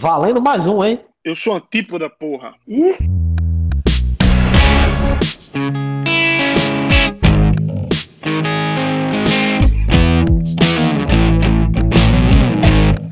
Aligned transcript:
Valendo 0.00 0.40
mais 0.40 0.64
um, 0.64 0.84
hein? 0.84 1.00
Eu 1.24 1.34
sou 1.34 1.56
antípoda, 1.56 2.08
porra. 2.08 2.54
Ih, 2.68 2.96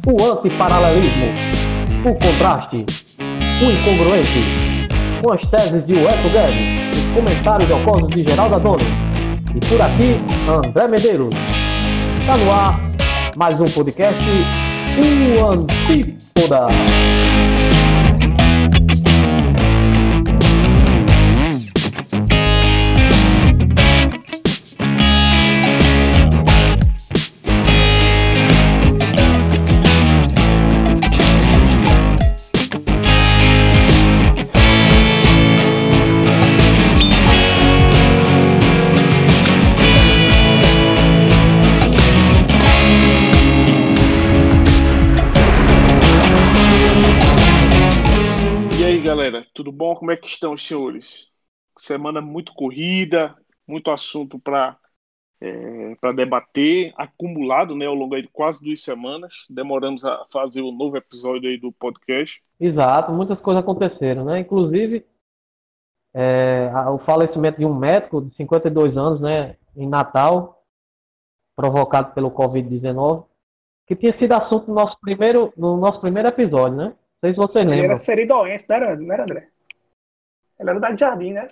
O 0.09 0.33
antiparalelismo, 0.33 1.27
o 2.04 2.14
contraste, 2.14 2.87
o 3.61 3.71
incongruente, 3.71 4.41
com 5.21 5.33
as 5.33 5.41
teses 5.51 5.85
de 5.85 5.95
Ueto 5.95 6.29
Guedes, 6.31 6.97
os 6.97 7.07
comentários 7.07 7.69
jocosos 7.69 8.09
de 8.11 8.25
Geraldo 8.25 8.55
Adoni. 8.55 8.85
E 9.55 9.67
por 9.69 9.83
aqui, 9.83 10.21
André 10.49 10.87
Medeiros. 10.87 11.35
Está 12.21 12.37
no 12.37 12.53
ar 12.53 12.81
mais 13.37 13.61
um 13.61 13.65
podcast, 13.65 14.23
o 14.99 15.49
Antípoda. 15.49 16.66
E 17.52 17.55
Como 49.99 50.11
é 50.11 50.17
que 50.17 50.27
estão 50.29 50.53
os 50.55 50.67
senhores? 50.67 51.29
Semana 51.79 52.21
muito 52.21 52.52
corrida, 52.55 53.37
muito 53.66 53.91
assunto 53.91 54.38
para 54.38 54.79
para 56.01 56.13
debater, 56.13 56.93
acumulado, 56.97 57.77
né, 57.77 57.87
ao 57.87 57.95
longo 57.95 58.15
aí 58.15 58.23
de 58.23 58.29
quase 58.29 58.63
duas 58.63 58.83
semanas. 58.83 59.33
Demoramos 59.51 60.05
a 60.05 60.25
fazer 60.30 60.63
o 60.63 60.73
novo 60.73 60.97
episódio 60.97 61.49
aí 61.49 61.59
do 61.59 61.73
podcast. 61.73 62.41
Exato, 62.61 63.13
muitas 63.13 63.41
coisas 63.41 63.63
aconteceram, 63.63 64.25
né? 64.25 64.41
Inclusive, 64.41 65.06
é, 66.14 66.70
a- 66.75 66.91
o 66.91 66.98
falecimento 66.98 67.58
de 67.58 67.64
um 67.66 67.75
médico 67.75 68.22
de 68.22 68.34
52 68.36 68.97
anos, 68.97 69.20
né, 69.20 69.56
em 69.77 69.88
Natal, 69.88 70.62
provocado 71.56 72.14
pelo 72.14 72.31
Covid-19, 72.31 73.27
que 73.86 73.97
tinha 73.97 74.16
sido 74.19 74.33
assunto 74.34 74.69
no 74.69 74.75
nosso 74.75 74.98
primeiro, 75.00 75.53
no 75.56 75.77
nosso 75.77 76.00
primeiro 76.00 76.28
episódio, 76.28 76.77
né? 76.77 76.84
Não 76.86 76.97
sei 77.22 77.33
se 77.33 77.36
vocês 77.38 77.66
ele 77.70 77.81
lembram. 77.81 77.84
era 77.84 77.94
seridoense, 77.94 78.66
não 78.69 78.77
era, 78.77 78.97
não 78.97 79.12
era 79.14 79.25
André? 79.25 79.50
Ele 80.58 80.70
era 80.70 80.80
da 80.80 80.96
Jardim, 80.96 81.32
né? 81.32 81.46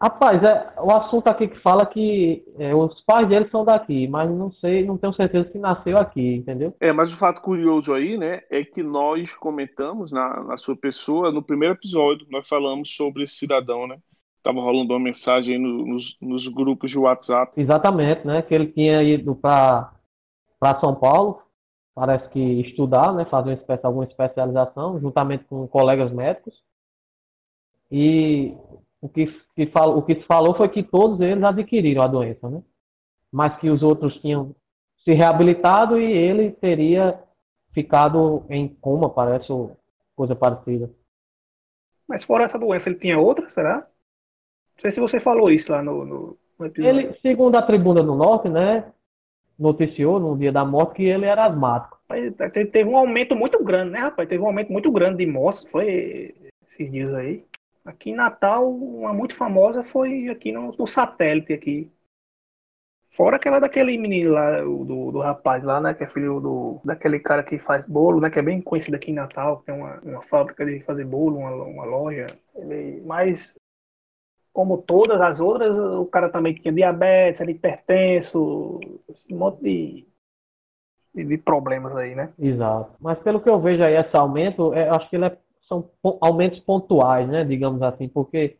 Rapaz, 0.00 0.42
é, 0.42 0.74
o 0.80 0.90
assunto 0.92 1.28
aqui 1.28 1.48
que 1.48 1.58
fala 1.60 1.86
que 1.86 2.44
é, 2.58 2.74
os 2.74 3.00
pais 3.04 3.26
dele 3.28 3.48
são 3.48 3.64
daqui, 3.64 4.06
mas 4.06 4.30
não 4.30 4.52
sei, 4.52 4.84
não 4.84 4.98
tenho 4.98 5.14
certeza 5.14 5.50
se 5.50 5.58
nasceu 5.58 5.96
aqui, 5.96 6.34
entendeu? 6.36 6.74
É, 6.80 6.92
mas 6.92 7.12
o 7.12 7.16
fato 7.16 7.40
curioso 7.40 7.94
aí, 7.94 8.18
né, 8.18 8.42
é 8.50 8.62
que 8.64 8.82
nós 8.82 9.32
comentamos 9.34 10.12
na, 10.12 10.42
na 10.42 10.56
sua 10.58 10.76
pessoa, 10.76 11.32
no 11.32 11.42
primeiro 11.42 11.74
episódio, 11.74 12.26
nós 12.30 12.46
falamos 12.46 12.94
sobre 12.94 13.22
esse 13.24 13.34
cidadão, 13.36 13.86
né? 13.86 13.98
Tava 14.42 14.60
rolando 14.60 14.92
uma 14.92 15.00
mensagem 15.00 15.54
aí 15.56 15.60
no- 15.62 15.86
nos, 15.86 16.18
nos 16.20 16.48
grupos 16.48 16.90
de 16.90 16.98
WhatsApp. 16.98 17.58
Exatamente, 17.58 18.26
né? 18.26 18.42
Que 18.42 18.54
ele 18.54 18.66
tinha 18.66 19.02
ido 19.02 19.34
para 19.34 19.90
para 20.60 20.80
São 20.80 20.94
Paulo, 20.94 21.42
parece 21.94 22.28
que 22.30 22.40
estudar, 22.62 23.14
né? 23.14 23.24
Fazer 23.26 23.50
uma 23.50 23.54
espécie, 23.56 23.86
alguma 23.86 24.04
especialização, 24.04 25.00
juntamente 25.00 25.44
com 25.44 25.66
colegas 25.68 26.12
médicos. 26.12 26.54
E 27.96 28.52
o 29.00 29.08
que, 29.08 29.26
que 29.54 29.66
fal, 29.68 29.96
o 29.96 30.02
que 30.02 30.16
se 30.16 30.22
falou 30.22 30.56
foi 30.56 30.68
que 30.68 30.82
todos 30.82 31.20
eles 31.20 31.44
adquiriram 31.44 32.02
a 32.02 32.08
doença, 32.08 32.50
né? 32.50 32.60
Mas 33.32 33.56
que 33.60 33.70
os 33.70 33.82
outros 33.82 34.20
tinham 34.20 34.52
se 35.04 35.12
reabilitado 35.12 36.00
e 36.00 36.04
ele 36.12 36.50
teria 36.50 37.22
ficado 37.72 38.44
em 38.50 38.66
coma, 38.68 39.08
parece, 39.08 39.52
ou 39.52 39.76
coisa 40.16 40.34
parecida. 40.34 40.90
Mas 42.08 42.24
fora 42.24 42.44
essa 42.44 42.58
doença, 42.58 42.88
ele 42.88 42.98
tinha 42.98 43.18
outra, 43.18 43.48
será? 43.50 43.76
Não 43.76 44.80
sei 44.80 44.90
se 44.90 45.00
você 45.00 45.20
falou 45.20 45.50
isso 45.50 45.70
lá 45.70 45.82
no, 45.82 46.04
no, 46.04 46.38
no 46.58 46.66
episódio. 46.66 47.08
Ele, 47.08 47.18
segundo 47.20 47.56
a 47.56 47.62
Tribuna 47.62 48.02
do 48.02 48.16
Norte, 48.16 48.48
né? 48.48 48.92
Noticiou 49.56 50.18
no 50.18 50.36
dia 50.36 50.50
da 50.50 50.64
morte 50.64 50.96
que 50.96 51.04
ele 51.04 51.26
era 51.26 51.44
asmático. 51.46 51.98
Te- 52.08 52.66
Teve 52.66 52.88
um 52.90 52.96
aumento 52.96 53.36
muito 53.36 53.62
grande, 53.62 53.92
né, 53.92 54.00
rapaz? 54.00 54.28
Teve 54.28 54.42
um 54.42 54.46
aumento 54.46 54.72
muito 54.72 54.90
grande 54.90 55.18
de 55.24 55.30
mortes, 55.30 55.64
foi 55.70 56.34
esses 56.66 56.90
dias 56.90 57.14
aí. 57.14 57.44
Aqui 57.84 58.10
em 58.10 58.14
Natal, 58.14 58.70
uma 58.74 59.12
muito 59.12 59.34
famosa 59.34 59.84
foi 59.84 60.28
aqui 60.28 60.50
no, 60.52 60.72
no 60.76 60.86
satélite 60.86 61.52
aqui. 61.52 61.92
Fora 63.10 63.36
aquela 63.36 63.60
daquele 63.60 63.96
menino 63.96 64.32
lá, 64.32 64.60
do, 64.60 65.12
do 65.12 65.20
rapaz 65.20 65.62
lá, 65.62 65.80
né? 65.80 65.94
Que 65.94 66.02
é 66.02 66.06
filho 66.08 66.40
do, 66.40 66.80
daquele 66.84 67.20
cara 67.20 67.44
que 67.44 67.58
faz 67.58 67.86
bolo, 67.86 68.20
né? 68.20 68.28
Que 68.28 68.40
é 68.40 68.42
bem 68.42 68.60
conhecido 68.60 68.96
aqui 68.96 69.12
em 69.12 69.14
Natal, 69.14 69.58
que 69.58 69.66
tem 69.66 69.74
uma, 69.74 70.00
uma 70.00 70.22
fábrica 70.22 70.66
de 70.66 70.80
fazer 70.80 71.04
bolo, 71.04 71.38
uma, 71.38 71.50
uma 71.52 71.84
loja. 71.84 72.26
Ele, 72.56 73.00
mas, 73.04 73.54
como 74.52 74.78
todas 74.82 75.20
as 75.20 75.40
outras, 75.40 75.76
o 75.78 76.06
cara 76.06 76.28
também 76.30 76.54
tinha 76.54 76.72
diabetes, 76.72 77.40
era 77.40 77.50
hipertenso, 77.50 78.80
um 79.30 79.36
monte 79.36 79.62
de, 79.62 80.06
de, 81.14 81.24
de 81.24 81.38
problemas 81.38 81.94
aí, 81.96 82.14
né? 82.14 82.32
Exato. 82.38 82.92
Mas 83.00 83.18
pelo 83.20 83.40
que 83.40 83.48
eu 83.48 83.60
vejo 83.60 83.82
aí, 83.82 83.94
esse 83.94 84.16
aumento, 84.16 84.74
é, 84.74 84.88
eu 84.88 84.94
acho 84.94 85.08
que 85.08 85.16
ele 85.16 85.26
é- 85.26 85.38
são 85.68 85.90
aumentos 86.20 86.60
pontuais, 86.60 87.28
né? 87.28 87.44
Digamos 87.44 87.82
assim, 87.82 88.08
porque 88.08 88.56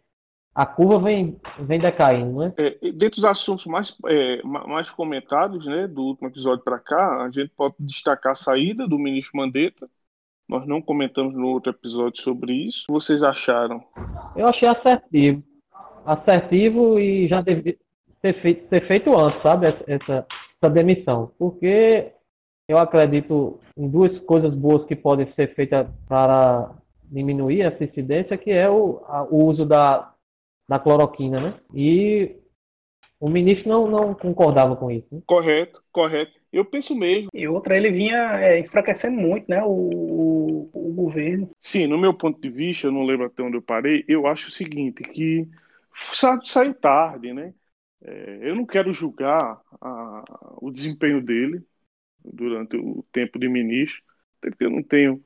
a 0.54 0.64
curva 0.64 1.00
vem, 1.00 1.36
vem 1.58 1.80
decaindo, 1.80 2.38
né? 2.38 2.52
É, 2.56 2.92
dentre 2.92 3.18
os 3.18 3.24
assuntos 3.24 3.66
mais, 3.66 3.96
é, 4.06 4.40
ma- 4.44 4.66
mais 4.66 4.88
comentados 4.88 5.66
né, 5.66 5.88
do 5.88 6.02
último 6.02 6.28
episódio 6.28 6.62
para 6.64 6.78
cá, 6.78 7.24
a 7.24 7.30
gente 7.30 7.50
pode 7.56 7.74
destacar 7.80 8.32
a 8.32 8.36
saída 8.36 8.86
do 8.86 8.98
ministro 8.98 9.36
Mandetta. 9.36 9.88
Nós 10.48 10.66
não 10.66 10.80
comentamos 10.80 11.34
no 11.34 11.48
outro 11.48 11.70
episódio 11.72 12.22
sobre 12.22 12.52
isso. 12.52 12.82
O 12.82 12.86
que 12.86 12.92
vocês 12.92 13.22
acharam? 13.22 13.82
Eu 14.36 14.46
achei 14.46 14.68
assertivo. 14.68 15.42
Assertivo 16.06 17.00
e 17.00 17.26
já 17.26 17.40
deve 17.40 17.78
ser 18.20 18.40
feito, 18.40 18.68
ser 18.68 18.86
feito 18.86 19.18
antes, 19.18 19.42
sabe? 19.42 19.66
Essa, 19.66 20.26
essa 20.62 20.70
demissão. 20.70 21.32
Porque 21.38 22.12
eu 22.68 22.78
acredito 22.78 23.58
em 23.76 23.88
duas 23.88 24.16
coisas 24.20 24.54
boas 24.54 24.86
que 24.86 24.94
podem 24.94 25.32
ser 25.32 25.54
feitas 25.54 25.86
para 26.06 26.70
diminuir 27.14 27.62
essa 27.62 27.84
incidência, 27.84 28.38
que 28.38 28.50
é 28.50 28.68
o, 28.70 29.04
a- 29.06 29.24
o 29.24 29.44
uso 29.46 29.66
da, 29.66 30.12
da 30.68 30.78
cloroquina, 30.78 31.40
né? 31.40 31.60
E 31.74 32.36
o 33.20 33.28
ministro 33.28 33.68
não, 33.68 33.88
não 33.88 34.14
concordava 34.14 34.76
com 34.76 34.90
isso. 34.90 35.08
né? 35.12 35.22
Correto, 35.26 35.82
correto. 35.90 36.32
Eu 36.52 36.64
penso 36.64 36.94
mesmo. 36.94 37.30
E 37.32 37.48
outra, 37.48 37.76
ele 37.76 37.90
vinha 37.90 38.38
é, 38.40 38.58
enfraquecendo 38.60 39.16
muito, 39.16 39.46
né? 39.48 39.62
O, 39.64 39.70
o, 39.70 40.70
o 40.72 40.92
governo. 40.94 41.50
Sim, 41.60 41.86
no 41.86 41.98
meu 41.98 42.14
ponto 42.14 42.40
de 42.40 42.50
vista, 42.50 42.86
eu 42.86 42.92
não 42.92 43.04
lembro 43.04 43.26
até 43.26 43.42
onde 43.42 43.56
eu 43.56 43.62
parei, 43.62 44.04
eu 44.06 44.26
acho 44.26 44.48
o 44.48 44.52
seguinte, 44.52 45.02
que 45.02 45.48
sa- 45.96 46.40
saiu 46.44 46.74
tarde, 46.74 47.32
né? 47.32 47.54
É, 48.02 48.50
eu 48.50 48.54
não 48.54 48.66
quero 48.66 48.92
julgar 48.92 49.60
a- 49.80 50.24
o 50.60 50.70
desempenho 50.70 51.22
dele 51.22 51.62
durante 52.24 52.76
o 52.76 53.04
tempo 53.12 53.38
de 53.38 53.48
ministro, 53.48 54.02
até 54.38 54.50
porque 54.50 54.64
eu 54.64 54.70
não 54.70 54.82
tenho 54.82 55.22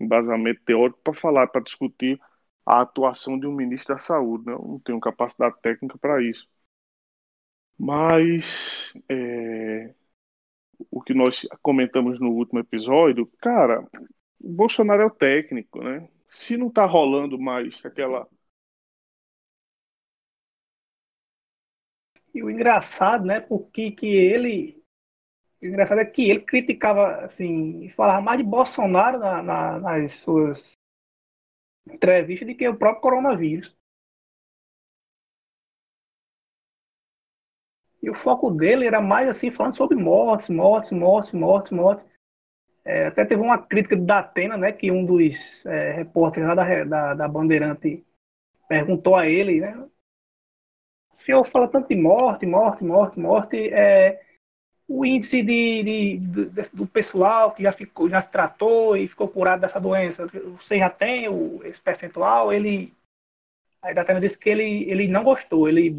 embasamento 0.00 0.62
teórico 0.64 1.00
para 1.02 1.14
falar, 1.14 1.46
para 1.48 1.62
discutir 1.62 2.20
a 2.66 2.80
atuação 2.82 3.38
de 3.38 3.46
um 3.46 3.52
ministro 3.54 3.94
da 3.94 4.00
saúde, 4.00 4.46
né? 4.46 4.52
Eu 4.54 4.58
não 4.62 4.80
tenho 4.80 5.00
capacidade 5.00 5.56
técnica 5.62 5.98
para 5.98 6.22
isso. 6.22 6.46
Mas 7.78 8.44
é, 9.08 9.94
o 10.90 11.02
que 11.02 11.14
nós 11.14 11.46
comentamos 11.62 12.20
no 12.20 12.30
último 12.30 12.60
episódio, 12.60 13.26
cara, 13.40 13.82
o 14.40 14.50
Bolsonaro 14.52 15.02
é 15.02 15.06
o 15.06 15.10
técnico, 15.10 15.82
né? 15.82 16.08
Se 16.28 16.56
não 16.56 16.70
tá 16.70 16.86
rolando 16.86 17.38
mais 17.38 17.74
aquela. 17.84 18.28
E 22.32 22.40
o 22.42 22.48
engraçado, 22.48 23.24
né? 23.24 23.40
Porque 23.40 23.90
que 23.90 24.06
ele. 24.06 24.80
O 25.66 25.68
engraçado 25.70 26.00
é 26.00 26.04
que 26.04 26.30
ele 26.30 26.40
criticava, 26.40 27.16
assim, 27.24 27.88
falava 27.90 28.20
mais 28.20 28.38
de 28.38 28.44
Bolsonaro 28.44 29.18
na- 29.18 29.42
na- 29.42 29.78
nas 29.80 30.12
suas 30.12 30.72
entrevistas 31.94 32.46
do 32.48 32.54
que 32.56 32.68
o 32.68 32.76
próprio 32.76 33.02
coronavírus. 33.02 33.68
E 38.02 38.08
o 38.10 38.14
foco 38.14 38.50
dele 38.50 38.86
era 38.86 39.00
mais 39.00 39.28
assim, 39.28 39.50
falando 39.50 39.74
sobre 39.76 39.96
mortes, 39.96 40.48
mortes, 40.48 40.92
mortes, 40.92 41.32
mortes, 41.32 41.70
mortes. 41.72 42.06
É, 42.84 43.06
até 43.08 43.24
teve 43.24 43.42
uma 43.42 43.58
crítica 43.58 43.96
da 43.96 44.20
Atena, 44.20 44.56
né? 44.58 44.72
Que 44.72 44.90
um 44.92 45.04
dos 45.06 45.66
é, 45.66 45.92
repórteres 45.92 46.48
lá 46.48 46.54
da, 46.56 46.84
da, 46.84 47.14
da 47.14 47.28
Bandeirante 47.28 48.04
perguntou 48.68 49.16
a 49.16 49.28
ele, 49.28 49.60
né? 49.60 49.86
O 51.12 51.16
senhor 51.16 51.44
fala 51.44 51.66
tanto 51.68 51.88
de 51.88 51.96
morte, 51.96 52.46
morte, 52.46 52.84
morte, 52.84 53.18
morte. 53.18 53.68
É, 53.72 54.20
o 54.88 55.04
índice 55.04 55.42
de, 55.42 55.82
de, 55.82 56.18
de, 56.18 56.70
do 56.72 56.86
pessoal 56.86 57.52
que 57.52 57.62
já, 57.62 57.72
ficou, 57.72 58.08
já 58.08 58.20
se 58.20 58.30
tratou 58.30 58.96
e 58.96 59.08
ficou 59.08 59.28
curado 59.28 59.60
dessa 59.60 59.80
doença, 59.80 60.26
você 60.56 60.78
já 60.78 60.88
tem 60.88 61.28
o, 61.28 61.62
esse 61.64 61.80
percentual, 61.80 62.52
ele. 62.52 62.94
A 63.82 63.92
Datena 63.92 64.20
disse 64.20 64.38
que 64.38 64.48
ele, 64.48 64.90
ele 64.90 65.08
não 65.08 65.22
gostou, 65.22 65.68
ele 65.68 65.90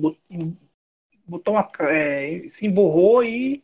botou 1.26 1.54
uma, 1.54 1.70
é, 1.90 2.48
se 2.50 2.66
emborrou 2.66 3.24
e, 3.24 3.64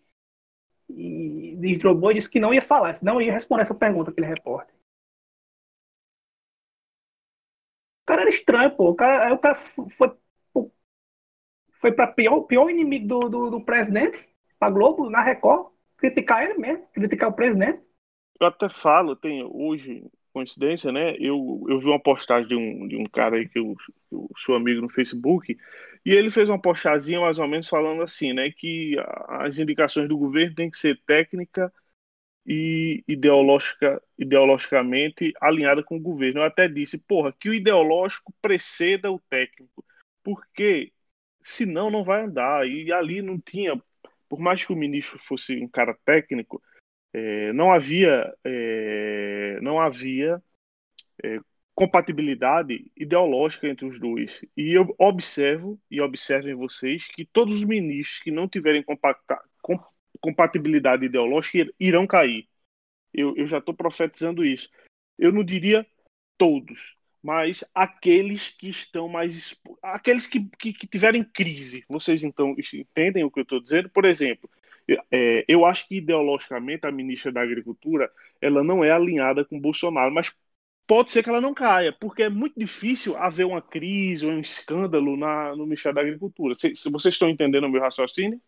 e 0.89 1.55
desdobou 1.57 2.11
e 2.11 2.15
disse 2.15 2.29
que 2.29 2.39
não 2.39 2.53
ia 2.53 2.61
falar, 2.61 2.97
não 3.01 3.21
ia 3.21 3.33
responder 3.33 3.63
essa 3.63 3.75
pergunta, 3.75 4.11
aquele 4.11 4.27
repórter. 4.27 4.73
O 8.01 8.05
cara 8.05 8.21
era 8.21 8.29
estranho, 8.29 8.75
pô. 8.75 8.89
O 8.89 8.95
cara, 8.95 9.27
aí 9.27 9.33
o 9.33 9.37
cara 9.37 9.55
foi, 9.55 10.17
foi 11.71 11.91
para 11.91 12.07
pior, 12.07 12.41
pior 12.41 12.69
inimigo 12.69 13.07
do, 13.07 13.29
do, 13.29 13.49
do 13.51 13.61
presidente 13.61 14.32
pra 14.63 14.69
Globo, 14.69 15.09
na 15.09 15.21
Record, 15.21 15.67
criticar 15.97 16.43
ele 16.43 16.57
mesmo, 16.57 16.87
criticar 16.93 17.29
o 17.29 17.33
presidente. 17.33 17.81
Eu 18.39 18.47
até 18.47 18.69
falo, 18.69 19.15
tem 19.15 19.43
hoje, 19.43 20.05
coincidência, 20.31 20.89
né? 20.91 21.15
Eu, 21.19 21.65
eu 21.67 21.79
vi 21.79 21.87
uma 21.87 21.99
postagem 21.99 22.47
de 22.47 22.55
um, 22.55 22.87
de 22.87 22.95
um 22.95 23.05
cara 23.05 23.35
aí 23.35 23.49
que 23.49 23.59
eu, 23.59 23.75
eu 24.09 24.29
sou 24.37 24.55
amigo 24.55 24.81
no 24.81 24.89
Facebook, 24.89 25.57
e 26.05 26.11
ele 26.11 26.31
fez 26.31 26.47
uma 26.47 26.61
postazinha 26.61 27.19
mais 27.19 27.39
ou 27.39 27.47
menos 27.47 27.67
falando 27.67 28.01
assim, 28.01 28.31
né? 28.31 28.51
Que 28.51 28.95
as 29.27 29.59
indicações 29.59 30.07
do 30.07 30.17
governo 30.17 30.55
têm 30.55 30.71
que 30.71 30.77
ser 30.77 30.97
técnica 31.05 31.71
e 32.45 33.03
ideológica, 33.05 34.01
ideologicamente 34.17 35.33
alinhada 35.41 35.83
com 35.83 35.97
o 35.97 36.01
governo. 36.01 36.39
Eu 36.39 36.45
até 36.45 36.69
disse, 36.69 36.97
porra, 36.97 37.33
que 37.37 37.49
o 37.49 37.53
ideológico 37.53 38.33
preceda 38.41 39.11
o 39.11 39.19
técnico, 39.29 39.83
porque 40.23 40.93
senão 41.41 41.91
não 41.91 42.03
vai 42.03 42.23
andar. 42.23 42.65
E 42.67 42.91
ali 42.93 43.21
não 43.21 43.37
tinha 43.39 43.81
por 44.33 44.39
mais 44.39 44.65
que 44.65 44.73
o 44.73 44.75
ministro 44.75 45.19
fosse 45.19 45.55
um 45.63 45.67
cara 45.67 45.95
técnico, 46.03 46.59
é, 47.13 47.53
não 47.53 47.71
havia, 47.71 48.33
é, 48.43 49.59
não 49.61 49.79
havia 49.79 50.41
é, 51.23 51.39
compatibilidade 51.75 52.91
ideológica 52.97 53.67
entre 53.67 53.85
os 53.85 53.99
dois. 53.99 54.43
E 54.57 54.75
eu 54.75 54.91
observo, 54.97 55.79
e 55.91 56.01
observem 56.01 56.55
vocês, 56.55 57.07
que 57.09 57.27
todos 57.27 57.53
os 57.53 57.63
ministros 57.63 58.21
que 58.21 58.31
não 58.31 58.49
tiverem 58.49 58.83
com, 58.83 58.97
compatibilidade 60.19 61.05
ideológica 61.05 61.71
irão 61.79 62.07
cair. 62.07 62.49
Eu, 63.13 63.37
eu 63.37 63.45
já 63.45 63.59
estou 63.59 63.75
profetizando 63.75 64.43
isso. 64.43 64.67
Eu 65.15 65.31
não 65.31 65.43
diria 65.43 65.85
todos, 66.39 66.97
mas 67.23 67.63
aqueles 67.73 68.49
que 68.49 68.69
estão 68.69 69.07
mais. 69.07 69.55
aqueles 69.81 70.27
que, 70.27 70.45
que, 70.59 70.73
que 70.73 70.87
tiverem 70.87 71.23
crise. 71.23 71.85
Vocês 71.87 72.23
então 72.23 72.55
entendem 72.73 73.23
o 73.23 73.31
que 73.31 73.39
eu 73.39 73.43
estou 73.43 73.61
dizendo? 73.61 73.89
Por 73.89 74.03
exemplo, 74.05 74.49
é, 75.11 75.45
eu 75.47 75.65
acho 75.65 75.87
que 75.87 75.97
ideologicamente 75.97 76.85
a 76.85 76.91
ministra 76.91 77.31
da 77.31 77.41
Agricultura 77.41 78.11
ela 78.41 78.63
não 78.63 78.83
é 78.83 78.91
alinhada 78.91 79.45
com 79.45 79.59
Bolsonaro, 79.59 80.13
mas 80.13 80.33
pode 80.85 81.11
ser 81.11 81.23
que 81.23 81.29
ela 81.29 81.41
não 81.41 81.53
caia, 81.53 81.93
porque 81.93 82.23
é 82.23 82.29
muito 82.29 82.59
difícil 82.59 83.15
haver 83.17 83.45
uma 83.45 83.61
crise 83.61 84.25
ou 84.25 84.33
um 84.33 84.39
escândalo 84.41 85.15
na, 85.17 85.55
no 85.55 85.65
Ministério 85.65 85.95
da 85.95 86.01
Agricultura. 86.01 86.55
Se, 86.55 86.75
se 86.75 86.91
vocês 86.91 87.15
estão 87.15 87.29
entendendo 87.29 87.65
o 87.65 87.69
meu 87.69 87.81
raciocínio? 87.81 88.41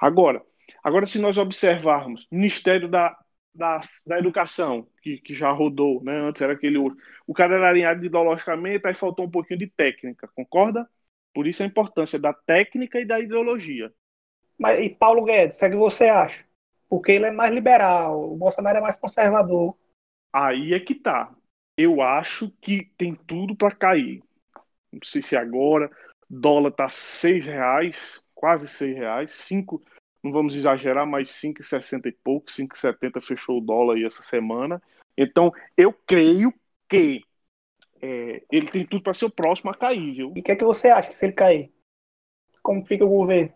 Agora, 0.00 0.42
agora 0.82 1.06
se 1.06 1.18
nós 1.20 1.38
observarmos 1.38 2.26
Ministério 2.30 2.88
da 2.88 3.16
da, 3.54 3.80
da 4.06 4.18
educação, 4.18 4.86
que, 5.02 5.18
que 5.18 5.34
já 5.34 5.50
rodou, 5.50 6.02
né? 6.02 6.20
Antes 6.20 6.42
era 6.42 6.52
aquele. 6.52 6.78
O 7.26 7.34
cara 7.34 7.56
era 7.56 7.68
alinhado 7.68 8.04
ideologicamente, 8.04 8.86
aí 8.86 8.94
faltou 8.94 9.26
um 9.26 9.30
pouquinho 9.30 9.58
de 9.58 9.66
técnica, 9.66 10.28
concorda? 10.34 10.88
Por 11.34 11.46
isso 11.46 11.62
a 11.62 11.66
importância 11.66 12.18
da 12.18 12.32
técnica 12.32 13.00
e 13.00 13.04
da 13.04 13.20
ideologia. 13.20 13.92
Mas, 14.58 14.80
e 14.80 14.90
Paulo 14.90 15.24
Guedes, 15.24 15.60
o 15.60 15.70
que 15.70 15.76
você 15.76 16.04
acha? 16.06 16.44
Porque 16.88 17.12
ele 17.12 17.26
é 17.26 17.30
mais 17.30 17.52
liberal, 17.52 18.32
o 18.32 18.36
Bolsonaro 18.36 18.78
é 18.78 18.80
mais 18.80 18.96
conservador. 18.96 19.76
Aí 20.32 20.74
é 20.74 20.80
que 20.80 20.94
tá. 20.94 21.34
Eu 21.76 22.02
acho 22.02 22.50
que 22.60 22.90
tem 22.96 23.14
tudo 23.14 23.56
para 23.56 23.74
cair. 23.74 24.22
Não 24.92 25.00
sei 25.02 25.22
se 25.22 25.36
agora. 25.36 25.90
Dólar 26.28 26.72
tá 26.72 26.88
seis 26.88 27.46
reais, 27.46 28.22
quase 28.34 28.68
seis 28.68 28.96
reais, 28.96 29.32
cinco, 29.32 29.82
não 30.22 30.32
vamos 30.32 30.56
exagerar, 30.56 31.06
mas 31.06 31.30
5,60 31.30 32.06
e 32.06 32.12
pouco, 32.12 32.50
5,70 32.50 33.20
fechou 33.20 33.58
o 33.58 33.60
dólar 33.60 33.94
aí 33.94 34.04
essa 34.04 34.22
semana. 34.22 34.82
Então, 35.16 35.52
eu 35.76 35.92
creio 35.92 36.52
que 36.88 37.22
é, 38.02 38.42
ele 38.50 38.68
tem 38.68 38.86
tudo 38.86 39.02
para 39.02 39.14
ser 39.14 39.26
o 39.26 39.30
próximo 39.30 39.70
a 39.70 39.74
cair, 39.74 40.14
viu? 40.14 40.32
E 40.34 40.40
o 40.40 40.42
que 40.42 40.52
é 40.52 40.56
que 40.56 40.64
você 40.64 40.88
acha 40.88 41.10
se 41.10 41.24
ele 41.24 41.32
cair? 41.32 41.72
Como 42.62 42.84
fica 42.84 43.04
o 43.04 43.08
governo? 43.08 43.52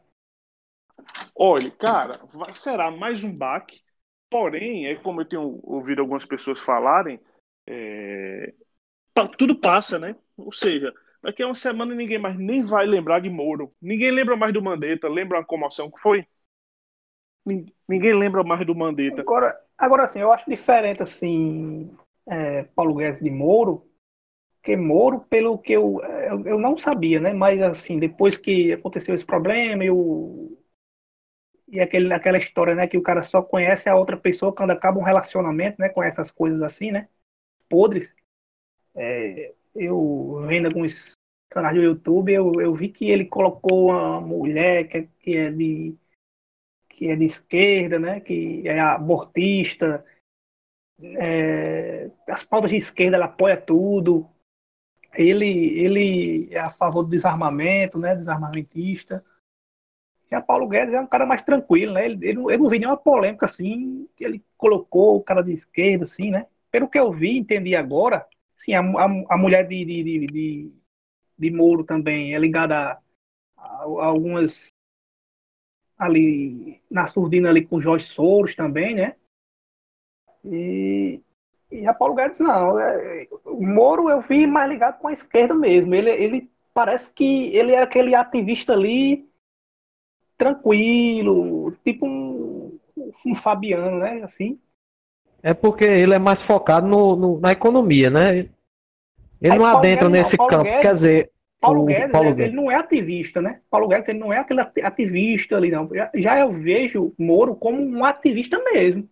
Olha, 1.35 1.71
cara, 1.71 2.21
será 2.53 2.91
mais 2.91 3.25
um 3.25 3.35
baque. 3.35 3.83
Porém, 4.31 4.87
é 4.87 4.97
como 4.97 5.21
eu 5.21 5.25
tenho 5.25 5.61
ouvido 5.63 6.01
algumas 6.01 6.25
pessoas 6.25 6.59
falarem, 6.59 7.21
é, 7.67 8.53
tudo 9.39 9.59
passa, 9.59 9.99
né? 9.99 10.17
Ou 10.37 10.53
seja, 10.53 10.93
daqui 11.23 11.43
a 11.43 11.47
uma 11.47 11.55
semana 11.55 11.95
ninguém 11.95 12.19
mais 12.19 12.37
nem 12.39 12.63
vai 12.63 12.87
lembrar 12.87 13.21
de 13.21 13.31
Moro. 13.31 13.73
Ninguém 13.81 14.11
lembra 14.11 14.37
mais 14.37 14.53
do 14.53 14.63
Mandetta. 14.63 15.09
Lembra 15.09 15.41
a 15.41 15.45
comoção 15.45 15.91
que 15.91 16.01
foi? 16.01 16.27
Ninguém 17.47 18.15
lembra 18.15 18.43
mais 18.43 18.67
do 18.67 18.75
Mandetta. 18.75 19.21
Agora, 19.21 19.59
agora 19.77 20.05
assim, 20.05 20.21
eu 20.21 20.33
acho 20.33 20.49
diferente 20.49 21.03
assim, 21.03 21.91
é, 22.27 22.65
Paulo 22.75 22.95
Guedes 22.95 23.21
de 23.21 23.31
Moro, 23.31 23.87
porque 24.55 24.77
Moro, 24.77 25.21
pelo 25.21 25.59
que 25.59 25.75
eu, 25.75 26.01
eu, 26.03 26.47
eu, 26.47 26.59
não 26.59 26.77
sabia, 26.77 27.21
né? 27.21 27.35
Mas 27.35 27.61
assim, 27.61 27.99
depois 27.99 28.39
que 28.39 28.73
aconteceu 28.73 29.15
esse 29.15 29.25
problema, 29.25 29.85
eu 29.85 30.59
e 31.69 31.81
aquele, 31.81 32.13
aquela 32.13 32.39
história, 32.39 32.75
né, 32.75 32.87
que 32.87 32.97
o 32.97 33.03
cara 33.03 33.23
só 33.23 33.43
conhece 33.43 33.89
a 33.89 33.97
outra 33.97 34.17
pessoa 34.17 34.55
quando 34.55 34.71
acaba 34.71 34.99
um 34.99 35.03
relacionamento, 35.03 35.81
né, 35.81 35.89
com 35.89 36.03
essas 36.03 36.31
coisas 36.31 36.63
assim, 36.63 36.91
né, 36.93 37.09
podres. 37.69 38.15
É, 38.95 39.53
eu 39.75 40.45
vendo 40.47 40.67
alguns 40.67 41.13
canais 41.51 41.75
do 41.75 41.83
YouTube, 41.83 42.33
eu, 42.33 42.53
eu 42.61 42.75
vi 42.75 42.89
que 42.89 43.11
ele 43.11 43.25
colocou 43.25 43.91
uma 43.91 44.21
mulher 44.21 44.89
que, 44.89 45.03
que 45.21 45.37
é 45.37 45.51
de 45.51 45.97
que 46.95 47.09
é 47.09 47.17
de 47.17 47.25
esquerda, 47.25 47.99
né, 47.99 48.21
que 48.21 48.63
é 48.67 48.79
abortista, 48.79 50.05
é, 51.03 52.09
as 52.29 52.45
pautas 52.45 52.71
de 52.71 52.77
esquerda 52.77 53.17
ela 53.17 53.27
apoia 53.27 53.57
tudo. 53.61 54.29
Ele, 55.13 55.79
ele 55.79 56.49
é 56.53 56.61
a 56.61 56.71
favor 56.71 57.03
do 57.03 57.11
desarmamento, 57.11 57.99
né, 57.99 58.15
desarmamentista. 58.15 59.25
E 60.31 60.35
a 60.35 60.41
Paulo 60.41 60.69
Guedes 60.69 60.95
é 60.95 61.01
um 61.01 61.07
cara 61.07 61.27
mais 61.27 61.43
tranquilo, 61.43 61.95
né? 61.95 62.07
Ele, 62.07 62.15
ele, 62.29 62.41
ele 62.41 62.59
não 62.59 62.69
vi 62.69 62.79
nenhuma 62.79 62.97
polêmica 62.97 63.45
assim, 63.45 64.09
que 64.17 64.25
ele 64.25 64.45
colocou 64.57 65.17
o 65.17 65.23
cara 65.23 65.43
de 65.43 65.53
esquerda, 65.53 66.05
assim, 66.05 66.31
né? 66.31 66.47
Pelo 66.71 66.89
que 66.89 66.99
eu 66.99 67.13
vi, 67.13 67.37
entendi 67.37 67.77
agora, 67.77 68.27
sim, 68.57 68.75
a, 68.75 68.81
a, 68.81 69.35
a 69.35 69.37
mulher 69.37 69.67
de, 69.67 69.85
de, 69.85 70.03
de, 70.03 70.27
de, 70.27 70.73
de 71.39 71.51
Moro 71.51 71.85
também 71.85 72.35
é 72.35 72.39
ligada 72.39 72.77
a, 72.77 73.01
a 73.57 74.07
algumas 74.07 74.74
ali 75.99 76.81
na 76.91 77.07
surdina 77.07 77.49
ali 77.49 77.65
com 77.65 77.77
o 77.77 77.81
Jorge 77.81 78.07
Soros 78.07 78.55
também, 78.55 78.95
né? 78.95 79.15
E, 80.45 81.21
e 81.71 81.87
a 81.87 81.95
Paulo 81.95 82.15
Guedes 82.15 82.41
não. 82.41 82.79
É, 82.79 83.27
o 83.45 83.67
Moro 83.67 84.11
eu 84.11 84.21
vi 84.21 84.47
mais 84.47 84.69
ligado 84.69 84.99
com 84.99 85.09
a 85.09 85.13
esquerda 85.13 85.55
mesmo. 85.55 85.95
Ele, 85.95 86.11
ele 86.11 86.51
parece 86.73 87.13
que 87.13 87.55
ele 87.57 87.73
é 87.73 87.83
aquele 87.83 88.15
ativista 88.15 88.73
ali 88.73 89.29
tranquilo, 90.37 91.73
tipo 91.85 92.07
um, 92.07 92.79
um 93.25 93.35
Fabiano, 93.35 93.99
né? 93.99 94.23
Assim. 94.23 94.59
É 95.43 95.55
porque 95.55 95.85
ele 95.85 96.15
é 96.15 96.19
mais 96.19 96.43
focado 96.47 96.87
no, 96.87 97.17
no 97.17 97.41
na 97.41 97.53
economia, 97.53 98.11
né? 98.11 98.49
Ele 99.41 99.53
Aí, 99.53 99.59
não 99.59 99.67
adentra 99.67 100.09
nesse 100.09 100.37
campo. 100.37 100.65
Guedes, 100.65 100.81
Quer 100.81 100.89
dizer, 100.89 101.33
Paulo 101.65 101.85
Guedes, 101.87 102.13
Paulo 102.13 102.29
ele, 102.29 102.35
Guedes, 102.37 102.53
ele, 102.53 102.63
não 102.63 102.71
é 102.71 102.75
ativista, 102.75 103.41
né? 103.41 103.61
Paulo 103.71 103.89
Guedes, 103.89 104.09
ele 104.09 104.19
não 104.19 104.33
é 104.33 104.39
aquele 104.39 104.61
ativista 104.61 105.57
ali, 105.57 105.71
não. 105.71 105.89
Já, 105.95 106.11
já 106.15 106.39
eu 106.39 106.53
vejo 106.53 107.15
Moro 107.19 107.57
como 107.57 107.81
um 107.83 108.05
ativista 108.05 108.63
mesmo. 108.73 109.09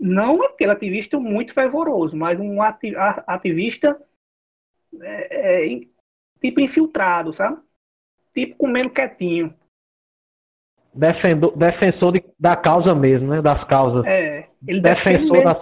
Não 0.00 0.42
aquele 0.42 0.72
ativista 0.72 1.18
muito 1.20 1.54
fervoroso, 1.54 2.16
mas 2.16 2.40
um 2.40 2.58
ativista 2.60 4.00
é, 5.00 5.74
é, 5.74 5.80
tipo 6.40 6.60
infiltrado, 6.60 7.32
sabe? 7.32 7.60
Tipo 8.34 8.56
comendo 8.56 8.90
quietinho. 8.90 9.54
Defendo, 10.92 11.52
defensor 11.52 12.12
de, 12.12 12.24
da 12.38 12.56
causa 12.56 12.94
mesmo, 12.94 13.28
né? 13.28 13.40
Das 13.40 13.62
causas. 13.64 14.04
É, 14.06 14.48
ele 14.66 14.80
defensor 14.80 15.44
da... 15.44 15.56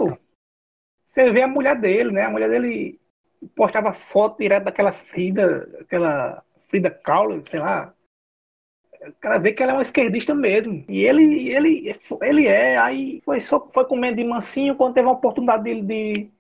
Você 1.05 1.31
vê 1.31 1.43
a 1.43 1.49
mulher 1.49 1.79
dele, 1.79 2.11
né? 2.13 2.23
A 2.23 2.31
mulher 2.31 2.49
dele 2.49 2.99
postava 3.49 3.93
foto 3.93 4.39
direto 4.39 4.65
daquela 4.65 4.93
Frida, 4.93 5.69
aquela 5.81 6.43
Frida 6.69 6.91
Kahlo, 6.91 7.47
sei 7.47 7.61
lá. 7.61 7.95
O 9.07 9.13
cara 9.21 9.39
vê 9.39 9.53
que 9.53 9.63
ela 9.63 9.73
é 9.73 9.75
uma 9.77 9.83
esquerdista 9.83 10.35
mesmo. 10.35 10.85
E 10.89 11.05
ele, 11.05 11.51
ele, 11.51 11.95
ele 12.23 12.47
é, 12.47 12.77
aí 12.79 13.21
foi, 13.25 13.41
só, 13.41 13.69
foi 13.69 13.85
comendo 13.85 14.17
de 14.17 14.25
mansinho 14.25 14.77
quando 14.77 14.95
teve 14.95 15.09
a 15.09 15.13
oportunidade 15.13 15.63
dele 15.65 15.83
de, 15.83 16.31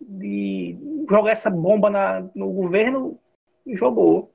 de 0.00 1.04
jogar 1.08 1.32
essa 1.32 1.50
bomba 1.50 1.90
na, 1.90 2.22
no 2.34 2.50
governo, 2.52 3.18
jogou. 3.66 4.34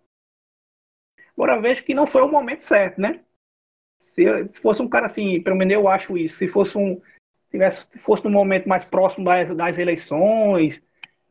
Agora 1.36 1.60
vejo 1.60 1.84
que 1.84 1.94
não 1.94 2.08
foi 2.08 2.22
o 2.22 2.32
momento 2.32 2.62
certo, 2.62 3.02
né? 3.02 3.22
Se, 3.98 4.24
se, 4.52 4.62
fosse 4.62 4.82
um 4.82 4.88
cara 4.88 5.06
assim, 5.06 5.42
pelo 5.42 5.56
menos 5.56 5.74
eu 5.74 5.88
acho 5.88 6.18
isso, 6.18 6.38
se 6.38 6.48
fosse 6.48 6.78
um. 6.78 7.02
Tivesse, 7.50 7.88
se 7.90 7.98
fosse 7.98 8.24
no 8.24 8.30
momento 8.30 8.68
mais 8.68 8.84
próximo 8.84 9.26
das, 9.26 9.50
das 9.56 9.78
eleições, 9.78 10.82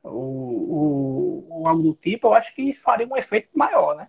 ou, 0.05 1.51
ou, 1.51 1.67
algo 1.69 1.83
do 1.83 1.95
tipo, 1.95 2.29
eu 2.29 2.35
acho 2.35 2.55
que 2.55 2.73
faria 2.73 3.07
um 3.07 3.17
efeito 3.17 3.49
maior, 3.55 3.97
né? 3.97 4.09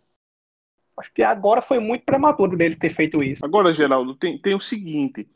Acho 0.98 1.12
que 1.14 1.24
agora 1.24 1.62
foi 1.62 1.80
muito 1.80 2.06
prematuro 2.06 2.56
dele 2.56 2.76
ter 2.76 2.90
feito 2.90 3.24
isso. 3.24 3.46
Agora, 3.46 3.74
Geraldo, 3.74 4.16
tem, 4.16 4.40
tem 4.40 4.54
o 4.54 4.60
seguinte. 4.60 5.28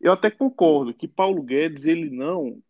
Eu 0.00 0.12
até 0.12 0.30
concordo 0.30 0.94
que 0.94 1.06
Paulo 1.06 1.42
Guedes 1.42 1.86
ele 1.86 2.10
não 2.10 2.62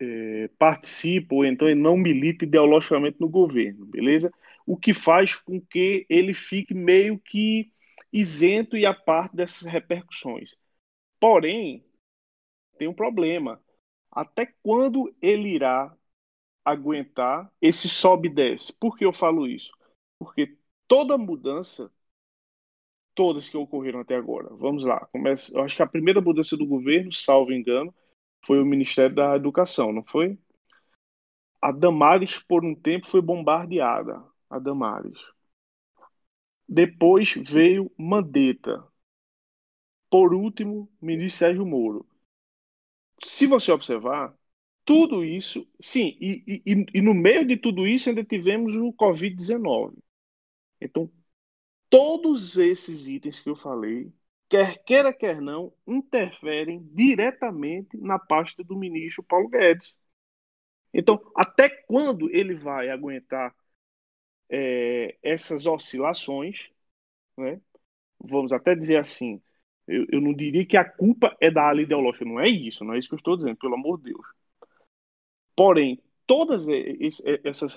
é, 0.00 0.48
participa 0.58 1.34
ou 1.34 1.44
então 1.44 1.68
ele 1.68 1.80
não 1.80 1.96
milita 1.96 2.44
ideologicamente 2.44 3.18
no 3.20 3.28
governo, 3.28 3.86
beleza? 3.86 4.30
O 4.66 4.76
que 4.76 4.92
faz 4.92 5.36
com 5.36 5.60
que 5.60 6.06
ele 6.08 6.34
fique 6.34 6.74
meio 6.74 7.18
que 7.18 7.72
isento 8.12 8.76
e 8.76 8.86
a 8.86 8.94
parte 8.94 9.36
dessas 9.36 9.70
repercussões. 9.70 10.56
Porém, 11.18 11.84
tem 12.78 12.88
um 12.88 12.94
problema. 12.94 13.60
Até 14.10 14.46
quando 14.62 15.14
ele 15.20 15.48
irá 15.48 15.94
aguentar 16.64 17.52
esse 17.60 17.88
sobe 17.88 18.28
e 18.28 18.32
desce? 18.32 18.72
Por 18.72 18.96
que 18.96 19.04
eu 19.04 19.12
falo 19.12 19.46
isso? 19.46 19.72
Porque 20.18 20.56
toda 20.88 21.18
mudança, 21.18 21.90
todas 23.14 23.48
que 23.48 23.56
ocorreram 23.56 24.00
até 24.00 24.16
agora, 24.16 24.48
vamos 24.54 24.84
lá, 24.84 25.06
começa, 25.06 25.56
eu 25.56 25.62
acho 25.62 25.76
que 25.76 25.82
a 25.82 25.86
primeira 25.86 26.20
mudança 26.20 26.56
do 26.56 26.66
governo, 26.66 27.12
salvo 27.12 27.52
engano, 27.52 27.94
foi 28.44 28.60
o 28.60 28.66
Ministério 28.66 29.14
da 29.14 29.36
Educação, 29.36 29.92
não 29.92 30.04
foi? 30.04 30.38
A 31.60 31.72
Damares, 31.72 32.38
por 32.38 32.64
um 32.64 32.74
tempo, 32.74 33.06
foi 33.06 33.20
bombardeada. 33.22 34.22
A 34.50 34.58
Damares. 34.58 35.18
Depois 36.68 37.32
veio 37.34 37.90
Mandetta. 37.96 38.86
Por 40.10 40.34
último, 40.34 40.88
ministro 41.00 41.38
Sérgio 41.38 41.66
Moro. 41.66 42.06
Se 43.22 43.46
você 43.46 43.72
observar, 43.72 44.32
tudo 44.84 45.24
isso, 45.24 45.66
sim, 45.80 46.16
e, 46.20 46.62
e, 46.66 46.86
e 46.94 47.02
no 47.02 47.14
meio 47.14 47.46
de 47.46 47.56
tudo 47.56 47.86
isso 47.86 48.08
ainda 48.08 48.24
tivemos 48.24 48.76
o 48.76 48.92
Covid-19. 48.92 49.96
Então, 50.80 51.10
todos 51.88 52.58
esses 52.58 53.08
itens 53.08 53.40
que 53.40 53.48
eu 53.50 53.56
falei, 53.56 54.12
quer 54.48 54.82
queira, 54.84 55.12
quer 55.12 55.40
não, 55.40 55.72
interferem 55.86 56.82
diretamente 56.92 57.96
na 57.96 58.18
pasta 58.18 58.62
do 58.64 58.76
ministro 58.76 59.22
Paulo 59.22 59.48
Guedes. 59.48 59.98
Então, 60.92 61.20
até 61.36 61.68
quando 61.68 62.30
ele 62.30 62.54
vai 62.54 62.90
aguentar 62.90 63.54
é, 64.50 65.16
essas 65.22 65.66
oscilações, 65.66 66.58
né? 67.38 67.60
vamos 68.20 68.52
até 68.52 68.74
dizer 68.74 68.98
assim, 68.98 69.42
eu, 69.86 70.06
eu, 70.10 70.20
não 70.20 70.34
diria 70.34 70.66
que 70.66 70.76
a 70.76 70.84
culpa 70.84 71.36
é 71.40 71.50
da 71.50 71.68
ala 71.68 71.82
ideológica, 71.82 72.24
não 72.24 72.40
é 72.40 72.48
isso, 72.48 72.84
não 72.84 72.94
é 72.94 72.98
isso 72.98 73.08
que 73.08 73.14
eu 73.14 73.18
estou 73.18 73.36
dizendo, 73.36 73.56
pelo 73.56 73.74
amor 73.74 73.98
de 73.98 74.12
Deus. 74.12 74.26
Porém, 75.56 76.00
todas 76.26 76.66
essas, 77.44 77.76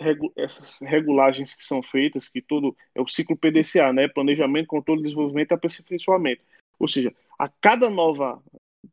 regulagens 0.82 1.54
que 1.54 1.64
são 1.64 1.84
feitas, 1.84 2.28
que 2.28 2.42
todo 2.42 2.76
é 2.96 3.02
o 3.02 3.08
ciclo 3.08 3.38
PDCA, 3.38 3.94
né? 3.94 4.08
Planejamento, 4.08 4.68
controle, 4.68 5.04
desenvolvimento 5.04 5.52
e 5.52 5.54
aperfeiçoamento. 5.54 6.44
Ou 6.80 6.88
seja, 6.88 7.14
a 7.38 7.50
cada 7.50 7.90
nova, 7.90 8.42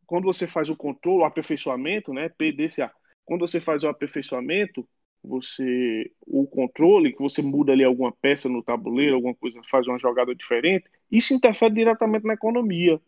quando 0.07 0.25
você 0.25 0.47
faz 0.47 0.71
o 0.71 0.77
controle, 0.77 1.23
o 1.23 1.25
aperfeiçoamento, 1.25 2.13
né? 2.13 2.29
PDCA. 2.29 2.93
Quando 3.25 3.41
você 3.41 3.61
faz 3.61 3.85
o 3.85 3.89
aperfeiçoamento, 3.89 4.87
você 5.23 6.13
o 6.27 6.47
controle, 6.47 7.13
que 7.13 7.23
você 7.23 7.41
muda 7.41 7.73
ali 7.73 7.83
alguma 7.83 8.13
peça 8.13 8.49
no 8.49 8.63
tabuleiro, 8.63 9.15
alguma 9.15 9.35
coisa, 9.35 9.61
faz 9.71 9.87
uma 9.87 9.99
jogada 9.99 10.35
diferente, 10.35 10.85
isso 11.11 11.33
interfere 11.33 11.73
diretamente 11.73 12.27
na 12.27 12.35
economia. 12.35 13.01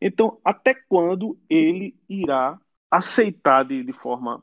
Então, 0.00 0.38
até 0.44 0.74
quando 0.74 1.36
ele 1.50 1.96
irá 2.08 2.60
aceitar 2.90 3.64
de, 3.64 3.82
de 3.82 3.92
forma 3.92 4.42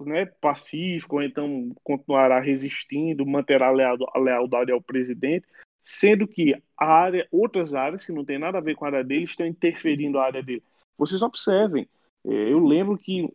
né, 0.00 0.26
pacífica, 0.40 1.14
ou 1.14 1.22
então 1.22 1.72
continuará 1.82 2.40
resistindo, 2.40 3.26
manterá 3.26 3.68
a 3.68 4.18
lealdade 4.18 4.72
ao 4.72 4.80
presidente, 4.80 5.46
sendo 5.82 6.26
que 6.26 6.54
a 6.76 6.86
área, 6.86 7.26
outras 7.30 7.74
áreas 7.74 8.04
que 8.04 8.12
não 8.12 8.24
tem 8.24 8.38
nada 8.38 8.58
a 8.58 8.60
ver 8.62 8.74
com 8.74 8.84
a 8.84 8.88
área 8.88 9.04
dele 9.04 9.24
estão 9.24 9.46
interferindo 9.46 10.18
a 10.18 10.24
área 10.24 10.42
dele. 10.42 10.62
Vocês 10.96 11.22
observem, 11.22 11.88
é, 12.26 12.52
eu 12.52 12.58
lembro 12.58 12.98
que, 12.98 13.26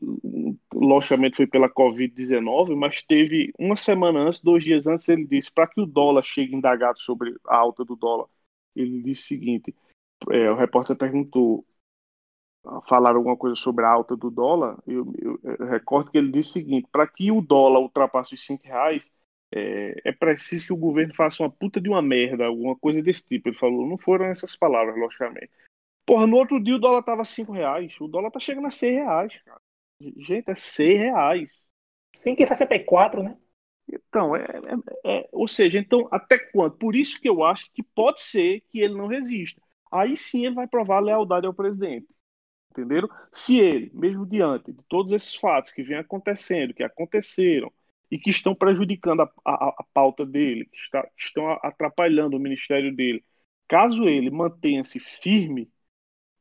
logicamente, 0.73 1.37
foi 1.37 1.47
pela 1.47 1.69
Covid-19, 1.69 2.75
mas 2.75 3.01
teve 3.01 3.51
uma 3.57 3.75
semana 3.75 4.19
antes, 4.19 4.41
dois 4.41 4.63
dias 4.63 4.85
antes, 4.85 5.07
ele 5.09 5.25
disse: 5.25 5.51
para 5.51 5.67
que 5.67 5.81
o 5.81 5.85
dólar 5.85 6.23
chegue 6.23 6.55
indagado 6.55 6.99
sobre 6.99 7.35
a 7.47 7.55
alta 7.55 7.83
do 7.83 7.95
dólar, 7.95 8.27
ele 8.75 9.01
disse 9.01 9.23
o 9.23 9.27
seguinte: 9.27 9.75
é, 10.29 10.51
o 10.51 10.55
repórter 10.55 10.95
perguntou, 10.95 11.65
falaram 12.87 13.17
alguma 13.17 13.37
coisa 13.37 13.55
sobre 13.55 13.85
a 13.85 13.89
alta 13.89 14.15
do 14.15 14.31
dólar, 14.31 14.77
eu, 14.87 15.11
eu, 15.19 15.39
eu 15.43 15.65
recordo 15.67 16.11
que 16.11 16.17
ele 16.17 16.31
disse 16.31 16.49
o 16.51 16.53
seguinte: 16.53 16.87
para 16.91 17.07
que 17.07 17.31
o 17.31 17.41
dólar 17.41 17.79
ultrapasse 17.79 18.33
os 18.33 18.45
5 18.45 18.63
reais, 18.65 19.03
é, 19.51 20.01
é, 20.05 20.11
preciso 20.11 20.67
que 20.67 20.73
o 20.73 20.77
governo 20.77 21.13
faça 21.15 21.43
uma 21.43 21.49
puta 21.49 21.79
de 21.79 21.89
uma 21.89 22.01
merda, 22.01 22.45
alguma 22.45 22.75
coisa 22.75 23.01
desse 23.01 23.27
tipo. 23.27 23.49
Ele 23.49 23.57
falou, 23.57 23.87
não 23.87 23.97
foram 23.97 24.25
essas 24.25 24.55
palavras, 24.55 24.97
logicamente. 24.97 25.51
Porra, 26.05 26.25
no 26.25 26.37
outro 26.37 26.61
dia 26.61 26.75
o 26.75 26.79
dólar 26.79 27.03
tava 27.03 27.23
5 27.23 27.51
reais, 27.51 27.93
o 27.99 28.07
dólar 28.07 28.31
tá 28.31 28.39
chegando 28.39 28.67
a 28.67 28.71
6 28.71 28.95
reais, 28.95 29.41
cara. 29.43 29.61
Gente, 29.99 30.49
é 30.49 30.55
6 30.55 30.99
reais. 30.99 31.63
5,64, 32.15 33.23
né? 33.23 33.37
Então, 33.87 34.35
é, 34.35 34.43
é, 34.43 35.19
é, 35.19 35.29
ou 35.31 35.47
seja, 35.47 35.77
então 35.79 36.07
até 36.11 36.37
quando? 36.37 36.77
Por 36.77 36.95
isso 36.95 37.19
que 37.19 37.27
eu 37.27 37.43
acho 37.43 37.71
que 37.73 37.83
pode 37.83 38.21
ser 38.21 38.61
que 38.69 38.79
ele 38.79 38.95
não 38.95 39.07
resista. 39.07 39.61
Aí 39.91 40.15
sim 40.17 40.45
ele 40.45 40.55
vai 40.55 40.67
provar 40.67 40.99
lealdade 40.99 41.45
ao 41.45 41.53
presidente. 41.53 42.07
Entenderam? 42.73 43.07
Se 43.31 43.59
ele, 43.59 43.91
mesmo 43.93 44.25
diante 44.25 44.71
de 44.71 44.81
todos 44.89 45.11
esses 45.11 45.35
fatos 45.35 45.71
que 45.71 45.83
vêm 45.83 45.97
acontecendo, 45.97 46.73
que 46.73 46.83
aconteceram, 46.83 47.71
e 48.09 48.17
que 48.19 48.29
estão 48.29 48.53
prejudicando 48.53 49.21
a, 49.21 49.31
a, 49.45 49.69
a 49.79 49.85
pauta 49.93 50.25
dele, 50.25 50.65
que, 50.65 50.77
está, 50.77 51.01
que 51.01 51.23
estão 51.23 51.51
atrapalhando 51.63 52.37
o 52.37 52.39
ministério 52.39 52.95
dele, 52.95 53.23
caso 53.67 54.07
ele 54.07 54.29
mantenha-se 54.29 54.99
firme, 54.99 55.67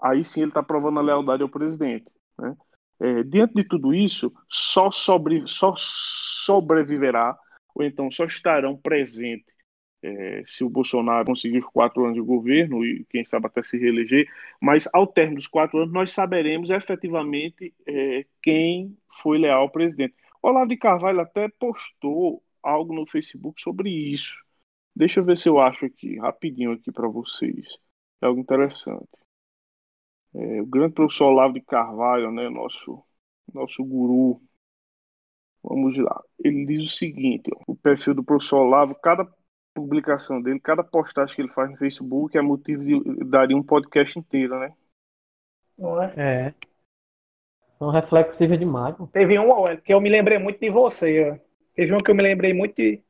aí 0.00 0.22
sim 0.22 0.42
ele 0.42 0.50
está 0.50 0.62
provando 0.62 0.98
a 0.98 1.02
lealdade 1.02 1.42
ao 1.42 1.48
presidente. 1.48 2.04
Né? 2.38 2.56
É, 3.00 3.22
diante 3.22 3.54
de 3.54 3.64
tudo 3.64 3.94
isso, 3.94 4.32
só, 4.48 4.90
sobre, 4.90 5.44
só 5.46 5.74
sobreviverá, 5.76 7.38
ou 7.74 7.82
então 7.82 8.10
só 8.10 8.24
estarão 8.24 8.76
presentes 8.76 9.52
é, 10.02 10.42
se 10.46 10.64
o 10.64 10.70
Bolsonaro 10.70 11.26
conseguir 11.26 11.58
os 11.58 11.66
quatro 11.66 12.04
anos 12.04 12.16
de 12.16 12.20
governo 12.20 12.84
e 12.84 13.04
quem 13.10 13.24
sabe 13.24 13.46
até 13.46 13.62
se 13.62 13.78
reeleger, 13.78 14.28
mas 14.60 14.88
ao 14.92 15.06
término 15.06 15.36
dos 15.36 15.46
quatro 15.46 15.78
anos 15.78 15.92
nós 15.92 16.10
saberemos 16.10 16.70
efetivamente 16.70 17.74
é, 17.86 18.26
quem 18.42 18.96
foi 19.22 19.38
leal 19.38 19.62
ao 19.62 19.70
presidente. 19.70 20.14
O 20.42 20.48
Olavo 20.48 20.68
de 20.68 20.76
Carvalho 20.76 21.20
até 21.20 21.48
postou 21.48 22.42
algo 22.62 22.92
no 22.94 23.06
Facebook 23.06 23.60
sobre 23.60 23.90
isso. 23.90 24.34
Deixa 24.94 25.20
eu 25.20 25.24
ver 25.24 25.38
se 25.38 25.48
eu 25.48 25.58
acho 25.60 25.86
aqui, 25.86 26.18
rapidinho 26.18 26.72
aqui 26.72 26.90
para 26.92 27.08
vocês. 27.08 27.78
É 28.20 28.26
algo 28.26 28.40
interessante. 28.40 29.08
É, 30.34 30.62
o 30.62 30.66
grande 30.66 30.94
professor 30.94 31.26
Olavo 31.26 31.54
de 31.54 31.60
Carvalho, 31.60 32.30
né, 32.32 32.48
nosso, 32.48 33.02
nosso 33.52 33.84
guru. 33.84 34.40
Vamos 35.62 35.96
lá. 35.96 36.22
Ele 36.38 36.66
diz 36.66 36.90
o 36.90 36.94
seguinte: 36.94 37.50
ó, 37.54 37.72
o 37.72 37.76
perfil 37.76 38.14
do 38.14 38.24
professor 38.24 38.58
Olavo, 38.58 38.94
cada 38.96 39.24
publicação 39.74 40.40
dele, 40.40 40.60
cada 40.60 40.84
postagem 40.84 41.34
que 41.34 41.42
ele 41.42 41.52
faz 41.52 41.70
no 41.70 41.76
Facebook 41.76 42.36
é 42.36 42.42
motivo 42.42 42.84
de 42.84 43.24
daria 43.24 43.56
um 43.56 43.62
podcast 43.62 44.18
inteiro, 44.18 44.58
né? 44.58 44.72
É. 46.16 46.22
é. 46.22 46.54
São 47.78 47.90
reflexivas 47.90 48.58
demais. 48.58 48.94
Teve 49.12 49.38
um 49.38 49.76
que 49.78 49.92
eu 49.92 50.00
me 50.00 50.08
lembrei 50.08 50.38
muito 50.38 50.60
de 50.60 50.70
você. 50.70 51.30
Ó. 51.30 51.36
Teve 51.74 51.92
um 51.92 51.98
que 51.98 52.10
eu 52.10 52.14
me 52.14 52.22
lembrei 52.22 52.52
muito 52.52 52.76
de. 52.76 53.02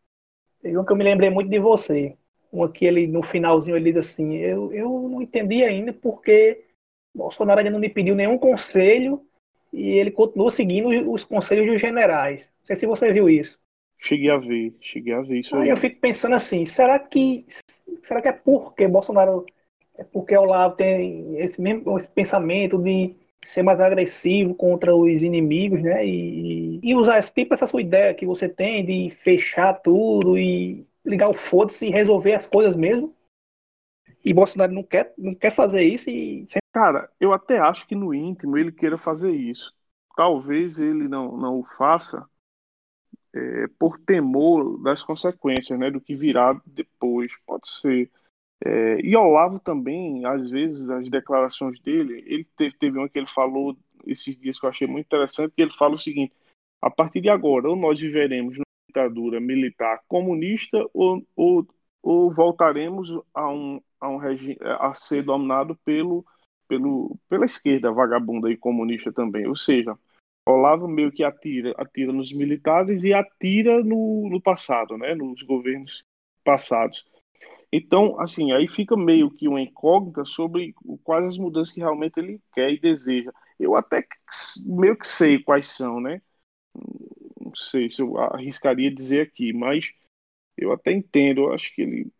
Teve 0.63 0.79
um 0.79 0.85
que 0.85 0.93
eu 0.93 0.97
me 0.97 1.05
lembrei 1.05 1.29
muito 1.29 1.51
de 1.51 1.59
você. 1.59 2.17
Um 2.53 2.67
que 2.69 2.87
ele, 2.87 3.07
no 3.07 3.23
finalzinho, 3.23 3.77
ele 3.77 3.93
diz 3.93 3.99
assim: 3.99 4.35
eu, 4.37 4.73
eu 4.73 4.89
não 5.09 5.21
entendi 5.21 5.63
ainda 5.63 5.93
porque 5.93 6.65
Bolsonaro 7.15 7.61
ainda 7.61 7.71
não 7.71 7.81
me 7.81 7.91
pediu 7.91 8.15
nenhum 8.15 8.39
conselho 8.39 9.23
e 9.73 9.91
ele 9.91 10.11
continua 10.11 10.51
seguindo 10.51 10.89
os 11.11 11.25
conselhos 11.25 11.67
dos 11.67 11.81
generais. 11.81 12.47
Não 12.61 12.67
sei 12.67 12.77
se 12.77 12.87
você 12.87 13.13
viu 13.13 13.29
isso. 13.29 13.59
Cheguei 14.03 14.31
a 14.31 14.37
ver, 14.37 14.75
cheguei 14.81 15.15
a 15.15 15.21
ver 15.23 15.41
isso 15.41 15.55
aí. 15.55 15.63
aí 15.63 15.69
eu 15.71 15.77
fico 15.77 16.01
pensando 16.01 16.35
assim, 16.35 16.65
será 16.65 16.99
que 16.99 17.47
será 18.03 18.21
que 18.21 18.29
é 18.29 18.33
porque 18.33 18.89
Bolsonaro 18.89 19.47
é 19.97 20.03
porque 20.03 20.37
o 20.37 20.41
Olavo 20.41 20.75
tem 20.75 21.39
esse 21.39 21.63
mesmo 21.63 21.97
esse 21.97 22.11
pensamento 22.11 22.79
de 22.79 23.15
ser 23.45 23.63
mais 23.63 23.81
agressivo 23.81 24.55
contra 24.55 24.95
os 24.95 25.23
inimigos, 25.23 25.83
né? 25.83 26.05
E, 26.05 26.81
e 26.83 26.95
usar 26.97 27.19
esse 27.19 27.33
tipo 27.33 27.55
essa 27.55 27.67
sua 27.67 27.81
ideia 27.81 28.15
que 28.15 28.27
você 28.27 28.49
tem 28.49 28.85
de 28.85 29.09
fechar 29.11 29.75
tudo 29.75 30.37
e 30.37 30.85
ligar 31.05 31.29
o 31.29 31.35
foda-se 31.35 31.87
e 31.87 31.91
resolver 31.91 32.35
as 32.35 32.47
coisas 32.47 32.75
mesmo. 32.75 33.15
E 34.25 34.33
Bolsonaro 34.33 34.73
não 34.73 34.83
quer, 34.83 35.13
não 35.17 35.35
quer 35.35 35.51
fazer 35.51 35.83
isso 35.83 36.11
e 36.11 36.45
cara, 36.73 37.09
eu 37.21 37.33
até 37.33 37.59
acho 37.59 37.87
que 37.87 37.95
no 37.95 38.13
íntimo 38.13 38.59
ele 38.59 38.73
queira 38.73 38.99
fazer 38.99 39.31
isso. 39.31 39.73
Talvez 40.17 40.81
ele 40.81 41.07
não 41.07 41.37
não 41.37 41.61
o 41.61 41.65
faça 41.65 42.27
é, 43.35 43.67
por 43.79 43.99
temor 43.99 44.81
das 44.83 45.03
consequências, 45.03 45.79
né, 45.79 45.91
do 45.91 46.01
que 46.01 46.15
virá 46.15 46.61
depois, 46.67 47.33
pode 47.47 47.69
ser. 47.69 48.11
É, 48.65 49.01
e 49.01 49.17
Olavo 49.17 49.59
também, 49.59 50.25
às 50.25 50.49
vezes, 50.51 50.89
as 50.89 51.11
declarações 51.11 51.81
dele, 51.81 52.23
ele 52.27 52.47
teve, 52.57 52.77
teve 52.79 52.99
uma 52.99 53.09
que 53.09 53.19
ele 53.19 53.27
falou 53.27 53.77
esses 54.07 54.37
dias 54.37 54.59
que 54.59 54.67
eu 54.67 54.71
achei 54.71 54.87
muito 54.87 55.07
interessante, 55.07 55.53
que 55.55 55.63
ele 55.63 55.73
fala 55.73 55.95
o 55.95 55.99
seguinte: 55.99 56.33
a 56.81 56.91
partir 56.91 57.21
de 57.21 57.29
agora, 57.29 57.69
ou 57.69 57.77
nós 57.77 58.01
viveremos 58.01 58.57
numa 58.57 58.65
ditadura 58.89 59.41
militar 59.41 60.03
comunista, 60.07 60.79
ou, 60.93 61.27
ou, 61.35 61.67
ou 62.03 62.33
voltaremos 62.33 63.11
a 63.35 63.49
um, 63.51 63.81
a 64.01 64.09
um 64.09 64.19
a 64.79 64.95
ser 64.95 65.23
dominado 65.25 65.77
pelo, 65.85 66.25
pelo, 66.69 67.17
pela 67.29 67.47
esquerda 67.47 67.93
vagabunda 67.93 68.51
e 68.51 68.57
comunista 68.57 69.13
também. 69.13 69.47
Ou 69.47 69.57
seja, 69.57 69.97
Olavo 70.47 70.89
meio 70.89 71.13
que 71.13 71.23
atira, 71.25 71.73
atira 71.79 72.13
nos 72.13 72.33
militares 72.33 73.05
e 73.05 73.15
atira 73.15 73.83
no, 73.83 74.29
no 74.29 74.41
passado, 74.41 74.99
né, 74.99 75.15
nos 75.15 75.43
governos 75.43 76.05
passados. 76.45 77.05
Então, 77.73 78.21
assim, 78.21 78.53
aí 78.53 78.69
fica 78.69 78.97
meio 78.97 79.31
que 79.31 79.49
uma 79.49 79.61
incógnita 79.61 80.25
sobre 80.25 80.75
quais 81.05 81.27
as 81.27 81.39
mudanças 81.39 81.73
que 81.75 81.81
realmente 81.81 82.19
ele 82.19 82.41
quer 82.55 82.71
e 82.73 82.81
deseja. 82.81 83.33
Eu 83.59 83.77
até 83.77 84.07
meio 84.67 84.97
que 84.97 85.07
sei 85.07 85.39
quais 85.43 85.69
são, 85.69 86.01
né? 86.01 86.21
Não 87.41 87.55
sei 87.55 87.91
se 87.91 88.01
eu 88.03 88.19
arriscaria 88.19 88.91
dizer 88.95 89.21
aqui, 89.27 89.53
mas 89.53 89.85
eu 90.57 90.73
até 90.73 90.93
entendo. 90.93 91.43
Eu 91.43 91.55
acho 91.55 91.75
que 91.75 91.83
ele. 91.83 92.13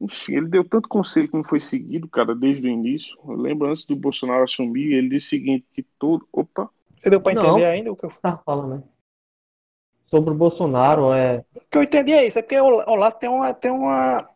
Enfim, 0.00 0.34
ele 0.36 0.48
deu 0.48 0.64
tanto 0.68 0.88
conselho 0.88 1.28
que 1.28 1.34
não 1.36 1.44
foi 1.44 1.60
seguido, 1.60 2.08
cara, 2.08 2.34
desde 2.34 2.66
o 2.66 2.70
início. 2.70 3.16
Eu 3.24 3.36
lembro 3.36 3.68
antes 3.68 3.86
do 3.86 3.96
Bolsonaro 3.96 4.44
assumir, 4.44 4.92
ele 4.92 5.08
disse 5.10 5.28
o 5.28 5.30
seguinte: 5.30 5.66
que 5.72 5.82
todo. 5.98 6.28
Opa! 6.32 6.70
Você 6.96 7.10
deu 7.10 7.20
para 7.20 7.32
entender 7.32 7.48
não, 7.48 7.66
ainda 7.66 7.92
o 7.92 7.96
que 7.96 8.04
eu 8.04 8.10
estava 8.10 8.42
falando, 8.44 8.76
né? 8.76 8.82
Sobre 10.06 10.30
o 10.30 10.34
Bolsonaro, 10.34 11.12
é. 11.12 11.44
O 11.54 11.60
que 11.70 11.78
eu 11.78 11.82
entendi 11.82 12.12
é 12.12 12.26
isso, 12.26 12.38
é 12.38 12.42
porque 12.42 12.58
o 12.58 12.66
Olavo 12.66 13.16
tem 13.18 13.28
uma, 13.28 13.52
tem 13.52 13.70
uma 13.70 14.28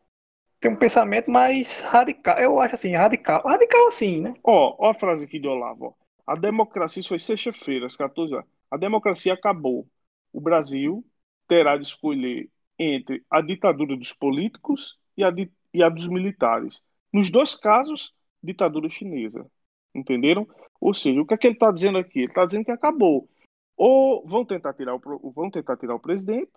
tem 0.61 0.71
um 0.73 0.77
pensamento 0.77 1.31
mais 1.31 1.81
radical. 1.83 2.39
Eu 2.39 2.61
acho 2.61 2.75
assim, 2.75 2.95
radical. 2.95 3.43
Radical 3.47 3.89
assim, 3.89 4.21
né? 4.21 4.35
Ó, 4.43 4.77
ó 4.79 4.91
a 4.91 4.95
frase 4.95 5.25
aqui 5.25 5.39
de 5.39 5.47
Olavo. 5.47 5.97
A 6.27 6.35
democracia, 6.35 7.01
isso 7.01 7.11
foi 7.11 7.19
sexta-feira, 7.19 7.87
às 7.87 7.97
14 7.97 8.35
horas. 8.35 8.47
A 8.71 8.77
democracia 8.77 9.33
acabou. 9.33 9.87
O 10.33 10.41
Brasil 10.41 11.05
terá 11.47 11.77
de 11.77 11.85
escolher 11.87 12.51
entre 12.79 13.25
a 13.31 13.41
ditadura 13.41 13.97
dos 13.97 14.13
políticos 14.13 14.99
e 15.17 15.25
a, 15.25 15.31
di 15.31 15.51
e 15.73 15.83
a 15.83 15.89
dos 15.89 16.07
militares. 16.09 16.83
Nos 17.13 17.31
dois 17.31 17.55
casos, 17.55 18.15
ditadura 18.43 18.89
chinesa. 18.91 19.47
Entenderam? 19.95 20.47
Ou 20.81 20.95
seja, 20.95 21.21
o 21.21 21.27
que 21.27 21.35
é 21.35 21.37
que 21.37 21.47
ele 21.47 21.55
está 21.55 21.71
dizendo 21.71 21.99
aqui? 21.99 22.21
Ele 22.21 22.29
está 22.29 22.45
dizendo 22.45 22.65
que 22.65 22.71
acabou. 22.71 23.29
Ou 23.77 24.27
vão 24.27 24.45
tentar 24.45 24.75
tirar 24.75 24.95
o, 24.95 25.33
vão 25.33 25.51
tentar 25.51 25.77
tirar 25.77 25.95
o 25.95 26.01
presidente, 26.01 26.51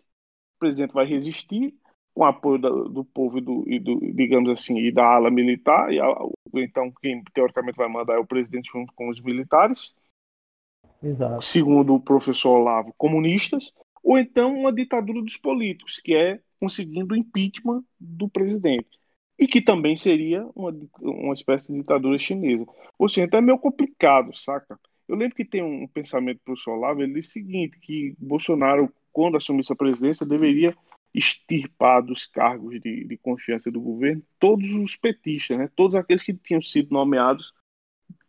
o 0.55 0.59
presidente 0.59 0.93
vai 0.93 1.05
resistir, 1.05 1.75
com 2.13 2.25
apoio 2.25 2.59
do, 2.59 2.89
do 2.89 3.05
povo 3.05 3.37
e 3.37 3.41
do, 3.41 3.63
e 3.67 3.79
do, 3.79 3.99
digamos 4.13 4.49
assim, 4.49 4.77
e 4.77 4.91
da 4.91 5.05
ala 5.05 5.31
militar, 5.31 5.91
e 5.93 5.99
a, 5.99 6.05
então 6.55 6.91
quem 7.01 7.23
teoricamente 7.33 7.77
vai 7.77 7.87
mandar 7.87 8.15
é 8.15 8.19
o 8.19 8.25
presidente 8.25 8.71
junto 8.71 8.93
com 8.93 9.09
os 9.09 9.21
militares, 9.21 9.93
Exato. 11.01 11.43
segundo 11.43 11.95
o 11.95 12.01
professor 12.01 12.59
Olavo, 12.59 12.93
comunistas, 12.97 13.73
ou 14.03 14.17
então 14.17 14.53
uma 14.53 14.73
ditadura 14.73 15.21
dos 15.21 15.37
políticos, 15.37 15.99
que 15.99 16.15
é 16.15 16.41
conseguindo 16.59 17.13
o 17.13 17.17
impeachment 17.17 17.83
do 17.99 18.29
presidente, 18.29 18.99
e 19.41 19.47
que 19.47 19.59
também 19.59 19.95
seria 19.95 20.47
uma, 20.55 20.71
uma 21.01 21.33
espécie 21.33 21.73
de 21.73 21.79
ditadura 21.79 22.19
chinesa. 22.19 22.63
Ou 22.99 23.09
seja, 23.09 23.25
então 23.25 23.39
é 23.39 23.41
meio 23.41 23.57
complicado, 23.57 24.37
saca? 24.37 24.79
Eu 25.07 25.15
lembro 25.15 25.35
que 25.35 25.43
tem 25.43 25.63
um 25.63 25.87
pensamento 25.87 26.37
do 26.37 26.43
professor 26.43 26.73
Olavo, 26.73 27.01
ele 27.01 27.15
diz 27.15 27.27
o 27.27 27.31
seguinte, 27.31 27.79
que 27.79 28.15
Bolsonaro, 28.19 28.93
quando 29.11 29.37
assumisse 29.37 29.73
a 29.73 29.75
presidência, 29.75 30.27
deveria 30.27 30.75
extirpar 31.13 32.03
dos 32.03 32.25
cargos 32.27 32.79
de, 32.79 33.03
de 33.03 33.17
confiança 33.17 33.71
do 33.71 33.81
governo 33.81 34.21
todos 34.39 34.71
os 34.73 34.95
petistas, 34.95 35.57
né? 35.57 35.69
todos 35.75 35.95
aqueles 35.95 36.23
que 36.23 36.33
tinham 36.35 36.61
sido 36.61 36.93
nomeados 36.93 37.51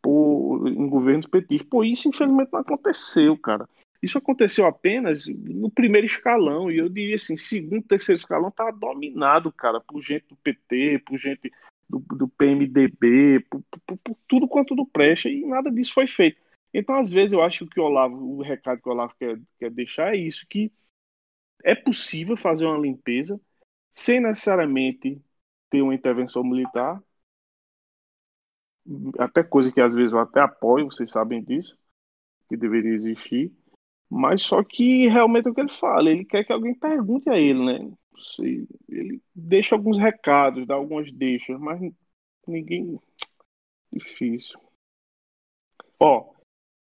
por, 0.00 0.66
em 0.66 0.88
governos 0.88 1.26
petistas. 1.26 1.68
Pô, 1.68 1.84
isso 1.84 2.08
infelizmente 2.08 2.50
não 2.50 2.60
aconteceu, 2.60 3.36
cara. 3.36 3.68
Isso 4.02 4.18
aconteceu 4.18 4.66
apenas 4.66 5.26
no 5.28 5.70
primeiro 5.70 6.06
escalão, 6.06 6.70
e 6.70 6.78
eu 6.78 6.88
diria 6.88 7.14
assim, 7.14 7.36
segundo, 7.36 7.86
terceiro 7.86 8.18
escalão 8.18 8.50
tá 8.50 8.70
dominado, 8.72 9.52
cara, 9.52 9.80
por 9.80 10.02
gente 10.02 10.26
do 10.28 10.36
PT, 10.36 11.02
por 11.06 11.16
gente 11.16 11.52
do, 11.88 12.00
do 12.00 12.26
PMDB, 12.26 13.46
por, 13.48 13.62
por, 13.86 13.96
por, 13.98 14.16
tudo 14.26 14.48
quanto 14.48 14.74
do 14.74 14.84
presta, 14.84 15.28
e 15.28 15.46
nada 15.46 15.70
disso 15.70 15.94
foi 15.94 16.08
feito. 16.08 16.40
Então, 16.74 16.96
às 16.96 17.12
vezes, 17.12 17.32
eu 17.32 17.42
acho 17.42 17.66
que 17.66 17.78
o 17.78 17.84
Olavo, 17.84 18.16
o 18.16 18.42
recado 18.42 18.80
que 18.82 18.88
o 18.88 18.92
Olavo 18.92 19.14
quer, 19.16 19.40
quer 19.58 19.70
deixar 19.70 20.14
é 20.14 20.18
isso, 20.18 20.44
que 20.48 20.72
é 21.62 21.74
possível 21.74 22.36
fazer 22.36 22.66
uma 22.66 22.78
limpeza 22.78 23.40
sem 23.92 24.20
necessariamente 24.20 25.22
ter 25.70 25.82
uma 25.82 25.94
intervenção 25.94 26.42
militar. 26.42 27.00
Até 29.18 29.44
coisa 29.44 29.70
que 29.70 29.80
às 29.80 29.94
vezes 29.94 30.12
eu 30.12 30.18
até 30.18 30.40
apoio, 30.40 30.86
vocês 30.86 31.10
sabem 31.12 31.42
disso, 31.44 31.78
que 32.48 32.56
deveria 32.56 32.94
existir. 32.94 33.52
Mas 34.14 34.42
só 34.42 34.62
que 34.62 35.08
realmente 35.08 35.48
é 35.48 35.50
o 35.50 35.54
que 35.54 35.60
ele 35.62 35.72
fala, 35.72 36.10
ele 36.10 36.24
quer 36.26 36.44
que 36.44 36.52
alguém 36.52 36.74
pergunte 36.74 37.30
a 37.30 37.38
ele, 37.38 37.64
né? 37.64 37.92
Ele 38.38 39.22
deixa 39.34 39.74
alguns 39.74 39.96
recados, 39.98 40.66
dá 40.66 40.74
algumas 40.74 41.10
deixas, 41.10 41.58
mas 41.58 41.80
ninguém. 42.46 43.00
Difícil. 43.90 44.60
Ó, 45.98 46.32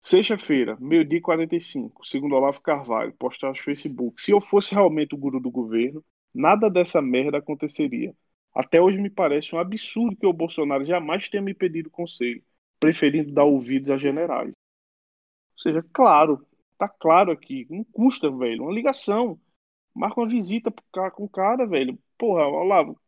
Sexta-feira, 0.04 0.78
meio-dia 0.80 1.18
e 1.18 1.22
45, 1.22 2.06
segundo 2.06 2.36
Olavo 2.36 2.62
Carvalho, 2.62 3.12
postar 3.14 3.50
no 3.50 3.58
Facebook. 3.58 4.22
Se 4.22 4.30
eu 4.32 4.40
fosse 4.40 4.72
realmente 4.72 5.16
o 5.16 5.18
guru 5.18 5.40
do 5.40 5.50
governo, 5.50 6.06
nada 6.32 6.70
dessa 6.70 7.02
merda 7.02 7.40
aconteceria. 7.40 8.14
Até 8.54 8.80
hoje 8.80 9.00
me 9.00 9.10
parece 9.10 9.56
um 9.56 9.60
absurdo 9.60 10.16
que 10.16 10.28
o 10.28 10.32
Bolsonaro 10.32 10.86
jamais 10.86 11.28
tenha 11.28 11.42
me 11.42 11.56
pedido 11.56 11.90
conselho, 11.90 12.44
preferindo 12.80 13.32
dar 13.32 13.46
ouvidos 13.46 13.90
a 13.90 13.98
generais. 13.98 14.50
Ou 14.50 15.60
seja, 15.60 15.84
claro, 15.92 16.46
tá 16.78 16.88
claro 16.88 17.32
aqui, 17.32 17.68
não 17.70 17.84
custa, 17.84 18.30
velho, 18.30 18.64
uma 18.64 18.74
ligação. 18.74 19.40
Marca 19.94 20.20
uma 20.20 20.28
visita 20.28 20.74
com 21.14 21.24
o 21.24 21.30
cara, 21.30 21.66
velho. 21.66 21.98
Porra, 22.18 22.48
Olavo, 22.48 23.00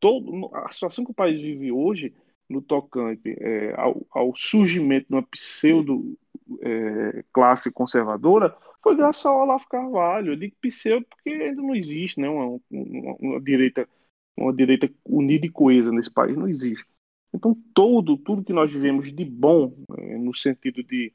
todo, 0.00 0.50
a 0.54 0.70
situação 0.72 1.04
que 1.04 1.12
o 1.12 1.14
país 1.14 1.40
vive 1.40 1.70
hoje 1.70 2.14
no 2.48 2.60
tocante 2.60 3.36
é, 3.38 3.74
ao, 3.76 4.04
ao, 4.10 4.34
surgimento 4.34 5.06
de 5.08 5.14
uma 5.14 5.22
pseudo 5.22 6.18
é, 6.62 7.24
classe 7.32 7.70
conservadora 7.70 8.56
foi 8.82 8.96
graças 8.96 9.24
ao 9.24 9.40
Olavo 9.40 9.68
Carvalho. 9.68 10.32
Eu 10.32 10.36
digo 10.36 10.56
pseudo 10.60 11.06
porque 11.08 11.30
ainda 11.30 11.62
não 11.62 11.74
existe 11.74 12.18
né, 12.18 12.28
uma, 12.28 12.60
uma, 12.70 13.16
uma, 13.20 13.40
direita, 13.40 13.88
uma 14.36 14.52
direita 14.52 14.90
unida 15.04 15.46
e 15.46 15.50
coesa 15.50 15.92
nesse 15.92 16.10
país, 16.10 16.36
não 16.36 16.48
existe. 16.48 16.84
Então, 17.32 17.56
todo, 17.72 18.16
tudo 18.18 18.42
que 18.42 18.52
nós 18.52 18.72
vivemos 18.72 19.12
de 19.12 19.24
bom, 19.24 19.72
é, 19.96 20.18
no 20.18 20.34
sentido 20.34 20.82
de, 20.82 21.12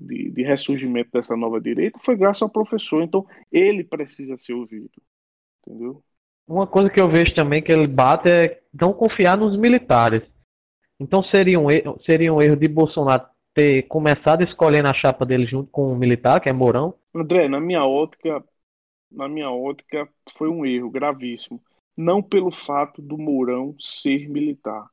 de, 0.00 0.30
de 0.30 0.42
ressurgimento 0.42 1.10
dessa 1.12 1.36
nova 1.36 1.60
direita, 1.60 1.98
foi 2.02 2.16
graças 2.16 2.42
ao 2.42 2.50
professor. 2.50 3.02
Então, 3.02 3.26
ele 3.50 3.84
precisa 3.84 4.36
ser 4.38 4.54
ouvido. 4.54 4.90
Entendeu? 5.66 6.02
Uma 6.46 6.66
coisa 6.66 6.88
que 6.88 7.00
eu 7.00 7.10
vejo 7.10 7.34
também 7.34 7.62
que 7.62 7.70
ele 7.70 7.86
bate 7.86 8.30
é 8.30 8.62
não 8.72 8.92
confiar 8.92 9.36
nos 9.36 9.58
militares. 9.58 10.22
Então 10.98 11.22
seria 11.24 11.60
um, 11.60 11.70
erro, 11.70 12.00
seria 12.04 12.32
um 12.32 12.40
erro 12.40 12.56
de 12.56 12.66
Bolsonaro 12.66 13.26
ter 13.54 13.82
começado 13.82 14.42
escolhendo 14.42 14.88
a 14.88 14.94
chapa 14.94 15.26
dele 15.26 15.46
junto 15.46 15.70
com 15.70 15.92
o 15.92 15.96
militar, 15.96 16.40
que 16.40 16.48
é 16.48 16.52
Mourão? 16.52 16.94
André, 17.14 17.48
na 17.48 17.60
minha 17.60 17.84
ótica, 17.84 18.42
na 19.10 19.28
minha 19.28 19.50
ótica, 19.50 20.08
foi 20.36 20.48
um 20.48 20.64
erro 20.64 20.90
gravíssimo. 20.90 21.62
Não 21.96 22.22
pelo 22.22 22.50
fato 22.50 23.02
do 23.02 23.18
Mourão 23.18 23.74
ser 23.78 24.28
militar, 24.28 24.88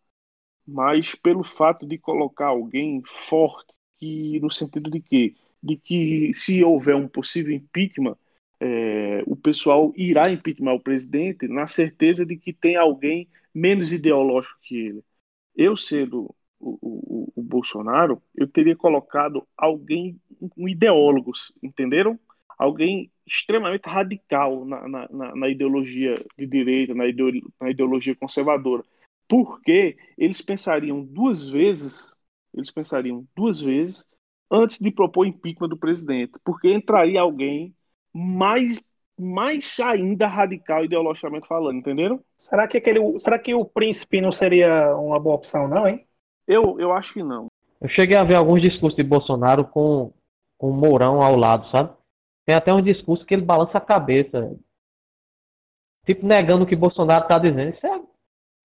mas 0.68 1.16
pelo 1.16 1.44
fato 1.44 1.86
de 1.86 1.98
colocar 1.98 2.48
alguém 2.48 3.02
forte, 3.06 3.75
que 4.00 4.40
no 4.40 4.52
sentido 4.52 4.90
de 4.90 5.02
que, 5.02 5.36
de 5.62 5.78
que 5.78 6.34
se 6.34 6.64
houver 6.64 6.96
um 6.96 7.08
possível 7.08 7.54
impeachment, 7.54 8.18
é, 8.60 9.24
o 9.28 9.36
pessoal 9.36 9.94
irá 9.96 10.30
impeachment 10.32 10.74
o 10.74 10.80
presidente 10.80 11.48
na 11.48 11.68
certeza 11.68 12.26
de 12.26 12.38
que 12.38 12.54
tem 12.54 12.76
alguém 12.76 13.28
menos 13.54 13.92
ideológico 13.92 14.58
que 14.62 14.76
ele 14.78 15.04
eu 15.56 15.78
sendo 15.78 16.36
o, 16.60 16.78
o, 16.82 17.34
o, 17.36 17.44
Bolsonaro, 17.44 18.22
eu 18.36 18.48
teria 18.48 18.76
colocado 18.76 19.48
alguém, 19.58 20.20
um 20.58 20.68
ideólogo, 20.68 21.32
entenderam? 21.64 22.20
Alguém 22.58 23.12
extremamente 23.26 23.88
radical 23.88 24.66
na, 24.66 24.88
na, 24.88 25.36
na 25.36 25.50
ideologia 25.50 26.16
de 26.38 26.48
direita, 26.48 26.94
na, 26.94 27.04
na 27.62 27.70
ideologia 27.70 28.16
conservadora. 28.16 28.84
Porque 29.28 29.98
eles 30.18 30.42
pensariam 30.42 31.04
duas 31.04 31.50
vezes, 31.50 32.15
eles 32.56 32.72
pensariam 32.72 33.26
duas 33.36 33.60
vezes 33.60 34.06
antes 34.50 34.80
de 34.80 34.92
propor 34.92 35.26
impeachment 35.26 35.70
do 35.70 35.78
presidente, 35.78 36.34
porque 36.44 36.74
entraria 36.74 37.22
alguém 37.22 37.76
mais 38.14 38.80
mais 39.18 39.80
ainda 39.80 40.28
radical 40.28 40.84
ideologicamente 40.84 41.48
falando, 41.48 41.78
entenderam? 41.78 42.20
Será 42.38 42.68
que 42.68 42.78
aquele, 42.78 43.18
será 43.20 43.40
que 43.40 43.54
o 43.54 43.64
príncipe 43.64 44.20
não 44.20 44.32
seria 44.32 44.94
uma 44.98 45.18
boa 45.20 45.36
opção, 45.36 45.70
não, 45.70 45.88
hein? 45.88 46.06
Eu, 46.46 46.80
eu 46.80 46.92
acho 46.92 47.14
que 47.14 47.24
não. 47.24 47.48
Eu 47.80 47.90
cheguei 47.90 48.18
a 48.18 48.24
ver 48.24 48.36
alguns 48.36 48.62
discursos 48.62 48.98
de 48.98 49.04
Bolsonaro 49.04 49.66
com, 49.66 50.12
com 50.58 50.70
o 50.70 50.74
Mourão 50.74 51.22
ao 51.22 51.38
lado, 51.38 51.70
sabe? 51.72 51.96
Tem 52.46 52.56
até 52.56 52.74
um 52.74 52.82
discurso 52.82 53.26
que 53.26 53.34
ele 53.34 53.44
balança 53.44 53.78
a 53.78 53.82
cabeça. 53.82 54.56
Tipo, 56.06 56.26
negando 56.26 56.64
o 56.66 56.68
que 56.68 56.76
Bolsonaro 56.76 57.24
está 57.24 57.40
dizendo. 57.40 57.74
Isso 57.74 57.88
é 57.88 58.02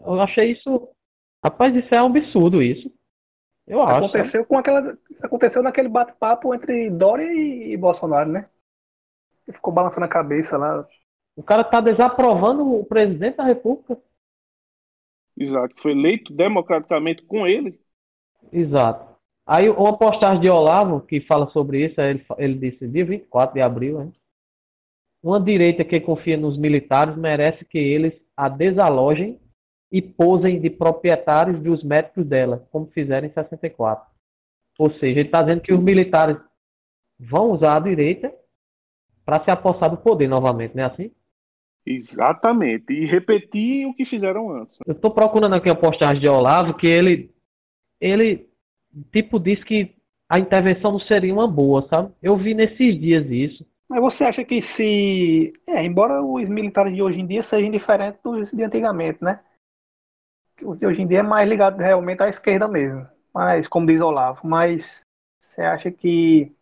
Eu 0.04 0.20
achei 0.20 0.52
isso. 0.52 0.88
Rapaz, 1.42 1.74
isso 1.74 1.94
é 1.94 2.02
um 2.02 2.06
absurdo 2.06 2.62
isso. 2.62 2.92
Eu 3.66 3.78
isso 3.78 3.88
acho. 3.88 3.96
Aconteceu 3.98 4.44
com 4.44 4.58
aquela. 4.58 4.98
Isso 5.10 5.24
aconteceu 5.24 5.62
naquele 5.62 5.88
bate-papo 5.88 6.54
entre 6.54 6.90
Dória 6.90 7.32
e, 7.32 7.76
Bolsonaro, 7.76 8.30
né? 8.30 8.48
Ele 9.46 9.56
ficou 9.56 9.72
balançando 9.72 10.04
a 10.04 10.08
cabeça 10.08 10.56
lá. 10.56 10.86
O 11.36 11.42
cara 11.42 11.64
tá 11.64 11.80
desaprovando 11.80 12.74
o 12.74 12.84
presidente 12.84 13.36
da 13.36 13.44
República. 13.44 13.98
Exato, 15.36 15.74
foi 15.80 15.92
eleito 15.92 16.32
democraticamente 16.32 17.22
com 17.22 17.46
ele. 17.46 17.80
Exato. 18.52 19.08
Aí 19.46 19.68
uma 19.68 19.96
postagem 19.96 20.40
de 20.40 20.50
Olavo 20.50 21.00
que 21.00 21.20
fala 21.20 21.48
sobre 21.50 21.86
isso, 21.86 22.00
ele, 22.00 22.24
ele 22.36 22.54
disse 22.54 22.86
dia 22.86 23.04
24 23.04 23.54
de 23.54 23.60
abril, 23.62 24.02
hein? 24.02 24.12
uma 25.22 25.40
direita 25.40 25.84
que 25.84 26.00
confia 26.00 26.36
nos 26.36 26.56
militares 26.56 27.16
merece 27.16 27.64
que 27.64 27.78
eles 27.78 28.14
a 28.36 28.48
desalojem 28.48 29.40
e 29.90 30.00
posem 30.00 30.60
de 30.60 30.70
proprietários 30.70 31.60
dos 31.60 31.82
médicos 31.82 32.24
dela, 32.24 32.66
como 32.70 32.86
fizeram 32.86 33.26
em 33.26 33.32
64. 33.32 34.06
Ou 34.78 34.90
seja, 34.92 35.18
ele 35.18 35.22
está 35.22 35.42
dizendo 35.42 35.60
que 35.60 35.74
os 35.74 35.80
militares 35.80 36.36
vão 37.18 37.50
usar 37.50 37.76
a 37.76 37.80
direita 37.80 38.32
para 39.24 39.44
se 39.44 39.50
apossar 39.50 39.90
do 39.90 39.96
poder 39.96 40.28
novamente, 40.28 40.76
não 40.76 40.84
é 40.84 40.86
assim? 40.86 41.10
Exatamente. 41.84 42.92
E 42.92 43.04
repetir 43.04 43.86
o 43.86 43.94
que 43.94 44.04
fizeram 44.04 44.50
antes. 44.50 44.78
Eu 44.86 44.92
estou 44.92 45.10
procurando 45.10 45.54
aqui 45.54 45.68
a 45.68 45.74
postagem 45.74 46.20
de 46.20 46.28
Olavo 46.28 46.74
que 46.74 46.86
ele, 46.86 47.30
ele 48.00 48.48
tipo 49.12 49.38
disse 49.38 49.64
que 49.64 49.94
a 50.28 50.38
intervenção 50.38 50.92
não 50.92 51.00
seria 51.00 51.32
uma 51.32 51.48
boa, 51.48 51.86
sabe? 51.88 52.12
Eu 52.22 52.36
vi 52.36 52.54
nesses 52.54 52.98
dias 53.00 53.26
isso. 53.28 53.66
Mas 53.88 54.00
você 54.00 54.24
acha 54.24 54.44
que 54.44 54.60
se. 54.60 55.52
É, 55.66 55.84
embora 55.84 56.22
os 56.22 56.48
militares 56.48 56.94
de 56.94 57.02
hoje 57.02 57.20
em 57.20 57.26
dia 57.26 57.42
sejam 57.42 57.70
diferentes 57.70 58.20
dos 58.22 58.52
de 58.52 58.62
antigamente, 58.62 59.18
né? 59.22 59.40
De 60.76 60.86
hoje 60.86 61.02
em 61.02 61.06
dia 61.06 61.20
é 61.20 61.22
mais 61.22 61.48
ligado 61.48 61.78
realmente 61.78 62.22
à 62.22 62.28
esquerda 62.28 62.68
mesmo. 62.68 63.06
Mas, 63.32 63.66
como 63.68 63.86
diz 63.86 64.00
Olavo, 64.00 64.46
mas 64.46 65.02
você 65.38 65.62
acha 65.62 65.90
que 65.90 66.54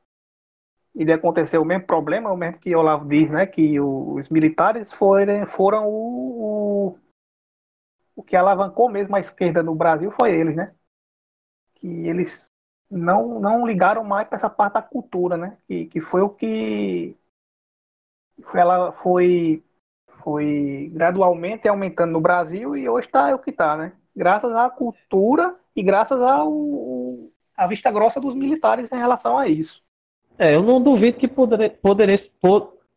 iria 0.95 1.15
acontecer 1.15 1.59
o 1.59 1.65
mesmo 1.65 1.87
problema, 1.87 2.33
o 2.33 2.37
mesmo 2.37 2.59
que 2.59 2.75
Olavo 2.75 3.09
diz, 3.09 3.31
né? 3.31 3.47
Que 3.47 3.81
os 3.81 4.29
militares 4.29 4.93
foram, 4.93 5.47
foram 5.47 5.87
o, 5.89 6.89
o, 6.95 6.99
o 8.17 8.23
que 8.23 8.37
alavancou 8.37 8.89
mesmo 8.91 9.17
a 9.17 9.21
esquerda 9.21 9.63
no 9.63 9.75
Brasil 9.75 10.11
foi 10.11 10.33
eles, 10.33 10.57
né? 10.57 10.75
Que 11.77 11.87
eles 12.09 12.51
não, 12.91 13.41
não 13.41 13.67
ligaram 13.67 14.05
mais 14.05 14.27
para 14.29 14.37
essa 14.37 14.51
parte 14.51 14.75
da 14.75 14.83
cultura, 14.83 15.37
né? 15.37 15.59
Que, 15.67 15.87
que 15.87 16.01
foi 16.01 16.21
o 16.21 16.31
que 16.31 17.17
ela 18.55 18.93
foi, 18.93 19.63
foi 20.23 20.91
gradualmente 20.93 21.69
aumentando 21.69 22.13
no 22.13 22.21
Brasil 22.21 22.77
e 22.77 22.89
hoje 22.89 23.07
está 23.07 23.35
o 23.35 23.39
que 23.39 23.51
está, 23.51 23.77
né? 23.77 23.93
Graças 24.15 24.53
à 24.53 24.69
cultura 24.69 25.55
e 25.75 25.83
graças 25.83 26.21
ao, 26.21 27.31
à 27.57 27.67
vista 27.67 27.91
grossa 27.91 28.21
dos 28.21 28.35
militares 28.35 28.91
em 28.93 28.97
relação 28.97 29.39
a 29.39 29.49
isso. 29.49 29.83
É, 30.39 30.55
eu 30.55 30.63
não 30.63 30.81
duvido 30.81 31.19
que 31.19 31.27
poderia, 31.27 31.71
poderia, 31.71 32.25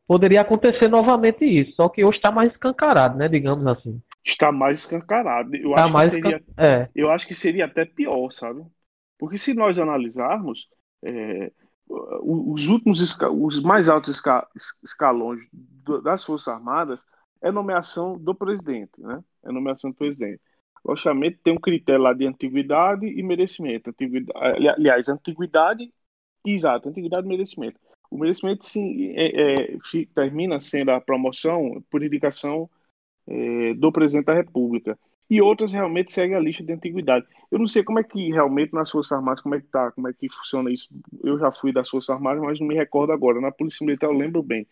poderia 0.07 0.41
acontecer 0.41 0.88
novamente 0.88 1.43
isso, 1.43 1.73
só 1.75 1.89
que 1.89 2.03
hoje 2.03 2.17
está 2.17 2.31
mais 2.31 2.51
escancarado, 2.51 3.17
né? 3.17 3.27
Digamos 3.27 3.65
assim. 3.65 4.01
Está 4.23 4.51
mais 4.51 4.79
escancarado. 4.79 5.55
Eu, 5.55 5.73
tá 5.73 5.86
acho, 5.86 5.93
mais 5.93 6.12
que 6.12 6.21
seria, 6.21 6.43
é. 6.57 6.89
eu 6.93 7.10
acho 7.10 7.27
que 7.27 7.34
seria 7.34 7.65
até 7.65 7.86
pior, 7.86 8.31
sabe? 8.31 8.63
Porque 9.17 9.38
se 9.38 9.53
nós 9.53 9.79
analisarmos, 9.79 10.67
é, 11.03 11.51
os 12.23 12.69
últimos 12.69 13.01
os 13.01 13.62
mais 13.62 13.89
altos 13.89 14.21
escalões 14.84 15.39
das 16.04 16.23
Forças 16.23 16.47
Armadas 16.47 17.06
é 17.41 17.51
nomeação 17.51 18.17
do 18.17 18.34
presidente, 18.34 18.91
né? 18.97 19.23
É 19.43 19.51
nomeação 19.51 19.89
do 19.89 19.95
presidente. 19.95 20.39
Logicamente 20.86 21.39
tem 21.43 21.54
um 21.54 21.60
critério 21.60 22.01
lá 22.01 22.13
de 22.13 22.25
antiguidade 22.25 23.06
e 23.06 23.21
merecimento. 23.21 23.89
Antiguidade, 23.89 24.67
aliás, 24.67 25.10
antiguidade, 25.10 25.91
exato, 26.45 26.89
antiguidade 26.89 27.25
e 27.25 27.30
merecimento. 27.30 27.80
O 28.10 28.17
merecimento 28.17 28.65
sim 28.65 29.13
é, 29.15 29.73
é, 29.73 29.77
termina 30.13 30.60
sendo 30.60 30.91
a 30.91 31.01
promoção 31.01 31.84
por 31.89 32.04
indicação 32.04 32.69
é, 33.27 33.73
do 33.75 33.91
presidente 33.91 34.25
da 34.25 34.34
República 34.34 34.97
e 35.31 35.41
outras 35.41 35.71
realmente 35.71 36.11
seguem 36.11 36.35
a 36.35 36.41
lista 36.41 36.61
de 36.61 36.73
antiguidade. 36.73 37.25
Eu 37.49 37.57
não 37.57 37.65
sei 37.65 37.85
como 37.85 37.99
é 37.99 38.03
que 38.03 38.31
realmente 38.33 38.73
nas 38.73 38.91
Forças 38.91 39.13
Armadas, 39.13 39.39
como 39.39 39.55
é 39.55 39.61
que 39.61 39.67
tá, 39.67 39.89
como 39.93 40.09
é 40.09 40.13
que 40.13 40.27
funciona 40.27 40.69
isso. 40.69 40.89
Eu 41.23 41.39
já 41.39 41.49
fui 41.53 41.71
das 41.71 41.89
Forças 41.89 42.09
Armadas, 42.09 42.43
mas 42.43 42.59
não 42.59 42.67
me 42.67 42.75
recordo 42.75 43.13
agora. 43.13 43.39
Na 43.39 43.49
Polícia 43.49 43.85
Militar 43.85 44.07
eu 44.07 44.11
lembro 44.11 44.43
bem. 44.43 44.67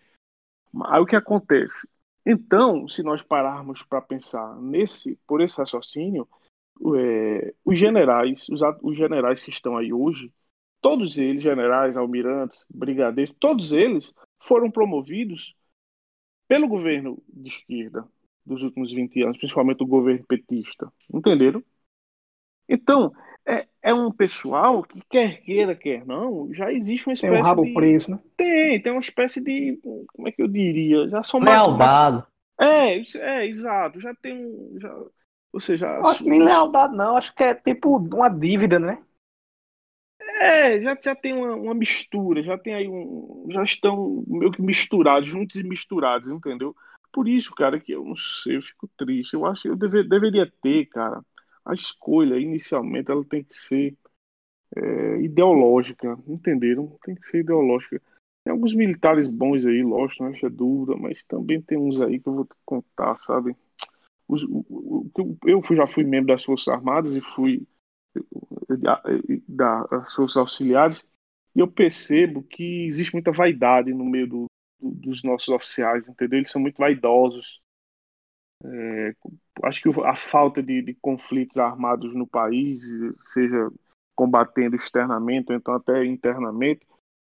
Aí 0.87 0.99
o 0.99 1.05
que 1.05 1.15
acontece? 1.15 1.87
Então, 2.25 2.89
se 2.89 3.01
nós 3.01 3.23
pararmos 3.23 3.83
para 3.83 4.01
pensar 4.01 4.53
nesse, 4.57 5.17
por 5.25 5.39
esse 5.39 5.57
raciocínio, 5.57 6.27
é, 6.97 7.53
os 7.63 7.79
generais, 7.79 8.45
os, 8.49 8.59
os 8.83 8.97
generais 8.97 9.41
que 9.41 9.51
estão 9.51 9.77
aí 9.77 9.93
hoje, 9.93 10.29
todos 10.81 11.17
eles, 11.17 11.41
generais, 11.41 11.95
almirantes, 11.95 12.65
brigadeiros, 12.69 13.33
todos 13.39 13.71
eles 13.71 14.13
foram 14.37 14.69
promovidos 14.69 15.55
pelo 16.49 16.67
governo 16.67 17.23
de 17.29 17.49
esquerda, 17.49 18.05
dos 18.49 18.63
últimos 18.63 18.91
20 18.91 19.23
anos, 19.23 19.37
principalmente 19.37 19.83
o 19.83 19.87
governo 19.87 20.25
petista. 20.27 20.91
Entenderam? 21.13 21.63
Então, 22.67 23.13
é, 23.45 23.67
é 23.81 23.93
um 23.93 24.11
pessoal 24.11 24.83
que, 24.83 25.01
quer 25.09 25.41
queira, 25.41 25.75
quer 25.75 26.05
não, 26.05 26.53
já 26.53 26.71
existe 26.71 27.07
uma 27.07 27.13
espécie 27.13 27.31
tem 27.31 27.41
um 27.41 27.45
rabo 27.45 27.63
de... 27.63 27.73
preso, 27.73 28.11
né? 28.11 28.19
Tem, 28.35 28.81
tem 28.81 28.91
uma 28.91 29.01
espécie 29.01 29.41
de. 29.41 29.79
Como 30.13 30.27
é 30.27 30.31
que 30.31 30.41
eu 30.41 30.47
diria? 30.47 31.07
Já 31.09 31.23
são 31.23 31.39
Lealdade. 31.39 32.23
É, 32.59 32.99
é, 33.17 33.47
exato. 33.47 33.99
Já 34.01 34.13
tem 34.15 34.37
um. 34.37 34.77
Já... 34.79 34.93
Ou 35.53 35.59
seja. 35.59 35.99
Acho 36.01 36.23
que 36.23 36.29
nem 36.29 36.43
lealdade, 36.43 36.95
não. 36.95 37.15
Acho 37.15 37.33
que 37.33 37.43
é 37.43 37.55
tipo 37.55 37.97
uma 37.97 38.29
dívida, 38.29 38.77
né? 38.77 39.01
É, 40.41 40.79
já, 40.79 40.97
já 41.01 41.15
tem 41.15 41.33
uma, 41.33 41.55
uma 41.55 41.73
mistura, 41.73 42.43
já 42.43 42.57
tem 42.57 42.73
aí 42.73 42.87
um. 42.87 43.47
Já 43.49 43.63
estão 43.63 44.23
meio 44.27 44.51
que 44.51 44.61
misturados, 44.61 45.29
juntos 45.29 45.55
e 45.55 45.63
misturados, 45.63 46.29
entendeu? 46.29 46.75
Por 47.11 47.27
isso, 47.27 47.53
cara, 47.53 47.79
que 47.79 47.91
eu 47.91 48.05
não 48.05 48.15
sei, 48.15 48.57
eu 48.57 48.61
fico 48.61 48.87
triste. 48.97 49.33
Eu 49.33 49.45
acho 49.45 49.63
que 49.63 49.69
eu 49.69 49.75
deve, 49.75 50.03
deveria 50.03 50.51
ter, 50.61 50.85
cara, 50.87 51.23
a 51.65 51.73
escolha 51.73 52.39
inicialmente 52.39 53.11
ela 53.11 53.23
tem 53.25 53.43
que 53.43 53.57
ser 53.57 53.97
é, 54.75 55.21
ideológica, 55.21 56.17
entenderam? 56.27 56.97
Tem 57.03 57.15
que 57.15 57.25
ser 57.25 57.39
ideológica. 57.39 58.01
Tem 58.43 58.51
alguns 58.51 58.73
militares 58.73 59.27
bons 59.27 59.65
aí, 59.65 59.83
lógico, 59.83 60.23
não 60.23 60.31
acha 60.31 60.49
dúvida, 60.49 60.95
mas 60.97 61.23
também 61.23 61.61
tem 61.61 61.77
uns 61.77 61.99
aí 61.99 62.19
que 62.19 62.29
eu 62.29 62.33
vou 62.33 62.45
te 62.45 62.55
contar, 62.65 63.15
sabe? 63.17 63.55
Os, 64.27 64.43
o, 64.43 64.65
o, 64.69 65.37
eu 65.45 65.61
já 65.75 65.87
fui 65.87 66.03
membro 66.03 66.27
das 66.27 66.43
Forças 66.43 66.67
Armadas 66.67 67.15
e 67.15 67.21
fui 67.21 67.67
da, 68.77 69.01
das 69.47 70.13
Forças 70.13 70.37
Auxiliares 70.37 71.03
e 71.55 71.59
eu 71.59 71.67
percebo 71.67 72.43
que 72.43 72.85
existe 72.87 73.13
muita 73.13 73.31
vaidade 73.31 73.93
no 73.93 74.05
meio 74.05 74.27
do, 74.27 74.45
dos 74.81 75.23
nossos 75.23 75.49
oficiais, 75.49 76.07
entendeu? 76.07 76.39
Eles 76.39 76.51
são 76.51 76.61
muito 76.61 76.77
vaidosos. 76.77 77.61
É, 78.63 79.15
acho 79.63 79.81
que 79.81 79.89
a 80.01 80.15
falta 80.15 80.61
de, 80.61 80.81
de, 80.81 80.93
conflitos 80.95 81.57
armados 81.57 82.13
no 82.13 82.27
país, 82.27 82.81
seja 83.21 83.69
combatendo 84.15 84.75
externamente 84.75 85.51
ou 85.51 85.57
então 85.57 85.73
até 85.73 86.05
internamente, 86.05 86.85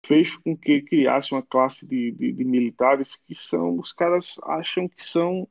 fez 0.05 0.37
com 0.37 0.57
que 0.57 0.83
criasse 0.83 1.33
uma 1.33 1.43
classe 1.43 1.87
de, 1.87 2.13
de, 2.13 2.33
de 2.33 2.45
militares 2.45 3.17
que 3.17 3.35
são, 3.35 3.79
os 3.79 3.91
caras 3.93 4.37
acham 4.43 4.87
que 4.87 5.03
são, 5.03 5.49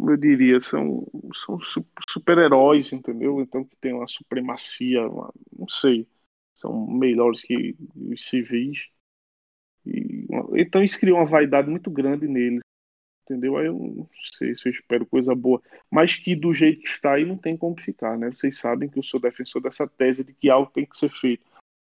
eu 0.00 0.16
diria, 0.16 0.58
são, 0.60 1.06
são 1.34 1.58
super-heróis, 2.08 2.92
entendeu? 2.92 3.40
Então 3.42 3.64
que 3.64 3.76
tem 3.76 3.92
uma 3.92 4.06
supremacia, 4.06 5.06
uma, 5.06 5.30
não 5.52 5.68
sei, 5.68 6.08
são 6.54 6.86
melhores 6.86 7.42
que 7.42 7.76
os 7.94 8.26
civis. 8.26 8.88
Então 10.54 10.82
isso 10.82 10.98
criou 10.98 11.18
uma 11.18 11.26
vaidade 11.26 11.70
muito 11.70 11.90
grande 11.90 12.28
neles, 12.28 12.60
entendeu? 13.24 13.56
Aí 13.56 13.66
eu 13.66 13.74
não 13.74 14.08
sei 14.36 14.54
se 14.54 14.68
eu 14.68 14.72
espero 14.72 15.06
coisa 15.06 15.34
boa, 15.34 15.62
mas 15.90 16.16
que 16.16 16.34
do 16.34 16.52
jeito 16.52 16.82
que 16.82 16.88
está 16.88 17.14
aí 17.14 17.24
não 17.24 17.36
tem 17.36 17.56
como 17.56 17.80
ficar, 17.80 18.18
né? 18.18 18.30
Vocês 18.30 18.58
sabem 18.58 18.88
que 18.88 18.98
eu 18.98 19.02
sou 19.02 19.20
defensor 19.20 19.62
dessa 19.62 19.86
tese 19.86 20.24
de 20.24 20.32
que 20.34 20.50
algo 20.50 20.70
tem 20.70 20.86
que 20.86 20.98
ser 20.98 21.10
feito. 21.10 21.44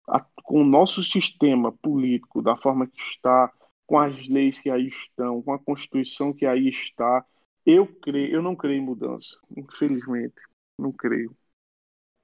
A, 0.07 0.19
com 0.19 0.61
o 0.61 0.65
nosso 0.65 1.03
sistema 1.03 1.71
político, 1.71 2.41
da 2.41 2.57
forma 2.57 2.87
que 2.87 2.99
está, 3.13 3.51
com 3.85 3.99
as 3.99 4.27
leis 4.27 4.59
que 4.59 4.69
aí 4.69 4.87
estão, 4.87 5.41
com 5.41 5.53
a 5.53 5.59
Constituição 5.59 6.33
que 6.33 6.45
aí 6.45 6.69
está, 6.69 7.25
eu 7.65 7.85
creio, 7.85 8.35
eu 8.35 8.41
não 8.41 8.55
creio 8.55 8.79
em 8.79 8.85
mudança, 8.85 9.37
infelizmente, 9.55 10.41
não 10.77 10.91
creio. 10.91 11.35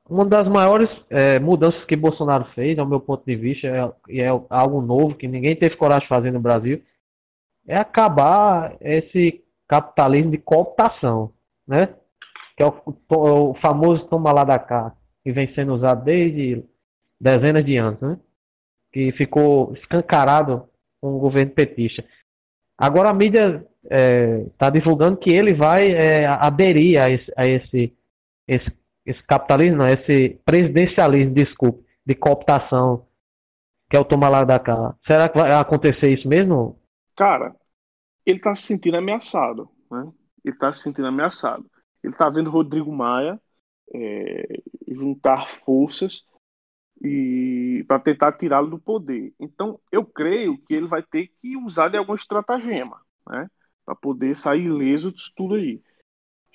Uma 0.10 0.26
das 0.26 0.48
maiores 0.48 0.89
é, 1.10 1.38
mudanças 1.39 1.84
que 1.86 1.96
Bolsonaro 1.96 2.46
fez, 2.56 2.80
ao 2.80 2.88
meu 2.88 3.00
ponto 3.00 3.26
de 3.26 3.36
vista, 3.36 3.67
é, 3.67 3.91
e 4.10 4.22
é 4.22 4.28
algo 4.28 4.82
novo 4.82 5.15
que 5.15 5.28
ninguém 5.28 5.56
teve 5.56 5.76
coragem 5.76 6.04
de 6.04 6.08
fazer 6.08 6.32
no 6.32 6.39
Brasil, 6.39 6.82
é 7.67 7.76
acabar 7.76 8.78
esse 8.80 9.43
capitalismo 9.67 10.32
de 10.32 10.38
cooptação, 10.38 11.34
né? 11.67 11.93
Que 12.56 12.63
é 12.63 12.65
o, 12.65 12.74
o 13.10 13.54
famoso 13.56 14.06
toma 14.06 14.32
lá 14.32 14.46
da 14.46 14.58
cá, 14.58 14.96
que 15.24 15.32
vem 15.32 15.54
sendo 15.54 15.74
usado 15.76 16.06
desde 16.06 16.63
dezenas 17.20 17.65
de 17.65 17.76
anos, 17.76 18.00
né? 18.00 18.17
Que 18.93 19.12
ficou 19.12 19.74
escancarado 19.74 20.70
com 21.02 21.15
o 21.15 21.20
governo 21.20 21.52
petista. 21.52 22.04
Agora 22.78 23.10
a 23.10 23.13
mídia 23.13 23.65
está 23.84 24.67
é, 24.67 24.72
divulgando 24.72 25.17
que 25.17 25.32
ele 25.32 25.54
vai 25.54 25.88
é, 25.91 26.26
aderir 26.26 27.02
a 27.02 27.10
esse, 27.10 27.34
a 27.36 27.46
esse, 27.46 27.93
esse, 28.48 28.72
esse 29.08 29.24
capitalismo, 29.24 29.78
não, 29.78 29.88
esse 29.88 30.38
presidencialismo, 30.43 31.34
desculpe, 31.34 31.86
de 32.06 32.13
cooptação, 32.13 33.08
que 33.89 33.96
é 33.96 34.00
o 34.00 34.06
tomar 34.06 34.28
lá 34.28 34.43
da 34.43 34.60
cá. 34.60 34.96
Será 35.08 35.30
que 35.30 35.39
vai 35.39 35.52
acontecer 35.54 36.13
isso 36.13 36.28
mesmo? 36.28 36.78
Cara, 37.15 37.56
ele 38.26 38.38
está 38.38 38.54
se 38.54 38.63
sentindo 38.63 38.98
ameaçado, 38.98 39.70
né? 39.89 40.12
Ele 40.43 40.54
está 40.54 40.72
se 40.74 40.82
sentindo 40.82 41.08
ameaçado. 41.08 41.65
Ele 42.04 42.12
está 42.12 42.30
vendo 42.30 42.52
Rodrigo 42.52 42.91
Maia 42.91 43.39
é, 43.93 44.62
juntar 44.89 45.48
forças 45.48 46.24
e 47.02 47.86
para 47.88 48.00
tentar 48.00 48.34
tirá-lo 48.34 48.70
do 48.70 48.80
poder. 48.80 49.34
Então, 49.39 49.80
eu 49.89 50.06
creio 50.06 50.58
que 50.65 50.74
ele 50.74 50.88
vai 50.88 51.02
ter 51.02 51.28
que 51.41 51.56
usar 51.56 51.88
de 51.88 51.98
algum 51.98 52.13
estratagema, 52.13 53.00
né? 53.30 53.50
Para 53.86 53.96
poder 53.96 54.36
sair 54.36 54.65
ileso 54.65 55.13
disso 55.13 55.32
tudo 55.34 55.56
aí. 55.56 55.82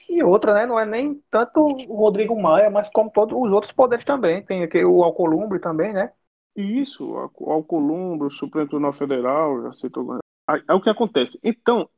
E 0.08 0.22
outra, 0.22 0.54
né? 0.54 0.66
Não 0.66 0.78
é 0.78 0.84
nem 0.84 1.20
tanto 1.30 1.60
o 1.60 1.96
Rodrigo 1.96 2.40
Maia, 2.40 2.70
mas 2.70 2.88
como 2.88 3.10
todos 3.10 3.36
os 3.36 3.50
outros 3.52 3.72
poderes 3.72 4.04
também. 4.04 4.44
Tem 4.44 4.62
aqui 4.62 4.84
o 4.84 5.02
Alcolumbre 5.02 5.58
também, 5.60 5.92
né? 5.92 6.12
Isso, 6.54 7.04
o 7.04 7.50
Alcolumbre, 7.50 8.26
o 8.28 8.30
Supremo 8.30 8.68
Tribunal 8.68 8.92
Federal, 8.92 9.62
já 9.62 9.72
citou. 9.72 10.18
É 10.68 10.74
o 10.74 10.82
que 10.82 10.90
acontece. 10.90 11.38
Então, 11.42 11.88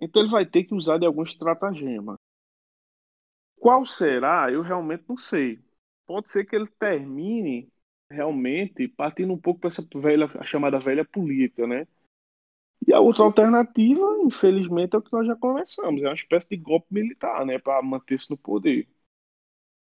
então 0.00 0.22
ele 0.22 0.30
vai 0.30 0.46
ter 0.46 0.64
que 0.64 0.74
usar 0.74 0.98
de 0.98 1.06
algum 1.06 1.22
estratagema. 1.22 2.16
Qual 3.58 3.84
será? 3.84 4.50
Eu 4.50 4.62
realmente 4.62 5.04
não 5.08 5.16
sei. 5.16 5.60
Pode 6.06 6.30
ser 6.30 6.44
que 6.44 6.56
ele 6.56 6.66
termine 6.78 7.70
realmente 8.10 8.88
partindo 8.88 9.32
um 9.32 9.38
pouco 9.38 9.60
para 9.60 9.68
essa 9.68 9.86
velha, 9.96 10.28
chamada 10.44 10.80
velha 10.80 11.04
política, 11.04 11.66
né? 11.66 11.86
E 12.86 12.92
a 12.92 13.00
outra 13.00 13.24
alternativa, 13.24 14.18
infelizmente, 14.22 14.94
é 14.94 14.98
o 14.98 15.02
que 15.02 15.12
nós 15.12 15.26
já 15.26 15.36
conversamos, 15.36 16.02
é 16.02 16.06
uma 16.06 16.14
espécie 16.14 16.48
de 16.48 16.56
golpe 16.56 16.86
militar, 16.90 17.44
né, 17.44 17.58
para 17.58 17.82
manter-se 17.82 18.30
no 18.30 18.36
poder. 18.36 18.88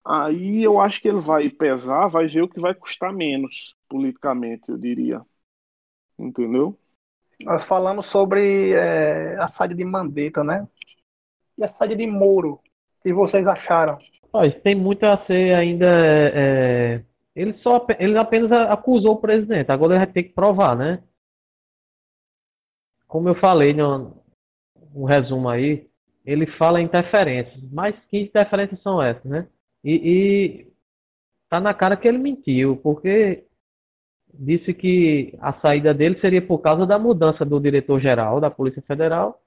Aí 0.05 0.63
eu 0.63 0.79
acho 0.79 1.01
que 1.01 1.08
ele 1.08 1.19
vai 1.19 1.49
pesar, 1.49 2.08
vai 2.08 2.27
ver 2.27 2.43
o 2.43 2.47
que 2.47 2.60
vai 2.60 2.73
custar 2.73 3.12
menos 3.12 3.75
politicamente, 3.89 4.69
eu 4.69 4.77
diria. 4.77 5.21
Entendeu? 6.17 6.77
Nós 7.41 7.65
falamos 7.65 8.05
sobre 8.05 8.71
é, 8.71 9.36
a 9.38 9.47
saída 9.47 9.75
de 9.75 9.84
Mandetta, 9.84 10.43
né? 10.43 10.67
E 11.58 11.63
a 11.63 11.67
saída 11.67 11.95
de 11.95 12.08
Moro. 12.08 12.53
O 12.53 13.03
que 13.03 13.13
vocês 13.13 13.47
acharam? 13.47 13.97
Olha, 14.31 14.51
tem 14.51 14.75
muito 14.75 15.03
a 15.05 15.17
ser 15.25 15.55
ainda. 15.55 15.88
É... 15.88 17.03
Ele 17.36 17.53
só 17.55 17.86
ele 17.99 18.17
apenas 18.17 18.51
acusou 18.51 19.13
o 19.13 19.21
presidente. 19.21 19.71
Agora 19.71 19.93
ele 19.93 20.05
vai 20.05 20.13
ter 20.13 20.23
que 20.23 20.34
provar, 20.34 20.75
né? 20.75 21.03
Como 23.07 23.29
eu 23.29 23.35
falei 23.35 23.73
no, 23.73 24.21
resumo 25.05 25.49
aí, 25.49 25.87
ele 26.25 26.45
fala 26.57 26.81
interferências. 26.81 27.61
Mas 27.71 27.95
que 28.09 28.17
interferências 28.19 28.81
são 28.81 29.01
essas, 29.01 29.25
né? 29.25 29.47
E, 29.83 29.93
e 29.93 30.73
tá 31.49 31.59
na 31.59 31.73
cara 31.73 31.95
que 31.95 32.07
ele 32.07 32.17
mentiu, 32.17 32.77
porque 32.77 33.45
disse 34.33 34.73
que 34.73 35.37
a 35.39 35.53
saída 35.61 35.93
dele 35.93 36.19
seria 36.19 36.41
por 36.41 36.59
causa 36.59 36.85
da 36.85 36.99
mudança 36.99 37.45
do 37.45 37.59
diretor-geral 37.59 38.41
da 38.41 38.49
Polícia 38.49 38.81
Federal. 38.81 39.41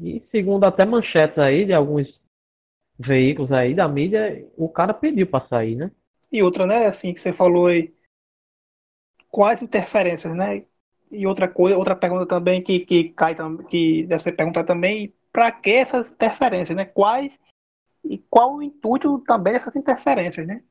E 0.00 0.22
segundo 0.30 0.64
até 0.64 0.84
manchetes 0.84 1.38
aí 1.38 1.64
de 1.64 1.72
alguns 1.72 2.08
veículos 2.98 3.50
aí 3.52 3.74
da 3.74 3.88
mídia, 3.88 4.46
o 4.56 4.68
cara 4.68 4.92
pediu 4.92 5.26
para 5.26 5.46
sair, 5.48 5.74
né? 5.74 5.90
E 6.30 6.42
outra, 6.42 6.66
né, 6.66 6.86
assim 6.86 7.12
que 7.12 7.20
você 7.20 7.32
falou 7.32 7.66
aí, 7.66 7.92
quais 9.30 9.62
interferências, 9.62 10.34
né? 10.34 10.64
E 11.10 11.26
outra 11.26 11.48
coisa, 11.48 11.76
outra 11.76 11.96
pergunta 11.96 12.26
também 12.26 12.62
que, 12.62 12.80
que 12.80 13.10
cai 13.10 13.34
que 13.68 14.04
deve 14.04 14.22
ser 14.22 14.32
perguntada 14.32 14.66
também, 14.66 15.12
para 15.32 15.50
que 15.50 15.70
essas 15.72 16.08
interferências, 16.08 16.76
né? 16.76 16.84
Quais 16.84 17.38
e 18.04 18.18
qual 18.18 18.56
o 18.56 18.62
intuito 18.62 19.18
também 19.20 19.52
dessas 19.52 19.76
interferências, 19.76 20.46
né? 20.46 20.62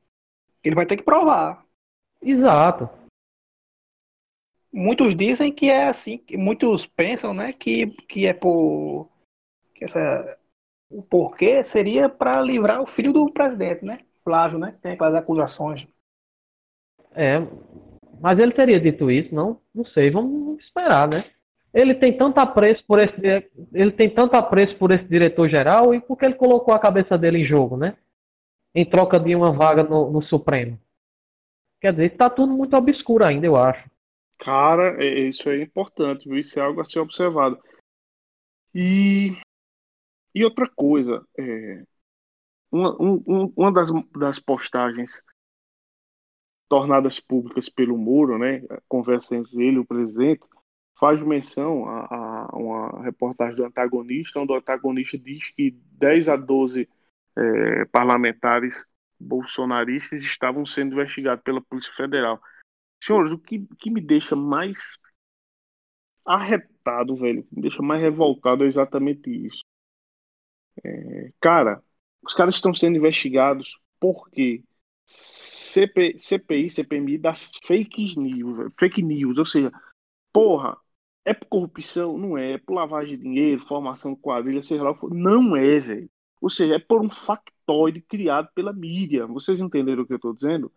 Ele 0.64 0.74
vai 0.74 0.86
ter 0.86 0.96
que 0.96 1.02
provar. 1.02 1.64
Exato 2.22 2.88
muitos 4.72 5.14
dizem 5.14 5.52
que 5.52 5.68
é 5.68 5.88
assim, 5.88 6.22
muitos 6.32 6.86
pensam, 6.86 7.34
né, 7.34 7.52
que, 7.52 7.88
que 8.06 8.26
é 8.26 8.32
por 8.32 9.08
que 9.74 9.84
essa 9.84 10.38
o 10.88 11.02
porquê 11.02 11.62
seria 11.62 12.08
para 12.08 12.40
livrar 12.40 12.82
o 12.82 12.86
filho 12.86 13.12
do 13.12 13.30
presidente, 13.30 13.84
né? 13.84 14.00
Flávio, 14.24 14.58
né? 14.58 14.76
Tem 14.82 14.92
aquelas 14.92 15.14
acusações. 15.14 15.86
É, 17.12 17.38
mas 18.20 18.38
ele 18.38 18.52
teria 18.52 18.78
dito 18.78 19.10
isso, 19.10 19.34
não? 19.34 19.60
Não 19.74 19.84
sei, 19.86 20.10
vamos 20.10 20.62
esperar, 20.62 21.08
né? 21.08 21.30
Ele 21.72 21.94
tem 21.94 22.16
tanto 22.16 22.38
apreço 22.38 22.84
por 22.86 22.98
esse 22.98 23.14
ele 23.72 23.92
tem 23.92 24.12
tanto 24.12 24.34
apreço 24.34 24.76
por 24.76 24.90
esse 24.90 25.04
diretor 25.04 25.48
geral 25.48 25.94
e 25.94 26.00
porque 26.00 26.26
ele 26.26 26.34
colocou 26.34 26.74
a 26.74 26.78
cabeça 26.78 27.16
dele 27.16 27.38
em 27.38 27.46
jogo, 27.46 27.76
né? 27.76 27.96
Em 28.74 28.84
troca 28.84 29.18
de 29.18 29.34
uma 29.34 29.52
vaga 29.52 29.82
no, 29.82 30.10
no 30.10 30.22
Supremo. 30.22 30.78
Quer 31.80 31.92
dizer, 31.92 32.12
está 32.12 32.28
tudo 32.28 32.52
muito 32.52 32.76
obscuro 32.76 33.24
ainda, 33.24 33.46
eu 33.46 33.56
acho. 33.56 33.88
Cara, 34.38 35.02
isso 35.02 35.48
é 35.48 35.62
importante, 35.62 36.28
viu? 36.28 36.38
Isso 36.38 36.58
é 36.58 36.62
algo 36.62 36.80
a 36.80 36.84
ser 36.84 36.98
observado. 37.00 37.58
E, 38.74 39.36
e 40.34 40.44
outra 40.44 40.68
coisa, 40.68 41.24
é, 41.38 41.82
uma, 42.70 42.94
um, 43.00 43.52
uma 43.56 43.72
das, 43.72 43.88
das 44.18 44.38
postagens 44.38 45.22
tornadas 46.70 47.18
públicas 47.18 47.68
pelo 47.68 47.98
Moro, 47.98 48.38
né, 48.38 48.62
a 48.70 48.80
conversa 48.88 49.34
entre 49.34 49.60
ele 49.60 49.76
e 49.76 49.80
o 49.80 49.84
presidente, 49.84 50.40
faz 50.96 51.20
menção 51.20 51.84
a, 51.88 52.06
a, 52.14 52.56
uma 52.56 53.02
reportagem 53.02 53.56
do 53.56 53.64
antagonista, 53.64 54.38
onde 54.38 54.52
o 54.52 54.56
antagonista 54.56 55.18
diz 55.18 55.50
que 55.50 55.72
10 55.98 56.28
a 56.28 56.36
12 56.36 56.88
é, 57.36 57.84
parlamentares 57.86 58.86
bolsonaristas 59.18 60.22
estavam 60.22 60.64
sendo 60.64 60.92
investigados 60.92 61.42
pela 61.42 61.60
Polícia 61.60 61.92
Federal. 61.92 62.40
Senhores, 63.02 63.32
o 63.32 63.38
que, 63.38 63.66
que 63.78 63.90
me 63.90 64.00
deixa 64.00 64.36
mais 64.36 64.96
arretado, 66.24 67.16
velho, 67.16 67.44
me 67.50 67.62
deixa 67.62 67.82
mais 67.82 68.00
revoltado 68.00 68.62
é 68.62 68.68
exatamente 68.68 69.28
isso. 69.28 69.64
É, 70.84 71.32
cara, 71.40 71.82
os 72.22 72.32
caras 72.32 72.54
estão 72.54 72.72
sendo 72.72 72.96
investigados 72.96 73.76
porque 73.98 74.62
CP, 75.10 76.18
CPI, 76.18 76.68
CPMI 76.70 77.18
das 77.18 77.52
fake 77.64 78.18
news, 78.18 78.72
fake 78.78 79.02
news, 79.02 79.38
ou 79.38 79.44
seja, 79.44 79.72
porra, 80.32 80.76
é 81.24 81.34
por 81.34 81.46
corrupção? 81.46 82.18
Não 82.18 82.36
é. 82.38 82.52
É 82.52 82.58
por 82.58 82.74
lavagem 82.74 83.16
de 83.16 83.22
dinheiro, 83.22 83.62
formação 83.62 84.14
de 84.14 84.20
quadrilha, 84.20 84.62
seja 84.62 84.82
lá 84.82 84.90
o 84.90 84.94
for. 84.94 85.12
Não 85.12 85.56
é, 85.56 85.78
velho. 85.80 86.10
Ou 86.40 86.50
seja, 86.50 86.74
é 86.76 86.78
por 86.78 87.00
um 87.02 87.10
factoide 87.10 88.00
criado 88.02 88.48
pela 88.54 88.72
mídia. 88.72 89.26
Vocês 89.26 89.60
entenderam 89.60 90.02
o 90.02 90.06
que 90.06 90.12
eu 90.12 90.16
estou 90.16 90.34
dizendo? 90.34 90.72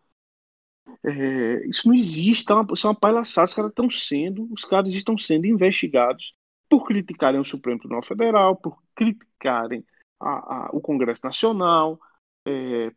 É, 1.03 1.65
isso 1.67 1.87
não 1.87 1.95
existe, 1.95 2.45
tá 2.45 2.55
uma, 2.55 2.67
isso 2.73 2.85
é 2.87 2.89
uma 2.89 2.99
palhaçada. 2.99 3.45
Os 3.45 3.53
caras 3.53 3.71
estão 3.71 3.89
sendo, 3.89 4.47
os 4.51 4.65
caras 4.65 4.93
estão 4.93 5.17
sendo 5.17 5.45
investigados 5.47 6.35
por 6.69 6.85
criticarem 6.85 7.39
o 7.39 7.45
Supremo 7.45 7.79
Tribunal 7.79 8.03
Federal, 8.03 8.55
por 8.55 8.81
criticarem 8.95 9.85
a, 10.19 10.67
a, 10.67 10.69
o 10.73 10.81
Congresso 10.81 11.21
Nacional, 11.23 11.99
é, 12.45 12.91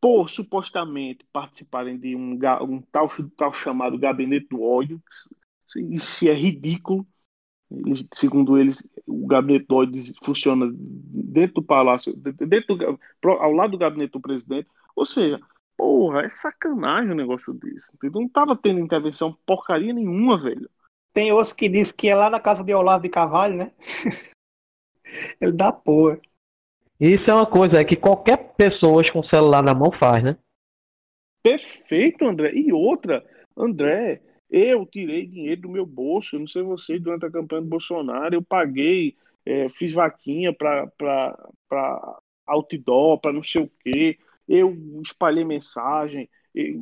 por 0.00 0.28
supostamente 0.28 1.26
participarem 1.32 1.98
de 1.98 2.14
um, 2.14 2.38
um 2.62 2.82
tal, 2.92 3.10
tal, 3.36 3.52
chamado 3.52 3.98
gabinete 3.98 4.48
do 4.48 4.62
ódio. 4.62 5.02
Isso 5.90 6.28
é 6.28 6.34
ridículo. 6.34 7.06
Segundo 8.12 8.56
eles, 8.56 8.86
o 9.06 9.26
gabinete 9.26 9.66
do 9.66 9.76
ódio 9.76 10.02
funciona 10.24 10.70
dentro 10.72 11.56
do 11.56 11.62
palácio, 11.62 12.14
dentro 12.16 12.98
ao 13.24 13.52
lado 13.52 13.72
do 13.72 13.78
gabinete 13.78 14.12
do 14.12 14.20
presidente. 14.20 14.68
Ou 14.94 15.04
seja, 15.04 15.40
Porra, 15.76 16.22
é 16.22 16.28
sacanagem 16.28 17.12
um 17.12 17.16
negócio 17.16 17.52
desse. 17.52 17.90
Não 18.02 18.28
tava 18.28 18.56
tendo 18.56 18.80
intervenção 18.80 19.36
porcaria 19.44 19.92
nenhuma, 19.92 20.42
velho. 20.42 20.70
Tem 21.12 21.30
outros 21.32 21.52
que 21.52 21.68
diz 21.68 21.92
que 21.92 22.08
é 22.08 22.14
lá 22.14 22.30
na 22.30 22.40
casa 22.40 22.64
de 22.64 22.72
Olavo 22.72 23.02
de 23.02 23.10
Carvalho, 23.10 23.56
né? 23.56 23.72
Ele 25.40 25.52
dá 25.52 25.70
porra. 25.70 26.18
Isso 27.00 27.30
é 27.30 27.34
uma 27.34 27.46
coisa, 27.46 27.84
que 27.84 27.96
qualquer 27.96 28.54
pessoa 28.56 29.02
com 29.12 29.22
celular 29.24 29.62
na 29.62 29.74
mão 29.74 29.90
faz, 29.92 30.24
né? 30.24 30.36
Perfeito, 31.42 32.24
André. 32.24 32.52
E 32.54 32.72
outra, 32.72 33.24
André, 33.56 34.22
eu 34.50 34.84
tirei 34.86 35.26
dinheiro 35.26 35.62
do 35.62 35.68
meu 35.68 35.86
bolso, 35.86 36.38
não 36.38 36.46
sei 36.46 36.62
vocês, 36.62 37.00
durante 37.00 37.26
a 37.26 37.30
campanha 37.30 37.62
do 37.62 37.68
Bolsonaro, 37.68 38.34
eu 38.34 38.42
paguei, 38.42 39.14
é, 39.44 39.68
fiz 39.68 39.94
vaquinha 39.94 40.52
para 40.52 41.50
outdoor, 42.46 43.20
para 43.20 43.32
não 43.32 43.42
sei 43.42 43.62
o 43.62 43.70
quê 43.84 44.18
eu 44.48 44.76
espalhei 45.04 45.44
mensagem, 45.44 46.28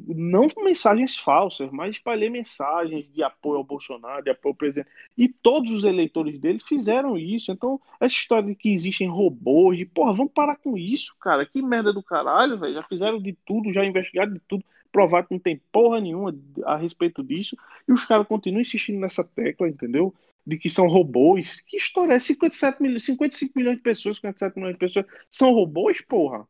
não 0.06 0.46
mensagens 0.58 1.16
falsas, 1.16 1.68
mas 1.72 1.96
espalhei 1.96 2.30
mensagens 2.30 3.12
de 3.12 3.24
apoio 3.24 3.58
ao 3.58 3.64
Bolsonaro, 3.64 4.22
de 4.22 4.30
apoio 4.30 4.52
ao 4.52 4.56
presidente. 4.56 4.88
E 5.18 5.28
todos 5.28 5.72
os 5.72 5.82
eleitores 5.82 6.38
dele 6.38 6.60
fizeram 6.60 7.18
isso. 7.18 7.50
Então, 7.50 7.80
essa 7.98 8.14
história 8.14 8.46
de 8.46 8.54
que 8.54 8.72
existem 8.72 9.08
robôs, 9.08 9.76
de 9.76 9.84
porra, 9.84 10.12
vamos 10.12 10.32
parar 10.32 10.56
com 10.56 10.78
isso, 10.78 11.16
cara. 11.20 11.44
Que 11.44 11.60
merda 11.60 11.92
do 11.92 12.04
caralho, 12.04 12.56
velho. 12.56 12.74
Já 12.74 12.84
fizeram 12.84 13.20
de 13.20 13.32
tudo, 13.44 13.72
já 13.72 13.84
investigaram 13.84 14.32
de 14.32 14.40
tudo, 14.46 14.64
provaram 14.92 15.26
que 15.26 15.34
não 15.34 15.40
tem 15.40 15.60
porra 15.72 16.00
nenhuma 16.00 16.32
a 16.64 16.76
respeito 16.76 17.20
disso. 17.24 17.56
E 17.88 17.92
os 17.92 18.04
caras 18.04 18.28
continuam 18.28 18.60
insistindo 18.60 19.00
nessa 19.00 19.24
tecla, 19.24 19.68
entendeu? 19.68 20.14
De 20.46 20.56
que 20.56 20.70
são 20.70 20.86
robôs. 20.86 21.60
Que 21.62 21.78
história 21.78 22.14
é? 22.14 22.18
57 22.20 22.80
milhões, 22.80 23.04
55 23.04 23.52
milhões 23.58 23.76
de 23.78 23.82
pessoas, 23.82 24.16
57 24.18 24.56
milhões 24.56 24.74
de 24.74 24.78
pessoas 24.78 25.06
são 25.28 25.52
robôs, 25.52 26.00
porra? 26.00 26.46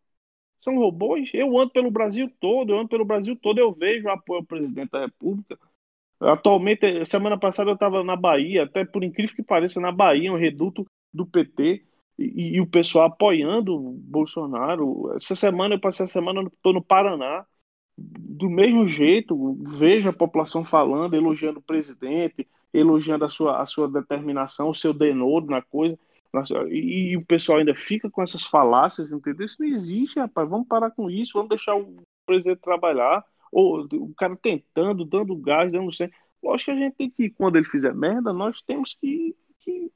São 0.65 0.79
robôs. 0.79 1.31
Eu 1.35 1.59
ando 1.59 1.71
pelo 1.71 1.91
Brasil 1.91 2.31
todo, 2.41 2.73
eu 2.73 2.79
ando 2.79 2.89
pelo 2.89 3.05
Brasil 3.05 3.37
todo, 3.37 3.59
eu 3.59 3.73
vejo 3.73 4.09
apoio 4.09 4.41
ao 4.41 4.47
presidente 4.47 4.91
da 4.91 5.01
República. 5.01 5.59
Atualmente, 6.21 7.05
semana 7.07 7.39
passada 7.39 7.71
eu 7.71 7.75
estava 7.75 8.03
na 8.03 8.17
Bahia, 8.17 8.65
até 8.65 8.85
por 8.85 9.05
incrível 9.05 9.37
que 9.37 9.43
pareça, 9.43 9.81
na 9.81 9.93
Bahia, 9.93 10.33
um 10.33 10.39
reduto 10.39 10.87
do 11.13 11.27
PT, 11.27 11.85
e, 12.19 12.57
e 12.57 12.61
o 12.61 12.67
pessoal 12.67 13.07
apoiando 13.07 13.77
o 13.77 13.93
Bolsonaro. 13.93 15.13
Essa 15.17 15.37
semana, 15.37 15.75
eu 15.75 15.81
passei 15.81 16.05
a 16.05 16.09
semana, 16.09 16.43
estou 16.43 16.73
no 16.73 16.83
Paraná, 16.83 17.45
do 17.97 18.49
mesmo 18.49 18.89
jeito, 18.89 19.55
vejo 19.79 20.09
a 20.09 20.13
população 20.13 20.65
falando, 20.65 21.15
elogiando 21.15 21.59
o 21.59 21.63
presidente, 21.63 22.49
elogiando 22.73 23.25
a 23.25 23.29
sua, 23.29 23.61
a 23.61 23.67
sua 23.67 23.89
determinação, 23.89 24.71
o 24.71 24.75
seu 24.75 24.93
denodo 24.93 25.49
na 25.49 25.63
coisa. 25.63 25.99
E, 26.71 27.13
e, 27.13 27.17
o 27.17 27.25
pessoal 27.25 27.59
ainda 27.59 27.75
fica 27.75 28.11
com 28.11 28.23
essas 28.23 28.43
falácias, 28.43 29.13
entendeu? 29.13 29.47
Isso 29.47 29.57
não 29.61 29.69
existe, 29.69 30.19
rapaz. 30.19 30.49
Vamos 30.49 30.67
parar 30.67 30.91
com 30.91 31.11
isso, 31.11 31.33
vamos 31.35 31.49
deixar 31.49 31.77
o 31.77 31.97
presidente 32.27 32.61
trabalhar. 32.61 33.25
Ou 33.53 33.87
o 33.93 34.15
cara 34.15 34.37
tentando, 34.37 35.05
dando 35.05 35.37
gás, 35.37 35.71
dando 35.71 35.93
certo. 35.93 36.15
Lógico 36.43 36.73
que 36.73 36.77
a 36.77 36.85
gente 36.85 36.97
tem 36.97 37.11
que, 37.11 37.31
quando 37.31 37.57
ele 37.57 37.65
fizer 37.65 37.95
merda, 37.95 38.33
nós 38.33 38.61
temos 38.63 38.97
que, 39.01 39.35
que 39.61 39.91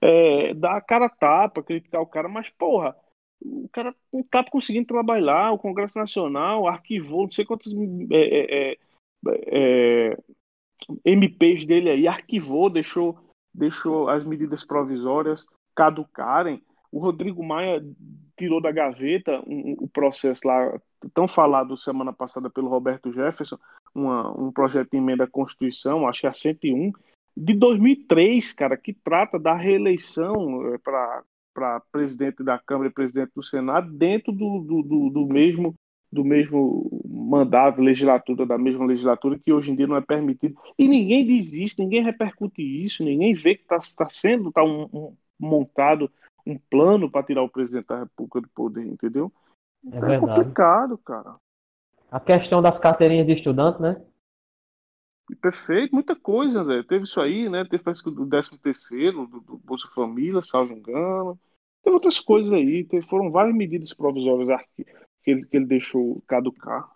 é, 0.00 0.54
dar 0.54 0.76
a 0.76 0.80
cara 0.80 1.06
a 1.06 1.10
tapa, 1.10 1.62
criticar 1.62 2.00
o 2.00 2.06
cara, 2.06 2.28
mas 2.28 2.48
porra, 2.48 2.96
o 3.40 3.68
cara 3.70 3.94
não 4.12 4.22
tá 4.22 4.44
conseguindo 4.44 4.86
trabalhar, 4.86 5.52
o 5.52 5.58
Congresso 5.58 5.98
Nacional 5.98 6.66
arquivou 6.66 7.24
não 7.24 7.30
sei 7.30 7.44
quantos 7.44 7.72
é, 8.10 8.16
é, 8.16 8.72
é, 8.72 8.78
é 9.46 10.16
MPs 11.04 11.66
dele 11.66 11.90
aí, 11.90 12.08
arquivou, 12.08 12.70
deixou, 12.70 13.18
deixou 13.54 14.08
as 14.08 14.24
medidas 14.24 14.64
provisórias 14.64 15.44
caducarem, 15.74 16.62
o 16.90 16.98
Rodrigo 16.98 17.42
Maia 17.42 17.82
tirou 18.36 18.60
da 18.60 18.70
gaveta 18.70 19.42
um, 19.46 19.76
o 19.78 19.88
processo 19.88 20.46
lá, 20.46 20.80
tão 21.14 21.26
falado 21.26 21.76
semana 21.76 22.12
passada 22.12 22.50
pelo 22.50 22.68
Roberto 22.68 23.12
Jefferson, 23.12 23.58
uma, 23.94 24.30
um 24.38 24.52
projeto 24.52 24.90
de 24.90 24.98
emenda 24.98 25.24
à 25.24 25.26
Constituição, 25.26 26.06
acho 26.06 26.20
que 26.20 26.26
é 26.26 26.30
a 26.30 26.32
101, 26.32 26.92
de 27.36 27.54
2003, 27.54 28.52
cara, 28.52 28.76
que 28.76 28.92
trata 28.92 29.38
da 29.38 29.54
reeleição 29.54 30.74
é, 30.74 30.78
para 30.78 31.80
presidente 31.90 32.42
da 32.42 32.58
Câmara 32.58 32.90
e 32.90 32.92
presidente 32.92 33.32
do 33.34 33.42
Senado 33.42 33.90
dentro 33.90 34.32
do, 34.32 34.60
do, 34.60 34.82
do, 34.82 35.10
do 35.10 35.26
mesmo 35.26 35.74
do 36.12 36.22
mesmo 36.22 36.90
mandato, 37.08 37.80
legislatura, 37.80 38.44
da 38.44 38.58
mesma 38.58 38.84
legislatura, 38.84 39.38
que 39.38 39.50
hoje 39.50 39.70
em 39.70 39.74
dia 39.74 39.86
não 39.86 39.96
é 39.96 40.00
permitido. 40.02 40.54
E 40.78 40.86
ninguém 40.86 41.24
diz 41.24 41.54
isso, 41.54 41.80
ninguém 41.80 42.02
repercute 42.02 42.60
isso, 42.60 43.02
ninguém 43.02 43.32
vê 43.32 43.54
que 43.54 43.62
está 43.62 43.78
tá 43.78 44.10
sendo 44.10 44.52
tá 44.52 44.62
um, 44.62 44.82
um, 44.92 45.16
montado 45.42 46.10
um 46.46 46.58
plano 46.58 47.10
para 47.10 47.24
tirar 47.24 47.42
o 47.42 47.48
presidente 47.48 47.86
da 47.86 48.00
República 48.00 48.40
do 48.40 48.48
poder, 48.48 48.86
entendeu? 48.86 49.32
É, 49.84 49.96
então 49.96 50.12
é 50.12 50.20
complicado, 50.20 50.98
cara. 50.98 51.36
A 52.10 52.20
questão 52.20 52.60
das 52.60 52.78
carteirinhas 52.78 53.26
de 53.26 53.34
estudante, 53.34 53.80
né? 53.80 54.00
Perfeito, 55.40 55.94
muita 55.94 56.14
coisa, 56.14 56.62
né? 56.62 56.84
Teve 56.86 57.04
isso 57.04 57.20
aí, 57.20 57.48
né? 57.48 57.64
Teve 57.64 57.82
parece 57.82 58.02
que 58.02 58.10
do 58.10 58.26
13 58.26 58.58
terceiro, 58.58 59.26
do, 59.26 59.40
do, 59.40 59.58
Bolsa 59.58 59.88
Família, 59.94 60.42
salvo 60.42 60.74
engano. 60.74 61.38
Teve 61.82 61.94
outras 61.94 62.20
coisas 62.20 62.52
aí. 62.52 62.84
Teve, 62.84 63.06
foram 63.06 63.30
várias 63.30 63.54
medidas 63.54 63.94
provisórias 63.94 64.62
que 64.74 64.84
ele, 65.30 65.46
que 65.46 65.56
ele 65.56 65.66
deixou 65.66 66.22
caducar. 66.26 66.90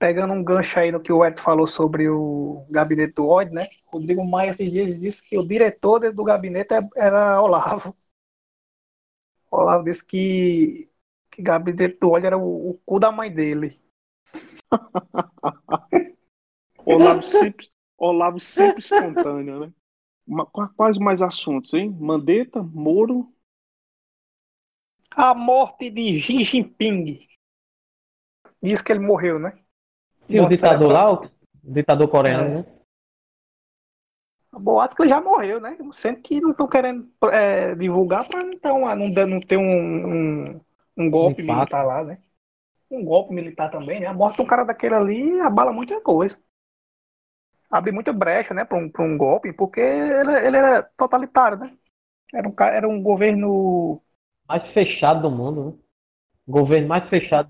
Pegando 0.00 0.32
um 0.32 0.42
gancho 0.42 0.80
aí 0.80 0.90
no 0.90 0.98
que 0.98 1.12
o 1.12 1.22
Ed 1.22 1.38
falou 1.38 1.66
sobre 1.66 2.08
o 2.08 2.64
gabinete 2.70 3.12
do 3.16 3.28
ódio, 3.28 3.52
né? 3.52 3.68
Rodrigo 3.84 4.24
Maia 4.24 4.48
esses 4.48 4.70
dias 4.70 4.98
disse 4.98 5.22
que 5.22 5.36
o 5.36 5.46
diretor 5.46 6.10
do 6.10 6.24
gabinete 6.24 6.72
é, 6.72 6.80
era 6.96 7.42
Olavo. 7.42 7.94
Olavo 9.52 9.84
disse 9.84 10.02
que, 10.02 10.90
que 11.30 11.42
gabinete 11.42 11.98
do 12.00 12.12
ódio 12.12 12.26
era 12.28 12.38
o, 12.38 12.70
o 12.70 12.78
cu 12.78 12.98
da 12.98 13.12
mãe 13.12 13.30
dele. 13.30 13.78
Olavo 16.86 17.22
sempre, 17.22 17.68
Olavo 17.98 18.40
sempre 18.40 18.78
espontâneo, 18.78 19.66
né? 19.66 19.72
Quais 20.76 20.96
mais 20.96 21.20
assuntos, 21.20 21.74
hein? 21.74 21.90
Mandetta, 21.90 22.62
Moro. 22.62 23.30
A 25.10 25.34
morte 25.34 25.90
de 25.90 26.18
Xi 26.18 26.42
Jinping. 26.42 27.28
Diz 28.62 28.80
que 28.80 28.92
ele 28.92 29.00
morreu, 29.00 29.38
né? 29.38 29.59
E 30.30 30.40
o 30.40 30.48
ditador 30.48 30.92
lá, 30.92 31.12
o 31.12 31.30
ditador 31.62 32.08
coreano, 32.08 32.44
é. 32.44 32.54
né? 32.54 32.64
Boatos 34.52 34.94
que 34.94 35.02
ele 35.02 35.08
já 35.08 35.20
morreu, 35.20 35.60
né? 35.60 35.76
Sendo 35.92 36.20
que 36.20 36.40
não 36.40 36.50
estão 36.50 36.68
querendo 36.68 37.08
é, 37.32 37.74
divulgar 37.74 38.26
para 38.26 38.42
então, 38.42 38.80
não, 38.96 39.26
não 39.26 39.40
ter 39.40 39.56
um, 39.56 39.62
um, 39.62 40.60
um 40.96 41.10
golpe 41.10 41.42
militar 41.42 41.84
lá, 41.84 42.04
né? 42.04 42.18
Um 42.90 43.04
golpe 43.04 43.32
militar 43.32 43.70
também, 43.70 44.00
né? 44.00 44.06
A 44.06 44.12
morte 44.12 44.36
de 44.36 44.42
um 44.42 44.46
cara 44.46 44.64
daquele 44.64 44.94
ali 44.94 45.40
abala 45.40 45.72
muita 45.72 46.00
coisa. 46.00 46.36
Abre 47.70 47.92
muita 47.92 48.12
brecha, 48.12 48.52
né, 48.52 48.64
para 48.64 48.76
um, 48.76 48.90
um 48.98 49.16
golpe, 49.16 49.52
porque 49.52 49.80
ele, 49.80 50.32
ele 50.44 50.56
era 50.56 50.82
totalitário, 50.96 51.56
né? 51.56 51.72
Era 52.34 52.48
um, 52.48 52.54
era 52.58 52.88
um 52.88 53.00
governo. 53.00 54.02
Mais 54.48 54.66
fechado 54.72 55.22
do 55.22 55.30
mundo, 55.30 55.64
né? 55.64 55.78
Governo 56.48 56.88
mais 56.88 57.08
fechado 57.08 57.48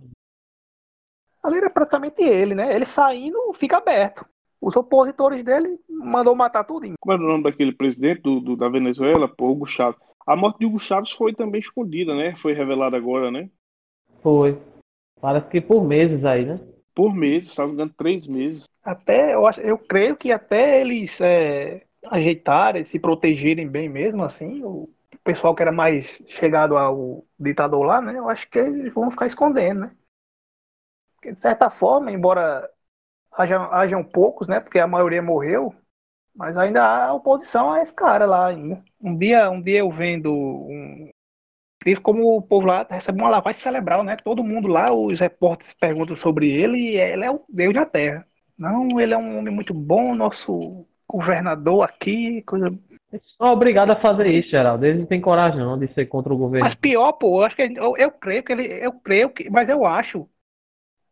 Ali 1.43 1.59
era 1.59 1.71
praticamente 1.71 2.23
ele, 2.23 2.55
né? 2.55 2.75
Ele 2.75 2.85
saindo, 2.85 3.53
fica 3.55 3.79
aberto. 3.79 4.27
Os 4.61 4.77
opositores 4.77 5.43
dele 5.43 5.79
mandou 5.89 6.35
matar 6.35 6.65
tudo. 6.65 6.87
Como 7.01 7.13
era 7.15 7.23
o 7.23 7.27
nome 7.27 7.45
daquele 7.45 7.73
presidente 7.73 8.21
do, 8.21 8.41
do, 8.41 8.57
da 8.57 8.69
Venezuela? 8.69 9.27
Pô, 9.27 9.49
Hugo 9.49 9.67
Chávez. 9.67 9.97
A 10.27 10.37
morte 10.37 10.59
de 10.59 10.67
Hugo 10.67 10.79
Chávez 10.79 11.13
foi 11.13 11.35
também 11.35 11.61
escondida, 11.61 12.15
né? 12.15 12.37
Foi 12.37 12.53
revelada 12.53 12.97
agora, 12.97 13.31
né? 13.31 13.49
Foi. 14.23 14.59
Parece 15.21 15.49
que 15.49 15.61
por 15.61 15.83
meses 15.83 16.25
aí, 16.25 16.45
né? 16.45 16.61
Por 16.95 17.15
meses, 17.15 17.51
estava 17.51 17.73
dando 17.73 17.95
três 17.95 18.27
meses. 18.27 18.69
Até, 18.85 19.35
eu, 19.35 19.47
acho, 19.47 19.61
eu 19.61 19.79
creio 19.79 20.17
que 20.17 20.31
até 20.31 20.81
eles 20.81 21.21
é, 21.21 21.83
ajeitarem, 22.07 22.85
se 22.85 22.99
protegerem 22.99 23.67
bem 23.67 23.89
mesmo, 23.89 24.23
assim, 24.23 24.63
o 24.63 24.89
pessoal 25.25 25.55
que 25.55 25.63
era 25.63 25.73
mais 25.73 26.23
chegado 26.27 26.77
ao 26.77 27.25
ditador 27.39 27.85
lá, 27.85 28.01
né? 28.01 28.19
Eu 28.19 28.29
acho 28.29 28.49
que 28.49 28.59
eles 28.59 28.93
vão 28.93 29.11
ficar 29.11 29.27
escondendo, 29.27 29.81
né? 29.81 29.91
De 31.23 31.39
certa 31.39 31.71
forma, 31.71 32.11
embora 32.11 32.69
haja, 33.33 33.59
hajam 33.71 34.03
poucos, 34.03 34.49
né? 34.49 34.61
Porque 34.61 34.79
a 34.79 34.87
maioria 34.87 35.23
morreu, 35.23 35.75
mas 36.35 36.57
ainda 36.57 36.83
há 36.83 37.13
oposição 37.13 37.73
a 37.73 37.81
esse 37.81 37.95
cara 37.95 38.27
lá 38.27 38.47
ainda. 38.47 38.83
Um 39.01 39.17
dia, 39.17 39.51
um 39.51 39.61
dia 39.61 39.79
eu 39.79 39.91
vendo 39.91 40.33
um 40.33 41.11
como 42.03 42.37
o 42.37 42.43
povo 42.43 42.67
lá 42.67 42.87
recebe 42.89 43.21
uma 43.21 43.31
lavagem 43.31 43.59
cerebral, 43.59 44.03
né? 44.03 44.17
Todo 44.17 44.45
mundo 44.45 44.69
lá, 44.69 44.93
os 44.93 45.21
repórteres 45.21 45.73
perguntam 45.73 46.15
sobre 46.15 46.51
ele 46.51 46.77
e 46.77 46.97
ele 46.99 47.25
é 47.25 47.31
o 47.31 47.43
Deus 47.49 47.73
da 47.73 47.87
Terra. 47.87 48.27
Não, 48.59 49.01
ele 49.01 49.15
é 49.15 49.19
um 49.19 49.39
homem 49.39 49.53
muito 49.53 49.73
bom, 49.73 50.15
nosso 50.15 50.87
governador 51.09 51.83
aqui, 51.83 52.43
coisa. 52.43 52.67
Eles 53.11 53.25
são 53.37 53.51
obrigados 53.51 53.97
a 53.97 54.01
fazer 54.01 54.27
isso, 54.27 54.51
Geraldo. 54.51 54.85
Eles 54.85 55.01
não 55.01 55.07
têm 55.07 55.21
coragem 55.21 55.59
não 55.59 55.79
de 55.79 55.93
ser 55.95 56.07
contra 56.07 56.33
o 56.33 56.37
governo. 56.37 56.67
Mas 56.67 56.75
pior, 56.75 57.13
pô, 57.13 57.41
eu 57.41 57.47
acho 57.47 57.57
que 57.57 57.63
eu, 57.63 57.97
eu 57.97 58.11
creio 58.11 58.43
que 58.43 58.53
ele, 58.53 58.67
eu 58.67 58.93
creio 58.93 59.31
que, 59.31 59.49
mas 59.49 59.69
eu 59.69 59.87
acho 59.87 60.29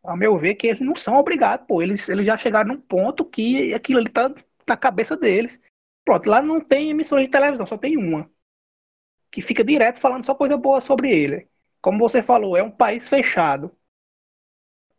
a 0.03 0.15
meu 0.15 0.37
ver, 0.37 0.55
que 0.55 0.67
eles 0.67 0.79
não 0.81 0.95
são 0.95 1.15
obrigados, 1.15 1.65
pô. 1.67 1.81
Eles, 1.81 2.07
eles 2.09 2.25
já 2.25 2.37
chegaram 2.37 2.69
num 2.69 2.81
ponto 2.81 3.25
que 3.25 3.73
aquilo 3.73 3.99
ali 3.99 4.09
tá 4.09 4.33
na 4.67 4.77
cabeça 4.77 5.15
deles. 5.17 5.59
Pronto, 6.05 6.29
lá 6.29 6.41
não 6.41 6.61
tem 6.61 6.89
emissões 6.89 7.23
de 7.23 7.29
televisão, 7.31 7.65
só 7.65 7.77
tem 7.77 7.97
uma. 7.97 8.29
Que 9.31 9.41
fica 9.41 9.63
direto 9.63 9.99
falando 9.99 10.25
só 10.25 10.33
coisa 10.33 10.57
boa 10.57 10.81
sobre 10.81 11.11
ele. 11.11 11.47
Como 11.81 11.99
você 11.99 12.21
falou, 12.21 12.57
é 12.57 12.63
um 12.63 12.71
país 12.71 13.07
fechado. 13.07 13.75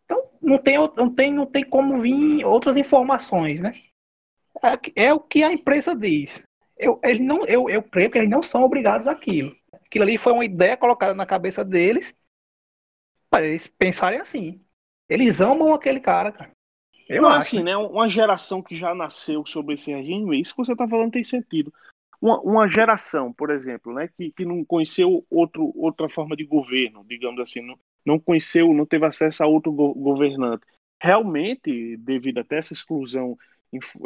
Então, 0.05 0.31
não 0.41 0.59
tem, 0.59 0.79
não 0.79 1.15
tem, 1.15 1.33
não 1.33 1.47
tem 1.47 1.65
como 1.65 2.01
vir 2.01 2.45
outras 2.45 2.77
informações, 2.77 3.61
né? 3.61 3.73
É, 4.97 5.07
é 5.07 5.15
o 5.15 5.21
que 5.21 5.43
a 5.43 5.53
imprensa 5.53 5.95
diz. 5.95 6.43
Eu, 6.77 7.01
eles 7.03 7.21
não, 7.21 7.45
eu, 7.47 7.69
eu 7.69 7.83
creio 7.83 8.11
que 8.11 8.19
eles 8.19 8.31
não 8.31 8.43
são 8.43 8.63
obrigados 8.63 9.07
àquilo. 9.07 9.55
Aquilo 9.73 10.05
ali 10.05 10.17
foi 10.17 10.33
uma 10.33 10.45
ideia 10.45 10.77
colocada 10.77 11.15
na 11.15 11.27
cabeça 11.27 11.65
deles 11.65 12.15
para 13.29 13.47
eles 13.47 13.67
pensarem 13.67 14.19
assim. 14.19 14.65
Eles 15.11 15.41
amam 15.41 15.75
aquele 15.75 15.99
cara, 15.99 16.31
cara. 16.31 16.53
Eu 17.09 17.23
Não, 17.23 17.31
acho. 17.31 17.57
assim, 17.57 17.65
né? 17.65 17.77
Uma 17.77 18.09
geração 18.09 18.63
que 18.63 18.77
já 18.77 18.95
nasceu 18.95 19.45
sobre 19.45 19.75
esse 19.75 19.93
regime, 19.93 20.41
isso 20.41 20.55
que 20.55 20.65
você 20.65 20.71
está 20.71 20.87
falando 20.87 21.11
tem 21.11 21.25
sentido. 21.25 21.75
Uma, 22.23 22.41
uma, 22.43 22.69
geração, 22.69 23.33
por 23.33 23.51
exemplo, 23.51 23.93
né, 23.93 24.09
que, 24.17 24.31
que 24.31 24.45
não 24.45 24.65
conheceu 24.65 25.27
outro, 25.29 25.73
outra 25.75 26.09
forma 26.09 26.37
de 26.37 26.45
governo, 26.45 27.05
digamos 27.09 27.41
assim, 27.41 27.61
não, 27.63 27.77
não 28.07 28.21
conheceu, 28.21 28.73
não 28.73 28.87
teve 28.87 29.07
acesso 29.07 29.43
a 29.43 29.47
outro 29.47 29.73
go 29.73 29.95
governante. 29.95 30.65
realmente, 31.03 31.97
devido 31.97 32.39
até 32.39 32.59
essa 32.59 32.75
exclusão 32.75 33.37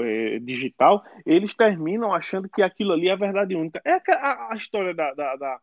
é, 0.01 0.39
digital, 0.39 1.05
eles 1.27 1.55
terminam 1.55 2.15
achando 2.15 2.49
que 2.49 2.63
aquilo 2.63 2.93
ali 2.93 3.09
é 3.09 3.13
a 3.13 3.17
verdade 3.17 3.55
única. 3.55 3.83
É 3.85 4.01
a, 4.13 4.53
a 4.53 4.57
história 4.57 4.95
da, 4.95 5.13
da, 5.13 5.37
da, 5.37 5.61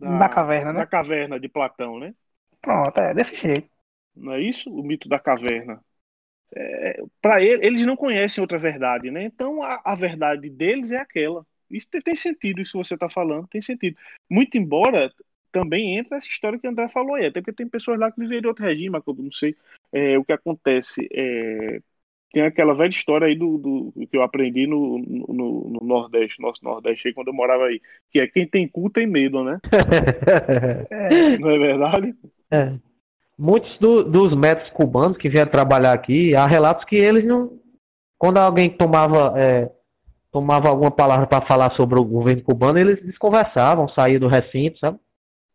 da, 0.00 0.18
da 0.18 0.28
caverna, 0.28 0.72
né? 0.72 0.80
Da 0.80 0.86
caverna 0.86 1.40
de 1.40 1.48
Platão, 1.48 1.98
né? 1.98 2.12
Pronto, 2.60 2.98
é 2.98 3.14
desse 3.14 3.36
jeito. 3.36 3.73
Não 4.16 4.32
é 4.32 4.40
isso? 4.40 4.70
O 4.70 4.82
mito 4.82 5.08
da 5.08 5.18
caverna. 5.18 5.80
É, 6.54 7.02
para 7.20 7.42
ele, 7.42 7.66
eles 7.66 7.84
não 7.84 7.96
conhecem 7.96 8.40
outra 8.40 8.58
verdade, 8.58 9.10
né? 9.10 9.24
Então 9.24 9.62
a, 9.62 9.82
a 9.84 9.94
verdade 9.94 10.48
deles 10.48 10.92
é 10.92 10.98
aquela. 10.98 11.44
Isso 11.70 11.90
tem, 11.90 12.00
tem 12.00 12.16
sentido, 12.16 12.60
isso 12.60 12.72
que 12.72 12.78
você 12.78 12.94
está 12.94 13.08
falando, 13.08 13.48
tem 13.48 13.60
sentido. 13.60 13.96
Muito 14.30 14.56
embora 14.56 15.12
também 15.50 15.96
entra 15.96 16.16
essa 16.16 16.28
história 16.28 16.58
que 16.58 16.66
o 16.66 16.70
André 16.70 16.88
falou 16.88 17.14
aí, 17.14 17.26
até 17.26 17.40
porque 17.40 17.52
tem 17.52 17.68
pessoas 17.68 17.98
lá 17.98 18.10
que 18.10 18.20
vivem 18.20 18.40
em 18.40 18.46
outro 18.46 18.64
regime, 18.64 18.96
eu 18.96 19.14
não 19.14 19.32
sei 19.32 19.56
é, 19.92 20.18
o 20.18 20.24
que 20.24 20.32
acontece. 20.32 21.08
É, 21.12 21.80
tem 22.32 22.42
aquela 22.42 22.74
velha 22.74 22.90
história 22.90 23.28
aí 23.28 23.36
do, 23.36 23.58
do 23.58 24.06
que 24.08 24.16
eu 24.16 24.22
aprendi 24.22 24.66
no, 24.66 24.98
no, 24.98 25.70
no, 25.70 25.80
Nordeste, 25.86 26.42
nosso 26.42 26.64
Nordeste, 26.64 27.06
aí, 27.06 27.14
quando 27.14 27.28
eu 27.28 27.34
morava 27.34 27.66
aí, 27.66 27.80
que 28.10 28.18
é 28.18 28.26
quem 28.26 28.46
tem 28.46 28.66
cu 28.66 28.90
tem 28.90 29.06
medo, 29.06 29.44
né? 29.44 29.60
é, 30.90 31.38
não 31.38 31.50
é 31.50 31.58
verdade? 31.58 32.14
É. 32.50 32.74
Muitos 33.38 33.76
do, 33.78 34.04
dos 34.04 34.36
médicos 34.36 34.70
cubanos 34.72 35.18
que 35.18 35.28
vieram 35.28 35.50
trabalhar 35.50 35.92
aqui, 35.92 36.34
há 36.36 36.46
relatos 36.46 36.84
que 36.84 36.96
eles 36.96 37.24
não. 37.24 37.58
Quando 38.16 38.38
alguém 38.38 38.70
tomava, 38.70 39.34
é, 39.36 39.70
tomava 40.30 40.68
alguma 40.68 40.90
palavra 40.90 41.26
para 41.26 41.46
falar 41.46 41.74
sobre 41.74 41.98
o 41.98 42.04
governo 42.04 42.42
cubano, 42.42 42.78
eles 42.78 43.04
desconversavam, 43.04 43.88
saíam 43.88 44.20
do 44.20 44.28
recinto, 44.28 44.78
sabe? 44.78 44.98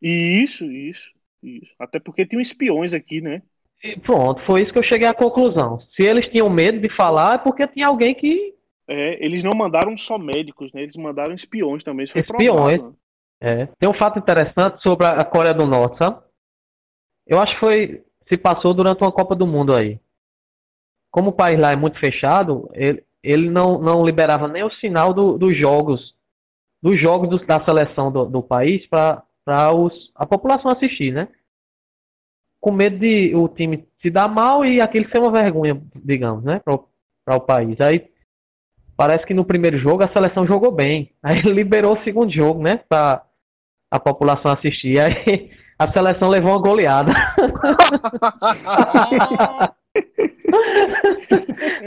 Isso, 0.01 0.65
isso, 0.65 1.09
isso. 1.41 1.71
Até 1.79 1.99
porque 1.99 2.25
tinham 2.25 2.41
espiões 2.41 2.93
aqui, 2.93 3.21
né? 3.21 3.41
E 3.83 3.97
pronto, 3.99 4.45
foi 4.45 4.61
isso 4.61 4.73
que 4.73 4.79
eu 4.79 4.83
cheguei 4.83 5.07
à 5.07 5.13
conclusão. 5.13 5.79
Se 5.95 6.03
eles 6.03 6.27
tinham 6.27 6.49
medo 6.49 6.79
de 6.79 6.93
falar, 6.95 7.35
é 7.35 7.37
porque 7.37 7.65
tinha 7.67 7.87
alguém 7.87 8.13
que. 8.13 8.53
É, 8.87 9.23
eles 9.23 9.43
não 9.43 9.53
mandaram 9.53 9.95
só 9.95 10.17
médicos, 10.17 10.71
né? 10.73 10.81
Eles 10.81 10.97
mandaram 10.97 11.33
espiões 11.33 11.83
também. 11.83 12.03
Isso 12.03 12.13
foi 12.13 12.21
espiões. 12.21 12.75
Provado, 12.77 12.89
né? 12.89 12.95
É. 13.41 13.69
Tem 13.79 13.89
um 13.89 13.93
fato 13.93 14.19
interessante 14.19 14.81
sobre 14.81 15.05
a 15.05 15.23
Coreia 15.23 15.53
do 15.53 15.65
Norte, 15.65 15.97
sabe? 15.97 16.21
Eu 17.29 17.39
acho 17.39 17.53
que 17.53 17.59
foi. 17.59 18.03
Se 18.27 18.37
passou 18.37 18.73
durante 18.73 19.01
uma 19.01 19.11
Copa 19.11 19.35
do 19.35 19.47
Mundo 19.47 19.73
aí. 19.73 19.99
Como 21.11 21.29
o 21.29 21.33
país 21.33 21.59
lá 21.59 21.71
é 21.71 21.75
muito 21.75 21.99
fechado, 21.99 22.69
ele, 22.73 23.03
ele 23.23 23.49
não, 23.49 23.79
não 23.79 24.05
liberava 24.05 24.47
nem 24.47 24.63
o 24.63 24.71
sinal 24.73 25.13
do, 25.13 25.37
dos 25.37 25.57
jogos. 25.57 26.13
Dos 26.81 26.99
jogos 26.99 27.29
do, 27.29 27.45
da 27.45 27.63
seleção 27.63 28.11
do, 28.11 28.25
do 28.25 28.43
país 28.43 28.85
para 28.87 29.23
a 30.15 30.25
população 30.25 30.71
assistir, 30.71 31.13
né? 31.13 31.27
com 32.59 32.71
medo 32.71 32.99
de 32.99 33.33
o 33.35 33.47
time 33.47 33.87
se 34.01 34.09
dar 34.09 34.27
mal 34.27 34.65
e 34.65 34.81
aquilo 34.81 35.09
ser 35.09 35.19
uma 35.19 35.31
vergonha, 35.31 35.81
digamos, 35.95 36.43
né, 36.43 36.59
para 36.59 37.35
o 37.35 37.41
país. 37.41 37.79
Aí 37.79 38.09
parece 38.97 39.25
que 39.25 39.33
no 39.33 39.45
primeiro 39.45 39.77
jogo 39.79 40.03
a 40.03 40.11
seleção 40.11 40.45
jogou 40.45 40.71
bem. 40.71 41.11
Aí 41.23 41.37
liberou 41.51 41.97
o 41.97 42.03
segundo 42.03 42.31
jogo, 42.31 42.61
né, 42.61 42.77
para 42.89 43.23
a 43.91 43.99
população 43.99 44.51
assistir. 44.51 44.99
Aí 44.99 45.51
a 45.79 45.91
seleção 45.93 46.27
levou 46.27 46.51
uma 46.51 46.61
goleada. 46.61 47.13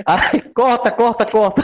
Ai, 0.07 0.41
corta, 0.55 0.91
corta, 0.91 1.27
corta. 1.27 1.63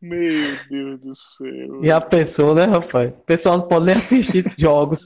Meu 0.00 0.56
Deus 0.70 1.00
do 1.00 1.14
céu. 1.14 1.84
E 1.84 1.92
a 1.92 2.00
pessoa, 2.00 2.54
né, 2.54 2.64
rapaz? 2.64 3.10
O 3.10 3.24
pessoal 3.26 3.58
não 3.58 3.68
pode 3.68 3.84
nem 3.84 3.94
assistir 3.94 4.50
jogos. 4.58 4.98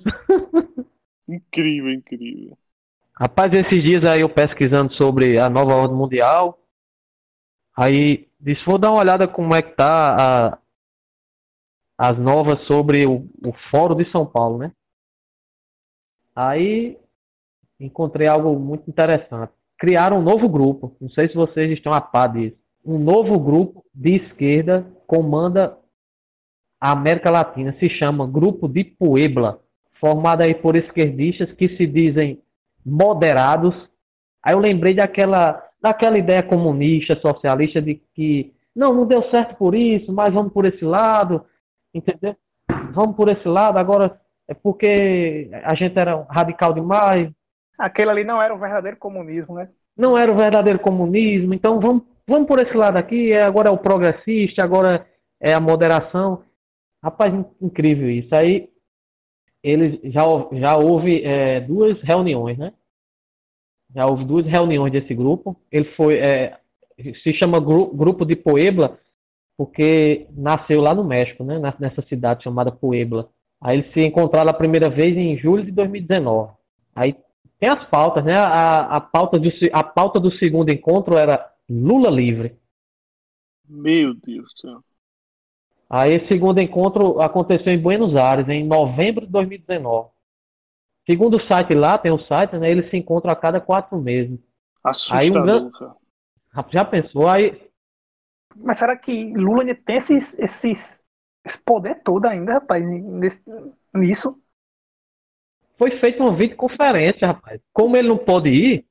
Incrível, 1.28 1.92
incrível. 1.92 2.56
Rapaz, 3.20 3.52
esses 3.52 3.82
dias 3.82 4.08
aí 4.08 4.20
eu 4.20 4.28
pesquisando 4.28 4.94
sobre 4.94 5.38
a 5.38 5.50
nova 5.50 5.74
ordem 5.74 5.96
mundial. 5.96 6.56
Aí 7.76 8.28
disse, 8.40 8.64
vou 8.64 8.78
dar 8.78 8.92
uma 8.92 9.00
olhada 9.00 9.26
como 9.26 9.52
é 9.54 9.62
que 9.62 9.74
tá 9.74 10.16
a, 10.16 10.58
as 11.98 12.16
novas 12.16 12.64
sobre 12.66 13.04
o, 13.04 13.28
o 13.44 13.52
Fórum 13.70 13.96
de 13.96 14.10
São 14.12 14.24
Paulo, 14.24 14.58
né? 14.58 14.72
Aí 16.34 16.96
encontrei 17.80 18.28
algo 18.28 18.58
muito 18.58 18.88
interessante. 18.88 19.52
Criaram 19.76 20.18
um 20.18 20.22
novo 20.22 20.48
grupo. 20.48 20.96
Não 21.00 21.10
sei 21.10 21.28
se 21.28 21.34
vocês 21.34 21.72
estão 21.72 21.92
a 21.92 22.00
par 22.00 22.32
disso 22.32 22.56
um 22.88 22.98
novo 22.98 23.38
grupo 23.38 23.84
de 23.94 24.16
esquerda 24.16 24.86
comanda 25.06 25.76
a 26.80 26.92
América 26.92 27.30
Latina. 27.30 27.76
Se 27.78 27.90
chama 27.98 28.26
Grupo 28.26 28.66
de 28.66 28.82
Puebla, 28.82 29.60
formado 30.00 30.42
aí 30.42 30.54
por 30.54 30.74
esquerdistas 30.74 31.52
que 31.52 31.76
se 31.76 31.86
dizem 31.86 32.40
moderados. 32.84 33.74
Aí 34.42 34.54
eu 34.54 34.58
lembrei 34.58 34.94
daquela, 34.94 35.62
daquela 35.82 36.18
ideia 36.18 36.42
comunista, 36.42 37.20
socialista, 37.20 37.82
de 37.82 38.00
que 38.14 38.54
não, 38.74 38.94
não 38.94 39.06
deu 39.06 39.28
certo 39.30 39.56
por 39.56 39.74
isso, 39.74 40.10
mas 40.10 40.32
vamos 40.32 40.52
por 40.52 40.64
esse 40.64 40.84
lado, 40.84 41.44
entendeu? 41.98 42.36
Vamos 42.92 43.16
por 43.16 43.28
esse 43.28 43.46
lado, 43.46 43.78
agora 43.78 44.20
é 44.46 44.54
porque 44.54 45.50
a 45.64 45.74
gente 45.74 45.98
era 45.98 46.26
radical 46.30 46.72
demais. 46.72 47.30
Aquele 47.78 48.10
ali 48.10 48.24
não 48.24 48.40
era 48.40 48.54
o 48.54 48.58
verdadeiro 48.58 48.96
comunismo, 48.96 49.54
né? 49.54 49.68
Não 49.96 50.16
era 50.16 50.32
o 50.32 50.36
verdadeiro 50.36 50.78
comunismo, 50.78 51.54
então 51.54 51.80
vamos 51.80 52.02
vamos 52.28 52.46
por 52.46 52.60
esse 52.60 52.76
lado 52.76 52.98
aqui, 52.98 53.32
é, 53.32 53.42
agora 53.42 53.70
é 53.70 53.72
o 53.72 53.78
progressista, 53.78 54.62
agora 54.62 55.06
é 55.40 55.54
a 55.54 55.60
moderação. 55.60 56.42
Rapaz, 57.02 57.32
incrível 57.60 58.10
isso. 58.10 58.28
Aí 58.34 58.68
eles 59.62 59.98
já, 60.12 60.22
já 60.52 60.76
houve 60.76 61.22
é, 61.24 61.60
duas 61.60 62.00
reuniões, 62.02 62.58
né? 62.58 62.72
Já 63.94 64.06
houve 64.06 64.24
duas 64.24 64.44
reuniões 64.46 64.92
desse 64.92 65.14
grupo. 65.14 65.56
Ele 65.72 65.86
foi. 65.96 66.18
É, 66.18 66.58
se 66.98 67.34
chama 67.34 67.60
Gru 67.60 67.86
Grupo 67.94 68.26
de 68.26 68.36
Puebla, 68.36 68.98
porque 69.58 70.28
nasceu 70.30 70.80
lá 70.80 70.94
no 70.94 71.02
México, 71.02 71.42
né? 71.42 71.60
Nessa 71.80 72.00
cidade 72.02 72.44
chamada 72.44 72.70
Puebla. 72.70 73.28
Aí 73.60 73.78
eles 73.78 73.92
se 73.92 74.06
encontraram 74.06 74.48
a 74.48 74.54
primeira 74.54 74.88
vez 74.88 75.16
em 75.16 75.36
julho 75.36 75.64
de 75.64 75.72
2019. 75.72 76.52
Aí 76.94 77.16
tem 77.58 77.68
as 77.68 77.84
pautas, 77.88 78.24
né? 78.24 78.34
A, 78.38 78.82
a, 78.82 79.00
pauta, 79.00 79.36
do, 79.36 79.50
a 79.72 79.82
pauta 79.82 80.20
do 80.20 80.32
segundo 80.36 80.70
encontro 80.70 81.18
era 81.18 81.44
Lula 81.68 82.08
livre. 82.08 82.56
Meu 83.68 84.14
Deus 84.14 84.46
do 84.54 84.60
céu. 84.60 84.78
Aí 85.90 86.12
esse 86.12 86.28
segundo 86.28 86.60
encontro 86.60 87.20
aconteceu 87.20 87.72
em 87.72 87.80
Buenos 87.80 88.14
Aires, 88.14 88.48
em 88.48 88.64
novembro 88.64 89.26
de 89.26 89.32
2019. 89.32 90.10
Segundo 91.04 91.36
o 91.36 91.46
site 91.48 91.74
lá, 91.74 91.98
tem 91.98 92.12
o 92.12 92.14
um 92.14 92.20
site, 92.26 92.56
né? 92.58 92.70
Eles 92.70 92.88
se 92.90 92.96
encontram 92.96 93.32
a 93.32 93.36
cada 93.36 93.60
quatro 93.60 93.98
meses. 93.98 94.38
Assustador, 94.84 95.72
aí 96.54 96.62
um... 96.62 96.70
Já 96.70 96.84
pensou? 96.84 97.26
Aí... 97.28 97.67
Mas 98.60 98.78
será 98.78 98.96
que 98.96 99.32
Lula 99.34 99.62
ainda 99.62 99.74
tem 99.74 99.96
esses, 99.96 100.38
esses, 100.38 101.04
esse 101.44 101.58
poder 101.62 102.02
todo 102.02 102.26
ainda, 102.26 102.54
rapaz, 102.54 102.84
nesse, 102.84 103.42
nisso? 103.94 104.40
Foi 105.76 105.98
feita 106.00 106.22
uma 106.22 106.36
videoconferência, 106.36 107.28
rapaz. 107.28 107.60
Como 107.72 107.96
ele 107.96 108.08
não 108.08 108.18
pode 108.18 108.48
ir, 108.48 108.86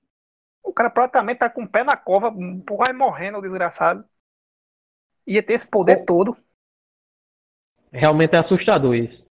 o 0.64 0.72
cara 0.72 0.90
praticamente 0.90 1.40
tá 1.40 1.50
com 1.50 1.64
o 1.64 1.70
pé 1.70 1.84
na 1.84 1.98
cova, 1.98 2.30
vai 2.32 2.94
morrendo, 2.94 3.38
o 3.38 3.42
desgraçado. 3.42 4.06
Ia 5.26 5.44
ter 5.44 5.54
esse 5.54 5.68
poder 5.68 6.06
todo. 6.06 6.38
Realmente 7.92 8.36
é 8.36 8.40
assustador 8.40 8.96
isso. 8.96 9.26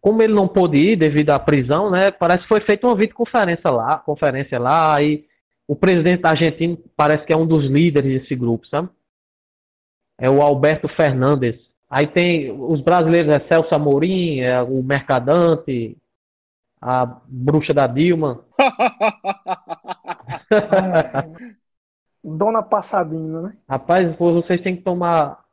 Como 0.00 0.22
ele 0.22 0.34
não 0.34 0.48
pôde 0.48 0.78
ir 0.78 0.96
devido 0.96 1.30
à 1.30 1.38
prisão, 1.38 1.90
né? 1.90 2.10
Parece 2.10 2.42
que 2.42 2.48
foi 2.48 2.60
feita 2.62 2.86
uma 2.86 2.96
videoconferência 2.96 3.70
lá, 3.70 3.98
conferência 3.98 4.58
lá, 4.58 5.00
e 5.00 5.26
o 5.68 5.76
presidente 5.76 6.26
argentino 6.26 6.76
parece 6.96 7.24
que 7.24 7.32
é 7.32 7.36
um 7.36 7.46
dos 7.46 7.70
líderes 7.70 8.22
desse 8.22 8.34
grupo, 8.34 8.66
sabe? 8.66 8.88
É 10.18 10.30
o 10.30 10.40
Alberto 10.40 10.88
Fernandes. 10.88 11.60
Aí 11.88 12.06
tem 12.06 12.50
os 12.50 12.80
brasileiros, 12.80 13.34
é 13.34 13.40
Celso 13.48 13.74
Amorim, 13.74 14.40
é 14.40 14.62
o 14.62 14.82
Mercadante, 14.82 15.96
a 16.80 17.04
bruxa 17.28 17.74
da 17.74 17.86
Dilma. 17.86 18.44
Dona 22.24 22.62
Passadinha, 22.62 23.42
né? 23.42 23.56
Rapaz, 23.68 24.16
vocês 24.16 24.62
têm 24.62 24.76
que 24.76 24.82
tomar, 24.82 25.44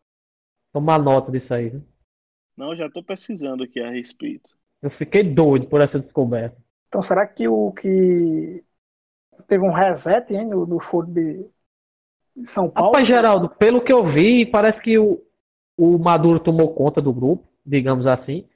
tomar 0.71 0.99
nota 0.99 1.31
disso 1.31 1.53
aí. 1.53 1.71
Né? 1.71 1.81
Não, 2.55 2.75
já 2.75 2.87
estou 2.87 3.03
pesquisando 3.03 3.63
aqui 3.63 3.79
a 3.79 3.89
respeito. 3.89 4.49
Eu 4.81 4.91
fiquei 4.91 5.23
doido 5.23 5.67
por 5.67 5.81
essa 5.81 5.99
descoberta. 5.99 6.57
Então, 6.87 7.01
será 7.01 7.27
que 7.27 7.47
o 7.47 7.71
que 7.71 8.63
teve 9.47 9.63
um 9.63 9.71
reset 9.71 10.33
hein, 10.33 10.45
no, 10.45 10.65
no 10.65 10.79
foro 10.79 11.07
de 11.07 11.45
São 12.45 12.69
Paulo? 12.69 12.91
Rapaz, 12.91 13.07
Geraldo, 13.07 13.49
pelo 13.49 13.81
que 13.81 13.91
eu 13.91 14.11
vi, 14.11 14.45
parece 14.45 14.81
que 14.81 14.97
o, 14.97 15.21
o 15.77 15.97
Maduro 15.97 16.39
tomou 16.39 16.73
conta 16.73 17.01
do 17.01 17.13
grupo, 17.13 17.47
digamos 17.65 18.05
assim, 18.05 18.47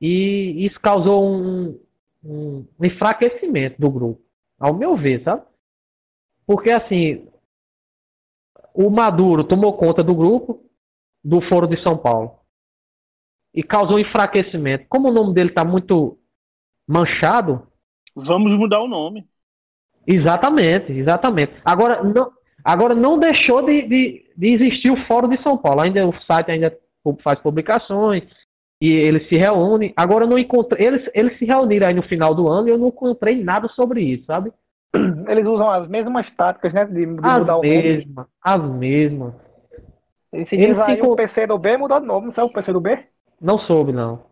e 0.00 0.66
isso 0.66 0.78
causou 0.80 1.24
um, 1.24 1.78
um 2.24 2.66
enfraquecimento 2.82 3.80
do 3.80 3.90
grupo, 3.90 4.22
ao 4.58 4.74
meu 4.74 4.96
ver, 4.96 5.22
sabe? 5.24 5.42
Porque 6.46 6.70
assim, 6.70 7.28
o 8.74 8.90
Maduro 8.90 9.44
tomou 9.44 9.76
conta 9.76 10.02
do 10.02 10.14
grupo 10.14 10.64
do 11.22 11.40
Foro 11.48 11.66
de 11.66 11.82
São 11.82 11.98
Paulo 11.98 12.38
e 13.52 13.62
causou 13.62 13.98
enfraquecimento. 13.98 14.86
Como 14.88 15.08
o 15.08 15.12
nome 15.12 15.34
dele 15.34 15.50
está 15.50 15.64
muito 15.64 16.18
manchado, 16.86 17.68
Vamos 18.20 18.52
mudar 18.54 18.80
o 18.80 18.88
nome. 18.88 19.28
Exatamente, 20.04 20.92
exatamente. 20.92 21.52
Agora 21.64 22.02
não, 22.02 22.32
agora 22.68 22.94
não 22.94 23.18
deixou 23.18 23.62
de, 23.62 23.82
de, 23.82 24.26
de 24.36 24.52
existir 24.52 24.90
o 24.90 25.06
Fórum 25.06 25.28
de 25.28 25.42
São 25.42 25.56
Paulo. 25.56 25.80
Ainda 25.80 26.06
o 26.06 26.12
site 26.22 26.50
ainda 26.50 26.76
faz 27.22 27.38
publicações 27.38 28.24
e 28.78 28.92
eles 28.92 29.26
se 29.26 29.36
reúnem. 29.36 29.94
Agora 29.96 30.24
eu 30.24 30.28
não 30.28 30.38
encontrei. 30.38 30.86
Eles, 30.86 31.10
eles 31.14 31.38
se 31.38 31.46
reuniram 31.46 31.88
aí 31.88 31.94
no 31.94 32.02
final 32.02 32.34
do 32.34 32.46
ano 32.46 32.68
e 32.68 32.70
eu 32.70 32.76
não 32.76 32.88
encontrei 32.88 33.42
nada 33.42 33.68
sobre 33.68 34.02
isso, 34.02 34.26
sabe? 34.26 34.52
Eles 35.28 35.46
usam 35.46 35.70
as 35.70 35.86
mesmas 35.86 36.30
táticas, 36.30 36.72
né? 36.72 36.84
De, 36.84 36.94
de 36.94 37.06
mudar 37.06 37.58
mesmas, 37.60 38.26
o 38.26 38.30
As 38.42 38.62
mesmas. 38.62 39.34
Esse 40.32 40.56
diz 40.56 40.78
aí 40.78 40.96
ficam... 40.96 41.10
o 41.10 41.16
PC 41.16 41.46
do 41.46 41.58
B 41.58 41.76
mudou 41.76 42.00
de 42.00 42.06
novo, 42.06 42.26
não 42.26 42.32
sabe 42.32 42.50
o 42.50 42.52
PC 42.52 42.72
do 42.72 42.80
B? 42.80 42.98
Não 43.40 43.58
soube, 43.60 43.92
não. 43.92 44.26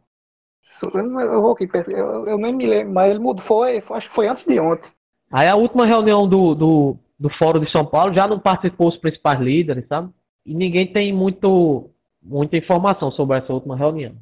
Eu 0.82 1.40
vou 1.40 1.52
aqui, 1.52 1.68
eu, 1.88 2.26
eu 2.26 2.38
nem 2.38 2.54
me 2.54 2.66
lembro, 2.66 2.92
mas 2.92 3.10
ele 3.10 3.18
mudou, 3.18 3.42
foi, 3.42 3.80
foi, 3.80 3.96
acho 3.96 4.08
que 4.08 4.14
foi 4.14 4.28
antes 4.28 4.44
de 4.44 4.58
ontem. 4.60 4.90
Aí 5.30 5.48
a 5.48 5.56
última 5.56 5.86
reunião 5.86 6.28
do, 6.28 6.54
do, 6.54 6.96
do 7.18 7.30
Fórum 7.38 7.60
de 7.60 7.70
São 7.70 7.84
Paulo 7.84 8.14
já 8.14 8.26
não 8.26 8.38
participou 8.38 8.88
os 8.88 8.98
principais 8.98 9.40
líderes, 9.40 9.86
sabe? 9.88 10.10
E 10.44 10.54
ninguém 10.54 10.86
tem 10.92 11.12
muito, 11.12 11.90
muita 12.22 12.56
informação 12.56 13.10
sobre 13.10 13.38
essa 13.38 13.52
última 13.52 13.76
reunião. 13.76 14.14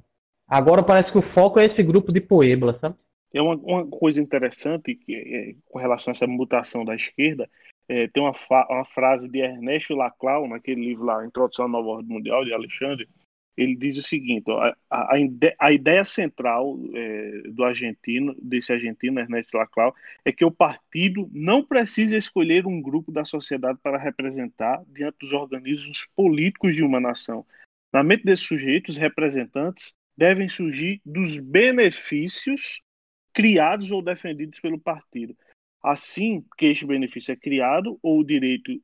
Agora 0.46 0.82
parece 0.82 1.10
que 1.10 1.18
o 1.18 1.32
foco 1.34 1.58
é 1.58 1.66
esse 1.66 1.82
grupo 1.82 2.12
de 2.12 2.20
Puebla, 2.20 2.78
sabe? 2.80 2.94
É 3.32 3.42
uma, 3.42 3.56
uma 3.56 3.86
coisa 3.86 4.22
interessante 4.22 4.94
que, 4.94 5.14
é, 5.14 5.54
com 5.68 5.78
relação 5.78 6.12
a 6.12 6.14
essa 6.14 6.26
mutação 6.26 6.84
da 6.84 6.94
esquerda, 6.94 7.48
é, 7.88 8.06
tem 8.08 8.22
uma, 8.22 8.32
uma, 8.70 8.84
frase 8.84 9.28
de 9.28 9.40
Ernesto 9.40 9.94
Laclau, 9.94 10.48
naquele 10.48 10.80
livro 10.86 11.04
lá, 11.04 11.26
Introdução 11.26 11.64
à 11.64 11.68
Nova 11.68 11.88
Ordem 11.88 12.14
Mundial, 12.14 12.44
de 12.44 12.54
Alexandre, 12.54 13.08
ele 13.56 13.76
diz 13.76 13.96
o 13.96 14.02
seguinte: 14.02 14.50
a, 14.50 14.76
a, 14.90 15.14
a, 15.60 15.72
ideia 15.72 16.04
central 16.04 16.78
é, 16.94 17.42
do 17.50 17.64
argentino, 17.64 18.34
desse 18.40 18.72
argentino, 18.72 19.20
Ernesto 19.20 19.56
Laclau, 19.56 19.94
é 20.24 20.32
que 20.32 20.44
o 20.44 20.50
partido 20.50 21.28
não 21.32 21.64
precisa 21.64 22.16
escolher 22.16 22.66
um 22.66 22.80
grupo 22.82 23.12
da 23.12 23.24
sociedade 23.24 23.78
para 23.82 23.98
representar 23.98 24.82
diante 24.88 25.18
dos 25.20 25.32
organismos 25.32 26.06
políticos 26.16 26.74
de 26.74 26.82
uma 26.82 27.00
nação. 27.00 27.46
Na 27.92 28.02
mente 28.02 28.24
desses 28.24 28.46
sujeitos, 28.46 28.96
representantes 28.96 29.94
devem 30.16 30.48
surgir 30.48 31.00
dos 31.04 31.36
benefícios 31.36 32.82
criados 33.32 33.90
ou 33.90 34.02
defendidos 34.02 34.60
pelo 34.60 34.78
partido. 34.78 35.36
Assim 35.82 36.44
que 36.56 36.66
este 36.66 36.86
benefício 36.86 37.32
é 37.32 37.36
criado 37.36 37.98
ou 38.02 38.20
o 38.20 38.24
direito 38.24 38.80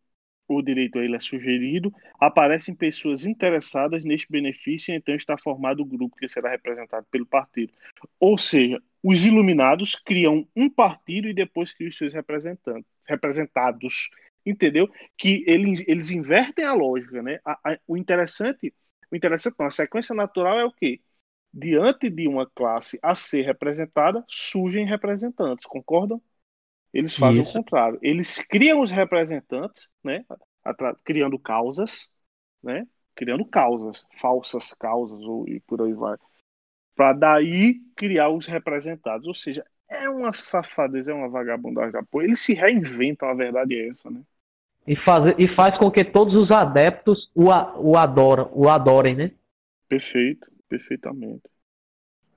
o 0.54 0.62
direito 0.62 0.98
a 0.98 1.04
ele 1.04 1.16
é 1.16 1.18
sugerido, 1.18 1.92
aparecem 2.18 2.74
pessoas 2.74 3.24
interessadas 3.24 4.04
neste 4.04 4.30
benefício 4.30 4.94
então 4.94 5.14
está 5.14 5.36
formado 5.36 5.80
o 5.80 5.84
grupo 5.84 6.16
que 6.16 6.28
será 6.28 6.50
representado 6.50 7.06
pelo 7.10 7.26
partido. 7.26 7.72
Ou 8.18 8.36
seja, 8.36 8.80
os 9.02 9.24
iluminados 9.24 9.94
criam 9.94 10.46
um 10.54 10.68
partido 10.68 11.28
e 11.28 11.34
depois 11.34 11.72
criam 11.72 11.88
os 11.88 11.96
seus 11.96 12.12
representantes, 12.12 12.90
representados. 13.06 14.10
Entendeu? 14.44 14.88
Que 15.18 15.44
eles, 15.46 15.84
eles 15.86 16.10
invertem 16.10 16.64
a 16.64 16.72
lógica, 16.72 17.22
né? 17.22 17.40
A, 17.44 17.72
a, 17.72 17.78
o 17.86 17.96
interessante, 17.96 18.72
o 19.10 19.16
interessante 19.16 19.54
não, 19.58 19.66
a 19.66 19.70
sequência 19.70 20.14
natural 20.14 20.58
é 20.58 20.64
o 20.64 20.72
quê? 20.72 21.00
Diante 21.52 22.08
de 22.08 22.26
uma 22.26 22.46
classe 22.46 22.98
a 23.02 23.14
ser 23.14 23.42
representada, 23.42 24.24
surgem 24.28 24.86
representantes, 24.86 25.66
concordam? 25.66 26.22
Eles 26.92 27.14
fazem 27.14 27.42
Isso. 27.42 27.50
o 27.50 27.52
contrário. 27.52 27.98
Eles 28.02 28.38
criam 28.38 28.80
os 28.80 28.90
representantes, 28.90 29.88
né? 30.02 30.24
criando 31.04 31.38
causas, 31.38 32.10
né? 32.62 32.86
Criando 33.14 33.44
causas, 33.44 34.06
falsas 34.18 34.72
causas 34.74 35.20
ou, 35.20 35.48
e 35.48 35.60
por 35.60 35.82
aí 35.82 35.92
vai. 35.92 36.16
Para 36.96 37.12
daí 37.12 37.80
criar 37.96 38.30
os 38.30 38.46
representados. 38.46 39.26
Ou 39.26 39.34
seja, 39.34 39.64
é 39.88 40.08
uma 40.08 40.32
safadeza, 40.32 41.12
é 41.12 41.14
uma 41.14 41.28
vagabundagem 41.28 41.92
de 41.92 41.98
apoio. 41.98 42.28
Eles 42.28 42.40
se 42.40 42.54
reinventam, 42.54 43.28
a 43.28 43.34
verdade 43.34 43.74
é 43.74 43.88
essa, 43.88 44.10
né? 44.10 44.22
E 44.86 44.96
faz, 44.96 45.34
e 45.38 45.54
faz 45.54 45.76
com 45.78 45.90
que 45.90 46.04
todos 46.04 46.34
os 46.34 46.50
adeptos 46.50 47.30
o, 47.34 47.48
o, 47.78 47.96
adoram, 47.96 48.50
o 48.52 48.68
adorem, 48.68 49.14
né? 49.14 49.30
Perfeito, 49.88 50.50
perfeitamente. 50.68 51.42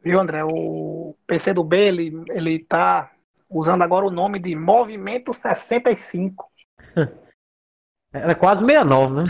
Viu, 0.03 0.19
André? 0.19 0.43
O 0.43 1.15
PCdoB, 1.25 1.77
ele, 1.77 2.23
ele 2.29 2.59
tá 2.59 3.13
usando 3.53 3.81
agora 3.81 4.05
o 4.05 4.11
nome 4.11 4.39
de 4.39 4.55
Movimento 4.55 5.33
65. 5.33 6.49
Era 8.13 8.35
quase 8.35 8.61
69, 8.61 9.23
né? 9.23 9.25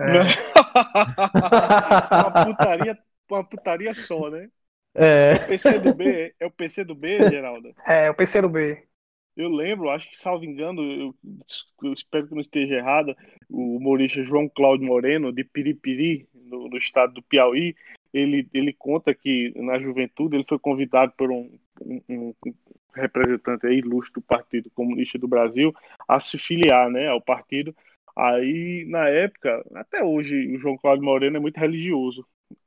É. 0.00 0.04
uma, 2.14 2.44
putaria, 2.44 2.98
uma 3.30 3.44
putaria 3.44 3.94
só, 3.94 4.30
né? 4.30 4.48
É. 4.94 5.34
O 5.34 5.46
PC 5.46 5.78
do 5.78 5.94
B, 5.94 6.34
é 6.40 6.46
o 6.46 6.50
PC 6.50 6.84
do 6.84 6.94
B, 6.94 7.18
Geraldo? 7.30 7.74
É, 7.86 8.10
o 8.10 8.14
PC 8.14 8.42
do 8.42 8.48
B. 8.48 8.84
Eu 9.36 9.48
lembro, 9.48 9.90
acho 9.90 10.10
que, 10.10 10.18
salvo 10.18 10.44
engano, 10.44 10.82
eu, 10.82 11.14
eu 11.84 11.92
espero 11.92 12.26
que 12.26 12.34
não 12.34 12.40
esteja 12.40 12.74
errado, 12.74 13.16
o 13.48 13.76
humorista 13.76 14.24
João 14.24 14.48
Cláudio 14.48 14.84
Moreno, 14.84 15.32
de 15.32 15.44
Piripiri, 15.44 16.28
no, 16.34 16.68
no 16.68 16.76
estado 16.76 17.14
do 17.14 17.22
Piauí, 17.22 17.76
ele, 18.12 18.48
ele 18.52 18.72
conta 18.72 19.14
que 19.14 19.52
na 19.54 19.78
juventude 19.78 20.34
ele 20.34 20.46
foi 20.48 20.58
convidado 20.58 21.12
por 21.16 21.30
um, 21.30 21.56
um, 21.80 22.02
um 22.08 22.34
representante 22.94 23.66
ilustre 23.66 24.14
do 24.14 24.22
Partido 24.22 24.70
Comunista 24.70 25.18
do 25.18 25.28
Brasil 25.28 25.74
a 26.06 26.18
se 26.18 26.38
filiar 26.38 26.90
né, 26.90 27.08
ao 27.08 27.20
partido. 27.20 27.74
Aí, 28.16 28.84
na 28.88 29.08
época, 29.08 29.64
até 29.74 30.02
hoje, 30.02 30.54
o 30.56 30.58
João 30.58 30.76
Cláudio 30.76 31.04
Moreno 31.04 31.36
é 31.36 31.40
muito 31.40 31.58
religioso, 31.58 32.26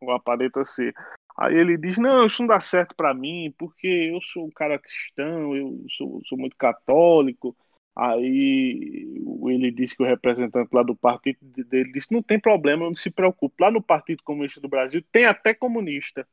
aparenta 0.10 0.64
ser. 0.64 0.94
Aí 1.38 1.56
ele 1.56 1.78
diz: 1.78 1.98
Não, 1.98 2.26
isso 2.26 2.42
não 2.42 2.48
dá 2.48 2.60
certo 2.60 2.96
para 2.96 3.14
mim, 3.14 3.54
porque 3.58 3.88
eu 3.88 4.22
sou 4.22 4.46
um 4.46 4.52
cara 4.52 4.80
cristão, 4.80 5.56
eu 5.56 5.86
sou, 5.90 6.22
sou 6.26 6.38
muito 6.38 6.56
católico. 6.56 7.56
Aí 7.96 9.08
ele 9.48 9.72
disse 9.72 9.96
que 9.98 10.04
o 10.04 10.06
representante 10.06 10.70
lá 10.74 10.84
do 10.84 10.96
partido 10.96 11.40
dele 11.42 11.92
disse: 11.92 12.14
Não 12.14 12.22
tem 12.22 12.40
problema, 12.40 12.86
não 12.86 12.96
se 12.96 13.10
preocupe. 13.10 13.62
Lá 13.62 13.70
no 13.70 13.82
Partido 13.82 14.24
Comunista 14.24 14.62
do 14.62 14.70
Brasil 14.70 15.04
tem 15.12 15.26
até 15.26 15.54
comunista. 15.54 16.26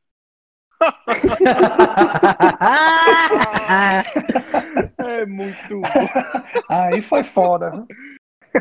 é 4.97 5.25
muito 5.25 5.81
bom. 5.81 6.07
Aí 6.69 7.01
foi 7.01 7.23
foda. 7.23 7.85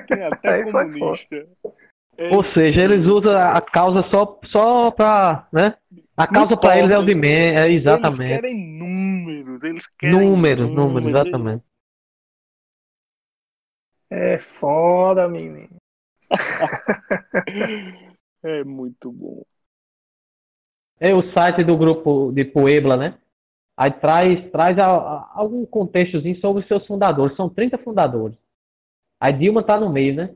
Tem 0.07 0.23
até 0.25 0.55
Aí 0.55 0.64
comunista. 0.71 1.47
É 2.16 2.35
Ou 2.35 2.43
seja, 2.53 2.83
eles 2.83 3.05
usam 3.09 3.37
a 3.37 3.61
causa 3.61 4.03
só, 4.11 4.41
só 4.47 4.91
pra. 4.91 5.47
Né? 5.53 5.77
A 6.16 6.27
causa 6.27 6.57
para 6.57 6.79
eles 6.79 6.91
é 6.91 6.99
o 6.99 7.05
de 7.05 7.14
menos. 7.14 7.61
É, 7.61 7.71
exatamente. 7.71 8.23
Eles 8.23 8.41
querem 8.41 8.77
números. 8.77 9.62
Eles 9.62 9.87
querem 9.87 10.19
números, 10.19 10.69
números, 10.69 10.95
números 10.95 11.21
exatamente. 11.21 11.62
É 14.11 14.39
foda, 14.39 15.29
menino. 15.29 15.77
é 18.43 18.64
muito 18.64 19.12
bom. 19.12 19.45
É 21.01 21.14
o 21.14 21.32
site 21.32 21.62
do 21.62 21.76
grupo 21.76 22.32
de 22.32 22.44
Puebla, 22.44 22.96
né? 22.96 23.18
Aí 23.76 23.92
traz, 23.92 24.51
traz 24.51 24.76
a, 24.78 24.86
a, 24.86 25.32
algum 25.34 25.64
contextozinho 25.64 26.40
sobre 26.40 26.62
os 26.62 26.68
seus 26.68 26.84
fundadores. 26.86 27.36
São 27.36 27.49
30 27.49 27.78
fundadores. 27.78 28.36
Aí 29.20 29.32
Dilma 29.32 29.62
tá 29.62 29.78
no 29.78 29.88
meio, 29.88 30.14
né? 30.16 30.34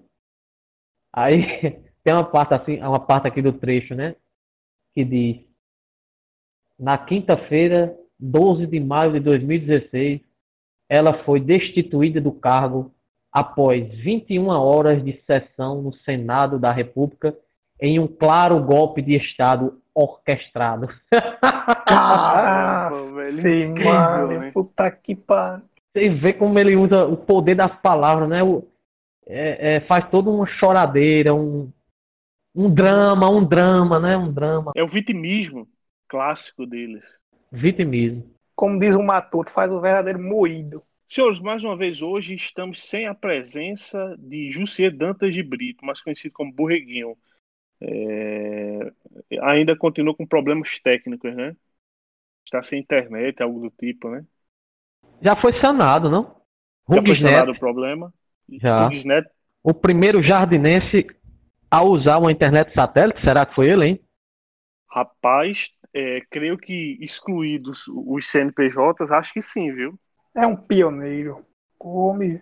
Aí 1.13 1.43
tem 2.05 2.15
uma 2.15 2.25
parte 2.25 2.55
assim, 2.55 2.81
uma 2.81 3.01
parte 3.01 3.27
aqui 3.27 3.43
do 3.43 3.53
trecho, 3.53 3.95
né? 3.95 4.15
Que 4.95 5.05
diz: 5.05 5.45
Na 6.79 6.97
quinta-feira, 6.97 7.99
12 8.19 8.67
de 8.67 8.79
maio 8.79 9.13
de 9.13 9.21
2016, 9.21 10.21
ela 10.89 11.25
foi 11.25 11.41
destituída 11.41 12.21
do 12.21 12.31
cargo 12.31 12.95
após 13.33 13.89
21 13.99 14.47
horas 14.49 15.03
de 15.05 15.21
sessão 15.27 15.83
no 15.83 15.93
Senado 16.05 16.59
da 16.61 16.71
República 16.71 17.37
em 17.83 17.99
um 17.99 18.07
claro 18.07 18.63
golpe 18.63 19.03
de 19.03 19.17
Estado 19.17 19.77
orquestrado. 19.93 20.89
Caramba, 21.85 23.13
velho. 23.13 23.43
Sim, 23.43 23.85
mano, 23.85 24.39
né? 24.39 24.51
puta 24.53 24.89
que 24.89 25.17
pariu. 25.17 25.65
Você 25.93 26.09
vê 26.09 26.33
como 26.33 26.59
ele 26.59 26.77
usa 26.77 27.05
o 27.05 27.17
poder 27.17 27.57
das 27.57 27.75
palavras, 27.83 28.29
né? 28.29 28.43
O, 28.43 28.67
é, 29.27 29.75
é, 29.75 29.81
faz 29.81 30.09
toda 30.09 30.31
uma 30.31 30.47
choradeira, 30.47 31.35
um, 31.35 31.71
um 32.55 32.73
drama, 32.73 33.29
um 33.29 33.45
drama, 33.45 33.99
né? 33.99 34.17
Um 34.17 34.33
drama. 34.33 34.73
É 34.77 34.83
o 34.83 34.87
vitimismo 34.87 35.69
clássico 36.09 36.65
deles. 36.65 37.05
Vitimismo. 37.51 38.25
Como 38.55 38.79
diz 38.79 38.95
o 38.95 39.03
Matuto, 39.03 39.51
faz 39.51 39.71
o 39.73 39.81
verdadeiro 39.81 40.21
moído. 40.21 40.83
Senhores, 41.07 41.41
mais 41.41 41.65
uma 41.65 41.77
vez 41.77 42.01
hoje 42.01 42.35
estamos 42.35 42.81
sem 42.83 43.07
a 43.07 43.15
presença 43.15 44.17
de 44.19 44.49
Jussier 44.51 44.91
Dantas 44.91 45.35
de 45.35 45.43
Brito, 45.43 45.85
mais 45.85 46.01
conhecido 46.01 46.33
como 46.33 46.53
Borreguinho. 46.53 47.17
É, 47.85 48.93
ainda 49.41 49.77
continua 49.77 50.15
com 50.15 50.25
problemas 50.25 50.79
técnicos, 50.79 51.35
né? 51.35 51.57
Está 52.45 52.63
sem 52.63 52.81
internet, 52.81 53.43
algo 53.43 53.61
do 53.61 53.71
tipo, 53.71 54.09
né? 54.09 54.25
Já 55.21 55.35
foi 55.41 55.59
sanado, 55.61 56.09
não? 56.09 56.37
Já 56.91 57.03
foi 57.03 57.17
sanado 57.17 57.53
o 57.53 57.59
problema? 57.59 58.13
Já. 58.49 58.89
O 59.63 59.75
primeiro 59.75 60.23
jardinense 60.23 61.07
a 61.71 61.83
usar 61.83 62.19
uma 62.19 62.31
internet 62.31 62.73
satélite, 62.75 63.21
será 63.25 63.47
que 63.47 63.55
foi 63.55 63.71
ele, 63.71 63.87
hein? 63.87 64.01
Rapaz, 64.89 65.71
é, 65.95 66.21
creio 66.31 66.59
que 66.59 66.99
excluídos 67.01 67.87
os 67.89 68.29
CNPJs, 68.29 69.11
acho 69.11 69.33
que 69.33 69.41
sim, 69.41 69.73
viu? 69.73 69.99
É 70.37 70.47
um 70.47 70.57
pioneiro. 70.57 71.45
O 71.81 72.07
homem 72.07 72.41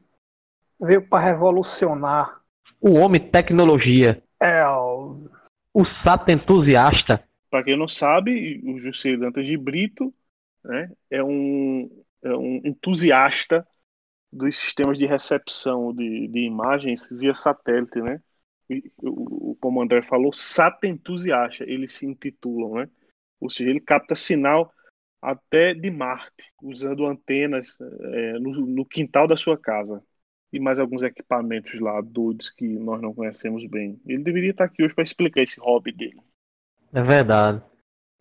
veio 0.81 1.07
para 1.07 1.25
revolucionar. 1.25 2.41
O 2.81 2.95
homem 2.95 3.21
tecnologia. 3.21 4.23
É 4.41 4.67
o. 4.67 5.29
O 5.73 5.85
entusiasta. 6.29 7.23
Para 7.51 7.65
quem 7.65 7.77
não 7.77 7.87
sabe, 7.87 8.61
o 8.65 8.79
José 8.79 9.17
Dantas 9.17 9.47
de 9.47 9.57
Brito 9.57 10.13
né, 10.65 10.91
é, 11.11 11.23
um, 11.23 12.05
é 12.23 12.35
um 12.35 12.61
entusiasta 12.65 13.67
dos 14.33 14.57
sistemas 14.57 14.99
de 14.99 15.07
recepção 15.07 15.93
de, 15.93 16.29
de 16.29 16.41
imagens 16.41 17.09
via 17.11 17.35
satélite, 17.35 18.01
né? 18.01 18.21
O, 18.99 19.57
como 19.61 19.81
o 19.81 19.83
André 19.83 20.01
falou, 20.03 20.33
SAT 20.33 20.85
entusiasta, 20.85 21.65
eles 21.65 21.93
se 21.93 22.07
intitulam, 22.07 22.75
né? 22.75 22.89
Ou 23.41 23.51
seja, 23.51 23.71
ele 23.71 23.81
capta 23.81 24.15
sinal 24.15 24.73
até 25.21 25.75
de 25.75 25.91
Marte, 25.91 26.53
usando 26.63 27.07
antenas 27.07 27.77
é, 27.81 28.33
no, 28.35 28.67
no, 28.67 28.87
quintal 28.87 29.27
da 29.27 29.37
sua 29.37 29.59
casa. 29.59 30.03
E 30.53 30.59
mais 30.59 30.79
alguns 30.79 31.03
equipamentos 31.03 31.79
lá 31.81 32.01
doidos 32.01 32.51
que 32.51 32.67
nós 32.67 33.01
não 33.01 33.15
conhecemos 33.15 33.65
bem. 33.67 34.01
Ele 34.07 34.23
deveria 34.23 34.51
estar 34.51 34.65
aqui 34.65 34.83
hoje 34.83 34.95
para 34.95 35.05
explicar 35.05 35.43
esse 35.43 35.61
hobby 35.61 35.93
dele. 35.93 36.21
É 36.93 37.03
verdade. 37.03 37.63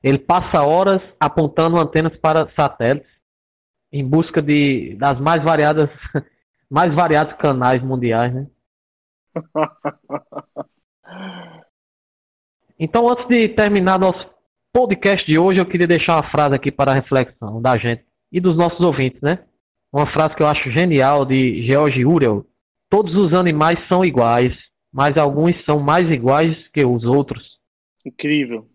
Ele 0.04 0.20
passa 0.20 0.64
horas 0.64 1.02
apontando 1.20 1.78
antenas 1.78 2.16
para 2.18 2.50
satélites 2.56 3.10
em 3.92 4.08
busca 4.08 4.42
de 4.42 4.96
das 4.96 5.20
mais 5.20 5.44
variadas, 5.44 5.90
mais 6.70 6.94
variados 6.94 7.36
canais 7.38 7.82
mundiais, 7.84 8.34
né? 8.34 8.48
Então, 12.82 13.10
antes 13.12 13.28
de 13.28 13.50
terminar 13.50 14.00
nosso 14.00 14.26
podcast 14.72 15.30
de 15.30 15.38
hoje, 15.38 15.60
eu 15.60 15.66
queria 15.66 15.86
deixar 15.86 16.16
uma 16.16 16.32
frase 16.32 16.56
aqui 16.56 16.72
para 16.72 16.94
reflexão 16.94 17.62
da 17.62 17.78
gente 17.78 18.06
e 18.32 18.40
dos 18.40 18.56
nossos 18.56 18.80
ouvintes, 18.80 19.20
né? 19.22 19.44
Uma 19.92 20.12
frase 20.12 20.36
que 20.36 20.44
eu 20.44 20.48
acho 20.48 20.72
genial 20.72 21.26
de 21.26 21.66
George 21.68 22.06
Urel. 22.06 22.46
Todos 22.90 23.14
os 23.16 23.34
animais 23.34 23.78
são 23.88 24.04
iguais, 24.04 24.56
mas 24.92 25.18
alguns 25.18 25.54
são 25.66 25.80
mais 25.80 26.10
iguais 26.10 26.56
que 26.70 26.86
os 26.86 27.04
outros. 27.04 27.58
Incrível. 28.06 28.68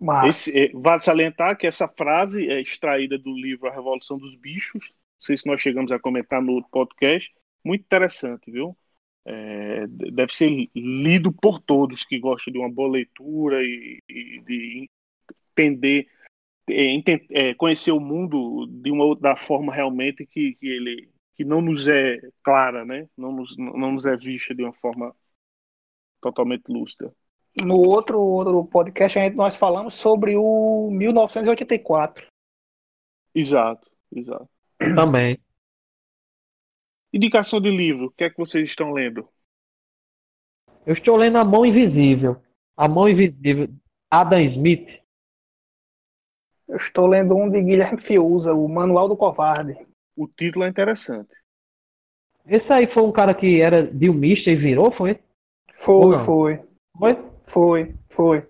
Mas... 0.00 0.48
Esse, 0.48 0.66
é, 0.66 0.72
vale 0.74 1.00
salientar 1.00 1.56
que 1.56 1.66
essa 1.66 1.88
frase 1.88 2.48
é 2.50 2.60
extraída 2.60 3.18
do 3.18 3.32
livro 3.32 3.68
A 3.68 3.74
Revolução 3.74 4.18
dos 4.18 4.34
Bichos. 4.34 4.82
Não 4.82 5.26
sei 5.26 5.36
se 5.36 5.46
nós 5.46 5.60
chegamos 5.60 5.90
a 5.90 5.98
comentar 5.98 6.42
no 6.42 6.62
podcast. 6.68 7.30
Muito 7.64 7.82
interessante, 7.82 8.50
viu? 8.50 8.76
É, 9.26 9.86
deve 9.86 10.34
ser 10.34 10.68
lido 10.74 11.32
por 11.32 11.58
todos 11.58 12.04
que 12.04 12.18
gostam 12.18 12.52
de 12.52 12.58
uma 12.58 12.70
boa 12.70 12.90
leitura 12.90 13.62
e, 13.62 14.02
e 14.06 14.40
de 14.40 14.90
entender, 15.56 16.06
é, 16.68 16.96
é, 17.30 17.54
conhecer 17.54 17.92
o 17.92 18.00
mundo 18.00 18.66
de 18.66 18.90
uma 18.90 19.14
da 19.16 19.36
forma 19.36 19.72
realmente 19.72 20.26
que, 20.26 20.54
que 20.54 20.66
ele 20.66 21.08
que 21.36 21.44
não 21.44 21.60
nos 21.60 21.88
é 21.88 22.20
clara, 22.42 22.84
né? 22.84 23.08
Não 23.16 23.32
nos, 23.32 23.56
não 23.56 23.92
nos 23.92 24.06
é 24.06 24.16
vista 24.16 24.54
de 24.54 24.62
uma 24.62 24.72
forma 24.72 25.14
totalmente 26.20 26.64
lúcida. 26.68 27.12
No 27.64 27.76
outro, 27.76 28.20
outro 28.20 28.64
podcast 28.66 29.18
gente, 29.18 29.36
nós 29.36 29.56
falamos 29.56 29.94
sobre 29.94 30.36
o 30.36 30.90
1984. 30.92 32.26
Exato, 33.34 33.90
exato. 34.12 34.48
Também. 34.96 35.38
Indicação 37.12 37.60
de 37.60 37.70
livro, 37.70 38.06
o 38.06 38.10
que 38.10 38.24
é 38.24 38.30
que 38.30 38.38
vocês 38.38 38.68
estão 38.68 38.92
lendo? 38.92 39.28
Eu 40.86 40.94
estou 40.94 41.16
lendo 41.16 41.38
A 41.38 41.44
Mão 41.44 41.64
Invisível. 41.64 42.42
A 42.76 42.88
Mão 42.88 43.08
Invisível, 43.08 43.68
Adam 44.10 44.40
Smith. 44.40 45.03
Eu 46.68 46.76
estou 46.76 47.06
lendo 47.06 47.36
um 47.36 47.48
de 47.48 47.60
Guilherme 47.60 48.00
Fiuza, 48.00 48.54
o 48.54 48.68
Manual 48.68 49.08
do 49.08 49.16
Covarde. 49.16 49.74
O 50.16 50.26
título 50.26 50.64
é 50.64 50.68
interessante. 50.68 51.34
Esse 52.46 52.72
aí 52.72 52.86
foi 52.92 53.02
um 53.02 53.12
cara 53.12 53.34
que 53.34 53.60
era 53.60 53.86
dilmista 53.86 54.50
e 54.50 54.56
virou, 54.56 54.92
foi? 54.92 55.18
Foi, 55.78 56.18
foi. 56.18 56.64
Foi? 56.98 57.34
Foi, 57.46 57.94
foi. 58.10 58.48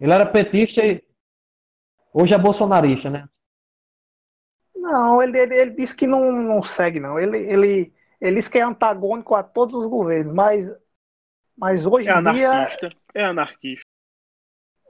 Ele 0.00 0.12
era 0.12 0.26
petista 0.26 0.84
e 0.84 1.02
hoje 2.12 2.34
é 2.34 2.38
bolsonarista, 2.38 3.10
né? 3.10 3.28
Não, 4.74 5.22
ele, 5.22 5.38
ele, 5.38 5.54
ele 5.54 5.70
disse 5.72 5.94
que 5.94 6.06
não, 6.06 6.32
não 6.32 6.62
segue, 6.62 7.00
não. 7.00 7.18
Ele, 7.18 7.38
ele, 7.38 7.92
ele 8.20 8.36
diz 8.36 8.48
que 8.48 8.58
é 8.58 8.62
antagônico 8.62 9.34
a 9.34 9.42
todos 9.42 9.74
os 9.74 9.86
governos, 9.86 10.32
mas, 10.32 10.70
mas 11.56 11.84
hoje 11.84 12.08
é 12.08 12.12
em 12.12 12.32
dia. 12.32 12.68
É 13.14 13.24
anarquista. 13.24 13.87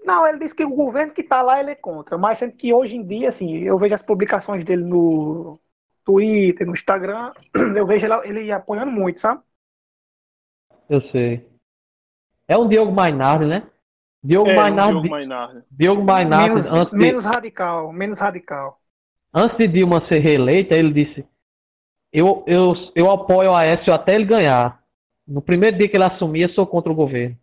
Não, 0.08 0.26
ele 0.26 0.38
disse 0.38 0.54
que 0.54 0.64
o 0.64 0.74
governo 0.74 1.12
que 1.12 1.20
está 1.20 1.42
lá 1.42 1.60
ele 1.60 1.72
é 1.72 1.74
contra, 1.74 2.16
mas 2.16 2.38
sendo 2.38 2.52
que 2.52 2.72
hoje 2.72 2.96
em 2.96 3.04
dia, 3.04 3.28
assim, 3.28 3.58
eu 3.58 3.76
vejo 3.76 3.94
as 3.94 4.02
publicações 4.02 4.64
dele 4.64 4.84
no 4.84 5.60
Twitter, 6.04 6.66
no 6.66 6.72
Instagram, 6.72 7.32
eu 7.76 7.86
vejo 7.86 8.06
ele, 8.06 8.40
ele 8.40 8.52
apoiando 8.52 8.90
muito, 8.90 9.20
sabe? 9.20 9.42
Eu 10.88 11.00
sei. 11.10 11.46
É 12.46 12.56
um 12.56 12.66
Diogo 12.66 12.90
Mainardi, 12.90 13.44
né? 13.44 13.68
Diogo 14.24 14.50
é, 14.50 14.56
Mainardi. 14.56 14.96
Um 14.96 15.02
Diogo 15.02 15.10
Mainardi. 15.10 15.62
Diogo 15.70 16.02
Mainardi 16.02 16.48
menos, 16.48 16.72
antes 16.72 16.92
menos 16.92 17.24
radical, 17.24 17.92
menos 17.92 18.18
radical 18.18 18.80
antes 19.32 19.56
de 19.58 19.68
Dilma 19.68 20.06
ser 20.08 20.20
reeleita, 20.20 20.74
ele 20.74 20.92
disse: 20.92 21.24
eu, 22.12 22.44
eu, 22.46 22.74
eu 22.94 23.10
apoio 23.10 23.50
o 23.50 23.54
Aécio 23.54 23.92
até 23.92 24.14
ele 24.14 24.24
ganhar. 24.24 24.82
No 25.26 25.42
primeiro 25.42 25.76
dia 25.76 25.88
que 25.88 25.96
ele 25.96 26.04
assumia, 26.04 26.48
sou 26.54 26.66
contra 26.66 26.90
o 26.90 26.94
governo. 26.94 27.36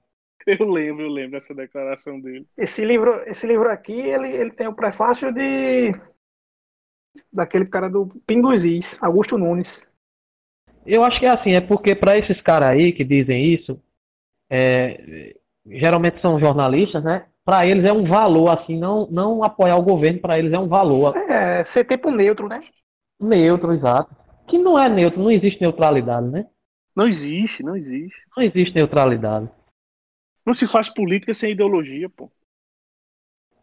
Eu 0.60 0.70
lembro, 0.70 1.06
eu 1.06 1.10
lembro 1.10 1.32
dessa 1.32 1.56
declaração 1.56 2.22
dele. 2.22 2.46
Esse 2.56 2.86
livro, 2.86 3.24
esse 3.26 3.48
livro 3.48 3.68
aqui, 3.68 4.00
ele, 4.00 4.28
ele 4.30 4.52
tem 4.52 4.68
o 4.68 4.76
prefácio 4.76 5.34
de 5.34 5.92
daquele 7.34 7.66
cara 7.68 7.90
do 7.90 8.08
Pinguzis, 8.28 9.02
Augusto 9.02 9.40
Nunes. 9.40 9.84
Eu 10.86 11.04
acho 11.04 11.20
que 11.20 11.26
é 11.26 11.30
assim, 11.30 11.56
é 11.56 11.62
porque 11.62 11.96
para 11.96 12.16
esses 12.16 12.40
caras 12.42 12.70
aí 12.70 12.92
que 12.92 13.04
dizem 13.04 13.56
isso, 13.56 13.82
é, 14.48 15.36
geralmente 15.66 16.22
são 16.22 16.40
jornalistas, 16.40 17.04
né? 17.04 17.26
para 17.46 17.68
eles 17.68 17.88
é 17.88 17.94
um 17.94 18.06
valor, 18.06 18.50
assim, 18.50 18.76
não, 18.78 19.08
não 19.12 19.44
apoiar 19.44 19.78
o 19.78 19.84
governo, 19.84 20.20
para 20.20 20.40
eles 20.40 20.52
é 20.52 20.58
um 20.58 20.68
valor. 20.68 21.16
É, 21.16 21.64
ser 21.64 21.86
tempo 21.86 22.10
neutro, 22.10 22.50
né? 22.50 22.60
Neutro, 23.20 23.72
exato. 23.72 24.14
Que 24.48 24.58
não 24.58 24.80
é 24.80 24.90
neutro, 24.90 25.22
não 25.22 25.30
existe 25.30 25.62
neutralidade, 25.62 26.28
né? 26.28 26.48
Não 26.96 27.06
existe, 27.06 27.62
não 27.62 27.76
existe. 27.76 28.16
Não 28.36 28.44
existe 28.44 28.76
neutralidade. 28.76 29.48
Não 30.46 30.54
se 30.54 30.68
faz 30.68 30.90
política 30.90 31.34
sem 31.34 31.52
ideologia, 31.52 32.10
pô. 32.10 32.32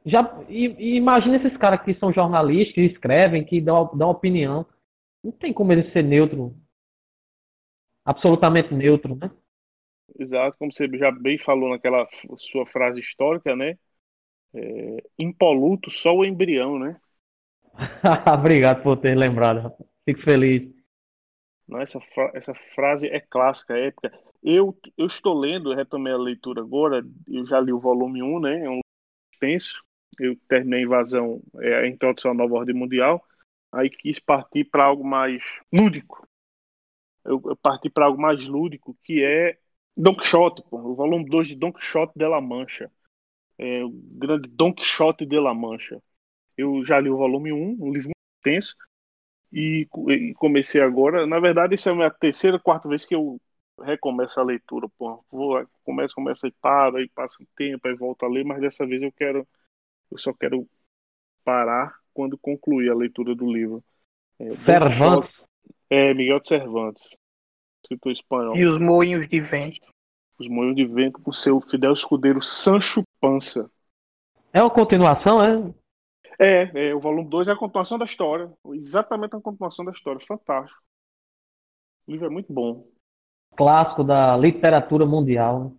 Já, 0.05 0.21
e, 0.49 0.67
e 0.79 0.97
imagina 0.97 1.37
esses 1.37 1.57
caras 1.57 1.83
que 1.83 1.95
são 1.95 2.13
jornalistas, 2.13 2.75
que 2.75 2.81
escrevem, 2.83 3.45
que 3.45 3.61
dão, 3.61 3.91
dão 3.95 4.11
opinião. 4.11 4.67
Não 5.23 5.31
tem 5.31 5.53
como 5.53 5.73
ele 5.73 5.91
ser 5.93 6.03
neutro. 6.03 6.57
Absolutamente 8.05 8.75
neutro, 8.75 9.15
né? 9.15 9.31
Exato, 10.19 10.57
como 10.59 10.73
você 10.73 10.89
já 10.99 11.11
bem 11.11 11.39
falou 11.39 11.71
naquela 11.71 12.07
sua 12.37 12.67
frase 12.67 13.01
histórica, 13.01 13.55
né? 13.55 13.79
É, 14.55 14.97
impoluto, 15.19 15.91
só 15.91 16.15
o 16.15 16.25
embrião, 16.25 16.79
né? 16.79 17.01
Obrigado 18.35 18.83
por 18.83 18.97
ter 18.99 19.17
lembrado, 19.17 19.73
fico 20.05 20.21
feliz. 20.23 20.71
Não, 21.67 21.81
essa, 21.81 22.01
essa 22.35 22.55
frase 22.75 23.09
é 23.09 23.21
clássica, 23.21 23.75
é 23.75 23.87
épica. 23.87 24.13
Eu, 24.43 24.77
eu 24.99 25.07
estou 25.07 25.39
lendo, 25.39 25.75
retomei 25.75 26.13
a 26.13 26.19
leitura 26.19 26.61
agora, 26.61 27.05
eu 27.29 27.47
já 27.47 27.61
li 27.61 27.73
o 27.73 27.79
volume 27.79 28.23
1, 28.23 28.41
né? 28.41 28.65
É 28.65 28.71
um 28.71 28.81
extenso. 29.33 29.83
Eu 30.19 30.37
terminei 30.49 30.81
a 30.81 30.83
invasão, 30.83 31.43
é, 31.61 31.75
a 31.77 31.87
introdução 31.89 32.33
à 32.33 32.35
nova 32.35 32.55
ordem 32.57 32.75
mundial. 32.75 33.25
Aí 33.73 33.89
quis 33.89 34.19
partir 34.19 34.65
para 34.65 34.85
algo 34.85 35.05
mais 35.05 35.43
lúdico. 35.73 36.27
Eu, 37.25 37.41
eu 37.45 37.57
parti 37.57 37.89
para 37.89 38.07
algo 38.07 38.21
mais 38.21 38.45
lúdico, 38.45 38.97
que 39.05 39.23
é 39.23 39.59
Don 39.97 40.15
Quixote, 40.15 40.63
pô, 40.69 40.79
o 40.79 40.95
volume 40.95 41.29
2 41.29 41.49
de 41.49 41.55
Don 41.55 41.73
Quixote 41.73 42.13
de 42.17 42.27
la 42.27 42.41
Mancha. 42.41 42.91
É, 43.59 43.85
o 43.85 43.91
grande 43.91 44.49
Don 44.49 44.75
Quixote 44.75 45.25
de 45.25 45.39
la 45.39 45.55
Mancha. 45.55 46.03
Eu 46.57 46.85
já 46.85 47.01
li 47.01 47.09
o 47.09 47.17
volume 47.17 47.53
1, 47.53 47.57
um, 47.57 47.93
livro 47.93 48.11
muito 48.11 48.17
extenso, 48.39 48.77
e, 49.53 49.87
e, 50.09 50.35
comecei 50.35 50.81
agora. 50.81 51.27
Na 51.27 51.41
verdade, 51.41 51.75
essa 51.75 51.91
é 51.91 51.93
a 51.93 51.97
minha 51.97 52.11
terceira, 52.11 52.59
quarta 52.59 52.89
vez 52.89 53.07
que 53.07 53.15
eu 53.15 53.41
recomeço 53.81 54.41
a 54.41 54.45
leitura. 54.45 54.89
Pô. 54.99 55.25
Vou, 55.31 55.67
começo, 55.85 56.15
começo 56.15 56.47
e 56.47 56.53
paro, 56.53 56.97
aí 56.97 57.09
passa 57.09 57.43
um 57.43 57.47
tempo, 57.57 57.87
aí 57.87 57.95
volto 57.95 58.25
a 58.25 58.29
ler, 58.29 58.45
mas 58.45 58.61
dessa 58.61 58.87
vez 58.87 59.03
eu 59.03 59.13
quero. 59.13 59.47
Eu 60.11 60.19
só 60.19 60.33
quero 60.33 60.69
parar 61.45 61.99
quando 62.13 62.37
concluir 62.37 62.91
a 62.91 62.95
leitura 62.95 63.35
do 63.35 63.51
livro. 63.51 63.83
É, 64.39 64.55
Cervantes? 64.65 65.43
É, 65.89 66.13
Miguel 66.15 66.41
de 66.41 66.49
Cervantes 66.49 67.11
escritor 67.83 68.13
espanhol. 68.13 68.57
E 68.57 68.65
os 68.65 68.79
moinhos 68.79 69.29
de 69.29 69.41
vento. 69.41 69.93
Os 70.39 70.49
moinhos 70.49 70.77
de 70.77 70.87
vento 70.87 71.21
com 71.21 71.33
seu 71.33 71.61
fidel 71.61 71.93
escudeiro 71.93 72.41
Sancho 72.41 73.03
Panza. 73.21 73.71
É 74.53 74.63
uma 74.63 74.71
continuação, 74.71 75.45
é? 75.45 75.75
É, 76.39 76.89
é 76.89 76.95
o 76.95 77.01
volume 77.01 77.29
2 77.29 77.49
é 77.49 77.53
a 77.53 77.57
continuação 77.57 77.99
da 77.99 78.05
história. 78.05 78.53
Exatamente 78.73 79.37
a 79.37 79.41
continuação 79.41 79.85
da 79.85 79.93
história. 79.93 80.21
Fantástico. 80.27 80.81
O 82.07 82.13
livro 82.13 82.27
é 82.27 82.31
muito 82.31 82.53
bom. 82.53 82.87
Clássico 83.57 84.05
da 84.05 84.37
literatura 84.37 85.07
mundial. 85.07 85.65
Né? 85.65 85.73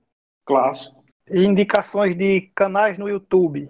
Clássico. 0.45 1.03
E 1.29 1.43
indicações 1.43 2.15
de 2.15 2.51
canais 2.55 2.97
no 2.97 3.09
YouTube. 3.09 3.69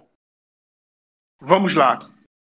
Vamos 1.40 1.74
lá. 1.74 1.98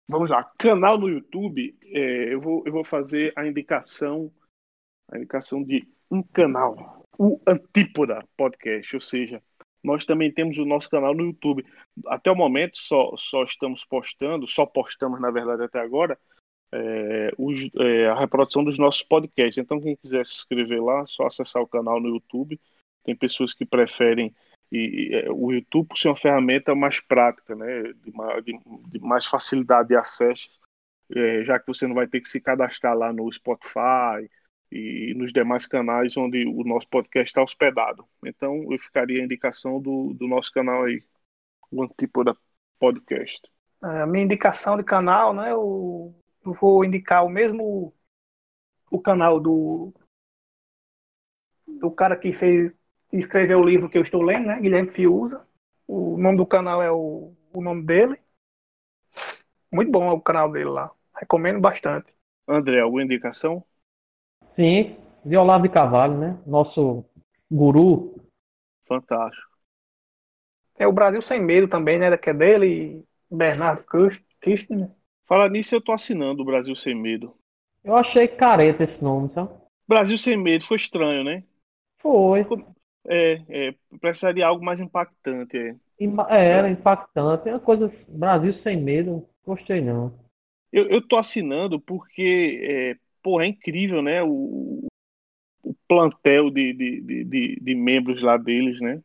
Vamos 0.10 0.30
lá, 0.30 0.42
canal 0.58 0.98
no 0.98 1.10
YouTube, 1.10 1.78
é, 1.84 2.34
eu, 2.34 2.40
vou, 2.40 2.64
eu 2.66 2.72
vou 2.72 2.86
fazer 2.86 3.34
a 3.36 3.46
indicação, 3.46 4.32
a 5.12 5.18
indicação 5.18 5.62
de 5.62 5.86
um 6.10 6.24
canal, 6.24 7.06
o 7.20 7.42
Antípoda 7.46 8.26
Podcast, 8.38 8.96
ou 8.96 9.02
seja, 9.02 9.44
nós 9.84 10.06
também 10.06 10.32
temos 10.32 10.58
o 10.60 10.66
nosso 10.66 10.90
canal 10.90 11.14
no 11.14 11.26
YouTube. 11.26 11.66
Até 12.08 12.32
o 12.32 12.36
momento 12.36 12.78
só, 12.78 13.14
só 13.18 13.44
estamos 13.44 13.84
postando, 13.84 14.48
só 14.48 14.66
postamos 14.66 15.20
na 15.20 15.30
verdade 15.30 15.64
até 15.64 15.80
agora, 15.80 16.18
é, 16.72 17.32
os, 17.38 17.70
é, 17.80 18.08
a 18.08 18.16
reprodução 18.20 18.64
dos 18.64 18.78
nossos 18.78 19.04
podcasts. 19.04 19.58
Então 19.58 19.82
quem 19.82 19.96
quiser 19.96 20.26
se 20.26 20.36
inscrever 20.36 20.84
lá, 20.84 21.06
só 21.08 21.26
acessar 21.28 21.62
o 21.62 21.68
canal 21.68 22.00
no 22.00 22.10
YouTube. 22.10 22.60
Tem 23.04 23.16
pessoas 23.16 23.54
que 23.54 23.66
preferem 23.66 24.36
e, 24.72 24.78
e, 24.78 25.16
é, 25.16 25.32
o 25.32 25.52
YouTube 25.52 25.88
por 25.88 25.98
ser 25.98 26.10
uma 26.10 26.18
ferramenta 26.18 26.76
mais 26.76 27.00
prática, 27.00 27.56
né, 27.56 27.84
de, 27.94 28.12
de, 28.44 28.60
de 28.90 29.00
mais 29.00 29.26
facilidade 29.26 29.90
de 29.90 29.96
acesso, 29.96 30.50
é, 31.16 31.44
já 31.44 31.60
que 31.60 31.68
você 31.68 31.88
não 31.88 31.96
vai 31.96 32.08
ter 32.08 32.20
que 32.22 32.30
se 32.30 32.42
cadastrar 32.42 32.96
lá 32.98 33.14
no 33.14 33.32
Spotify 33.32 34.30
e 34.70 35.14
nos 35.16 35.32
demais 35.32 35.66
canais 35.66 36.18
onde 36.18 36.46
o 36.46 36.64
nosso 36.66 36.90
podcast 36.90 37.30
está 37.30 37.42
hospedado. 37.42 38.06
Então, 38.26 38.68
eu 38.70 38.78
ficaria 38.78 39.22
a 39.22 39.26
indicação 39.26 39.82
do, 39.82 40.14
do 40.14 40.28
nosso 40.28 40.52
canal 40.52 40.84
aí, 40.84 41.02
o 41.72 41.82
Antípoda 41.82 42.36
Podcast. 42.78 43.42
É, 43.82 44.02
a 44.02 44.06
minha 44.06 44.26
indicação 44.26 44.76
de 44.76 44.84
canal, 44.84 45.34
né, 45.34 45.52
eu 45.52 46.14
vou 46.54 46.84
indicar 46.84 47.26
o 47.26 47.30
mesmo 47.30 47.94
o 48.90 49.00
canal 49.00 49.40
do 49.40 49.94
do 51.68 51.92
cara 51.92 52.16
que 52.16 52.32
fez 52.34 52.72
escreveu 53.12 53.60
o 53.60 53.66
livro 53.66 53.90
que 53.90 53.98
eu 53.98 54.02
estou 54.02 54.22
lendo, 54.22 54.48
né? 54.48 54.60
Guilherme 54.60 54.90
Fiuza. 54.90 55.46
O 55.88 56.18
nome 56.18 56.38
do 56.38 56.46
canal 56.46 56.82
é 56.82 56.92
o, 56.92 57.34
o 57.54 57.62
nome 57.62 57.84
dele. 57.84 58.18
Muito 59.72 59.92
bom 59.92 60.10
o 60.10 60.22
canal 60.22 60.52
dele 60.52 60.70
lá. 60.70 60.92
Recomendo 61.16 61.60
bastante. 61.60 62.14
André, 62.48 62.80
alguma 62.80 63.04
indicação? 63.04 63.64
Sim, 64.56 64.98
de 65.24 65.38
Olavo 65.38 65.64
de 65.64 65.74
Carvalho, 65.74 66.18
né? 66.18 66.42
Nosso 66.46 67.06
guru. 67.50 68.16
Fantástico. 68.86 69.58
É 70.78 70.88
o 70.88 70.94
Brasil 70.94 71.22
Sem 71.22 71.42
Medo 71.42 71.68
também, 71.68 71.98
né? 72.00 72.16
Que 72.18 72.30
é 72.30 72.34
dele 72.34 72.68
e 73.30 73.36
Bernardo 73.36 73.84
Kirchner. 74.42 74.90
Fala 75.28 75.50
nisso, 75.50 75.76
eu 75.76 75.82
tô 75.82 75.92
assinando 75.92 76.42
o 76.42 76.46
Brasil 76.46 76.76
Sem 76.76 76.96
Medo. 76.96 77.36
Eu 77.84 77.96
achei 77.96 78.28
careta 78.28 78.84
esse 78.84 79.04
nome, 79.04 79.30
sabe? 79.34 79.50
Brasil 79.88 80.18
Sem 80.18 80.38
Medo 80.38 80.66
foi 80.66 80.78
estranho, 80.78 81.24
né? 81.24 81.44
Foi. 82.00 82.46
É, 83.08 83.42
é, 83.50 83.76
precisaria 84.00 84.36
de 84.36 84.44
algo 84.44 84.64
mais 84.64 84.82
impactante. 84.82 85.58
É. 85.58 85.76
é, 86.30 86.46
era 86.46 86.70
impactante. 86.70 87.48
É 87.48 87.54
uma 87.54 87.60
coisa. 87.60 87.92
Brasil 88.08 88.54
sem 88.62 88.82
medo, 88.82 89.28
gostei 89.46 89.82
não. 89.82 90.14
Eu, 90.72 90.88
eu 90.90 91.02
tô 91.02 91.16
assinando 91.16 91.80
porque, 91.80 92.60
é, 92.62 92.96
pô, 93.24 93.40
é 93.40 93.48
incrível, 93.48 94.02
né? 94.02 94.22
O, 94.22 94.86
o 95.64 95.74
plantel 95.88 96.50
de, 96.50 96.74
de, 96.74 97.02
de, 97.02 97.60
de, 97.62 97.76
membros 97.76 98.22
lá 98.22 98.36
deles, 98.38 98.80
né? 98.82 99.02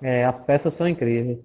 É, 0.00 0.24
as 0.24 0.44
peças 0.44 0.74
são 0.76 0.88
incríveis. 0.88 1.38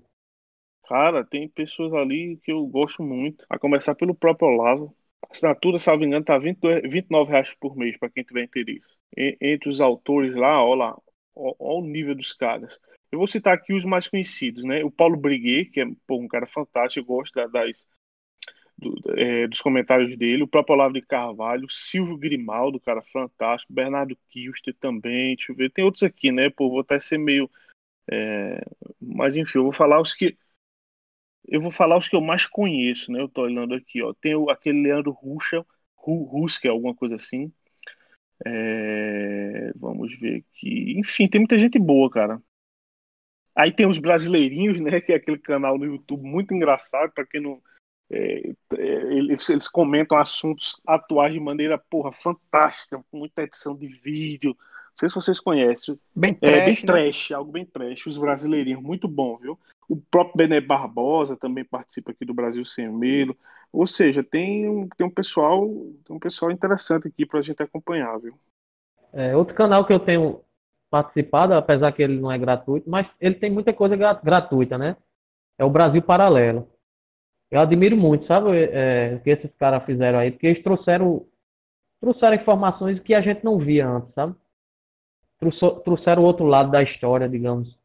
Cara, 0.88 1.23
tem 1.23 1.47
pessoas 1.47 1.93
ali 1.93 2.38
que 2.43 2.51
eu 2.51 2.65
gosto 2.67 3.01
muito. 3.03 3.45
A 3.49 3.57
começar 3.57 3.95
pelo 3.95 4.15
próprio 4.15 4.49
Olavo. 4.49 4.95
Assinatura, 5.29 5.79
salvo 5.79 6.03
engano, 6.03 6.25
tá 6.25 6.38
20, 6.38 6.59
29 6.88 7.31
reais 7.31 7.53
por 7.59 7.75
mês 7.75 7.97
para 7.97 8.09
quem 8.09 8.23
tiver 8.23 8.43
interesse. 8.43 8.88
E, 9.17 9.38
entre 9.41 9.69
os 9.69 9.81
autores 9.81 10.36
lá, 10.36 10.63
ó 10.63 10.75
lá, 10.75 10.95
Olha 11.36 11.55
o 11.59 11.81
nível 11.81 12.15
dos 12.15 12.34
caras. 12.34 12.79
Eu 13.11 13.17
vou 13.19 13.27
citar 13.27 13.53
aqui 13.53 13.73
os 13.73 13.86
mais 13.86 14.07
conhecidos, 14.07 14.63
né? 14.63 14.84
O 14.84 14.91
Paulo 14.91 15.17
Briguet, 15.17 15.71
que 15.71 15.81
é 15.81 15.86
pô, 16.07 16.17
um 16.19 16.27
cara 16.27 16.45
fantástico, 16.47 16.99
eu 17.01 17.05
gosto 17.05 17.34
das, 17.51 17.86
do, 18.77 18.95
é, 19.17 19.47
dos 19.47 19.61
comentários 19.61 20.15
dele. 20.17 20.43
O 20.43 20.47
próprio 20.47 20.75
Olavo 20.75 20.93
de 20.93 21.01
Carvalho, 21.01 21.67
Silvio 21.69 22.17
Grimaldo, 22.17 22.79
cara 22.79 23.01
fantástico. 23.01 23.73
Bernardo 23.73 24.17
Kilster 24.29 24.75
também. 24.79 25.36
Deixa 25.36 25.51
eu 25.51 25.55
ver. 25.55 25.71
Tem 25.71 25.84
outros 25.84 26.03
aqui, 26.03 26.31
né? 26.31 26.49
Pô, 26.49 26.69
vou 26.69 26.81
até 26.81 26.99
ser 26.99 27.17
meio. 27.17 27.49
É... 28.09 28.63
Mas 29.01 29.36
enfim, 29.38 29.59
eu 29.59 29.63
vou 29.63 29.73
falar 29.73 30.01
os 30.01 30.13
que. 30.13 30.38
Eu 31.48 31.62
vou 31.62 31.72
falar 31.72 31.98
os 31.98 32.08
que 32.08 32.16
eu 32.16 32.22
mais 32.22 32.46
conheço, 32.46 33.12
né? 33.12 33.22
Eu 33.22 33.30
tô 33.30 33.41
olhando 33.41 33.74
aqui, 33.74 34.02
ó. 34.02 34.14
Tem 34.14 34.36
o, 34.36 34.50
aquele 34.50 34.82
Leandro 34.82 35.12
Ruschel, 35.12 35.66
Ruska, 35.96 36.70
alguma 36.70 36.96
coisa 36.96 37.16
assim. 37.16 37.52
É, 38.46 39.72
vamos 39.76 40.18
ver 40.20 40.44
aqui. 40.44 40.98
Enfim, 40.98 41.28
tem 41.28 41.39
muita 41.39 41.58
gente 41.58 41.80
boa, 41.80 42.10
cara. 42.10 42.41
Aí 43.56 43.72
tem 43.72 43.88
os 43.88 43.98
brasileirinhos, 43.98 44.80
né? 44.80 45.00
Que 45.00 45.14
é 45.14 45.16
aquele 45.16 45.38
canal 45.38 45.78
no 45.78 45.86
YouTube 45.86 46.24
muito 46.24 46.54
engraçado, 46.54 47.12
para 47.12 47.26
quem 47.26 47.41
não. 47.41 47.62
É, 48.10 48.50
é, 48.78 48.84
eles, 49.14 49.48
eles 49.50 49.68
comentam 49.68 50.18
assuntos 50.18 50.80
atuais 50.86 51.34
de 51.34 51.39
maneira, 51.39 51.78
porra, 51.78 52.12
fantástica, 52.12 53.04
com 53.10 53.18
muita 53.18 53.44
edição 53.44 53.76
de 53.76 53.88
vídeo. 53.88 54.56
Não 54.58 54.98
sei 54.98 55.10
se 55.10 55.16
vocês 55.16 55.39
conhecem. 55.39 56.00
Bem 56.16 56.34
trash, 56.34 56.54
é, 56.54 56.66
bem 56.66 56.76
né? 56.76 56.82
trash, 56.82 57.32
algo 57.32 57.52
bem 57.52 57.66
trash. 57.66 58.06
Os 58.06 58.18
brasileirinhos, 58.18 58.82
muito 58.82 59.08
bom, 59.08 59.38
viu? 59.38 59.60
O 59.88 59.97
próprio 59.97 60.38
Bené 60.38 60.61
Barbosa 60.61 61.36
também 61.36 61.63
participa 61.63 62.11
aqui 62.11 62.25
do 62.25 62.34
Brasil 62.34 62.65
Sem 62.65 62.89
Medo. 62.89 63.36
Ou 63.71 63.88
seja, 63.88 64.23
tem 64.23 64.69
um, 64.69 64.88
tem 64.88 65.05
um 65.05 65.09
pessoal 65.09 65.67
tem 66.05 66.15
um 66.15 66.19
pessoal 66.19 66.51
interessante 66.51 67.07
aqui 67.07 67.25
para 67.25 67.39
a 67.39 67.43
gente 67.43 67.61
acompanhar, 67.61 68.19
viu? 68.19 68.38
É, 69.11 69.36
outro 69.36 69.55
canal 69.55 69.86
que 69.86 69.93
eu 69.93 69.99
tenho 69.99 70.41
participado, 70.89 71.53
apesar 71.55 71.91
que 71.91 72.03
ele 72.03 72.19
não 72.19 72.31
é 72.31 72.38
gratuito, 72.38 72.88
mas 72.89 73.07
ele 73.19 73.36
tem 73.36 73.51
muita 73.51 73.73
coisa 73.73 73.95
gratuita, 73.95 74.77
né? 74.77 74.95
É 75.57 75.65
o 75.65 75.69
Brasil 75.69 76.01
Paralelo. 76.01 76.67
Eu 77.49 77.59
admiro 77.61 77.95
muito, 77.95 78.25
sabe, 78.25 78.49
é, 78.71 79.15
o 79.15 79.19
que 79.21 79.29
esses 79.29 79.51
caras 79.57 79.84
fizeram 79.86 80.19
aí, 80.19 80.31
porque 80.31 80.47
eles 80.47 80.63
trouxeram, 80.63 81.25
trouxeram 81.99 82.36
informações 82.36 82.99
que 82.99 83.15
a 83.15 83.21
gente 83.21 83.43
não 83.43 83.59
via 83.59 83.88
antes, 83.88 84.13
sabe? 84.13 84.36
Trouxeram 85.84 86.23
o 86.23 86.25
outro 86.25 86.45
lado 86.45 86.71
da 86.71 86.81
história, 86.81 87.27
digamos. 87.27 87.77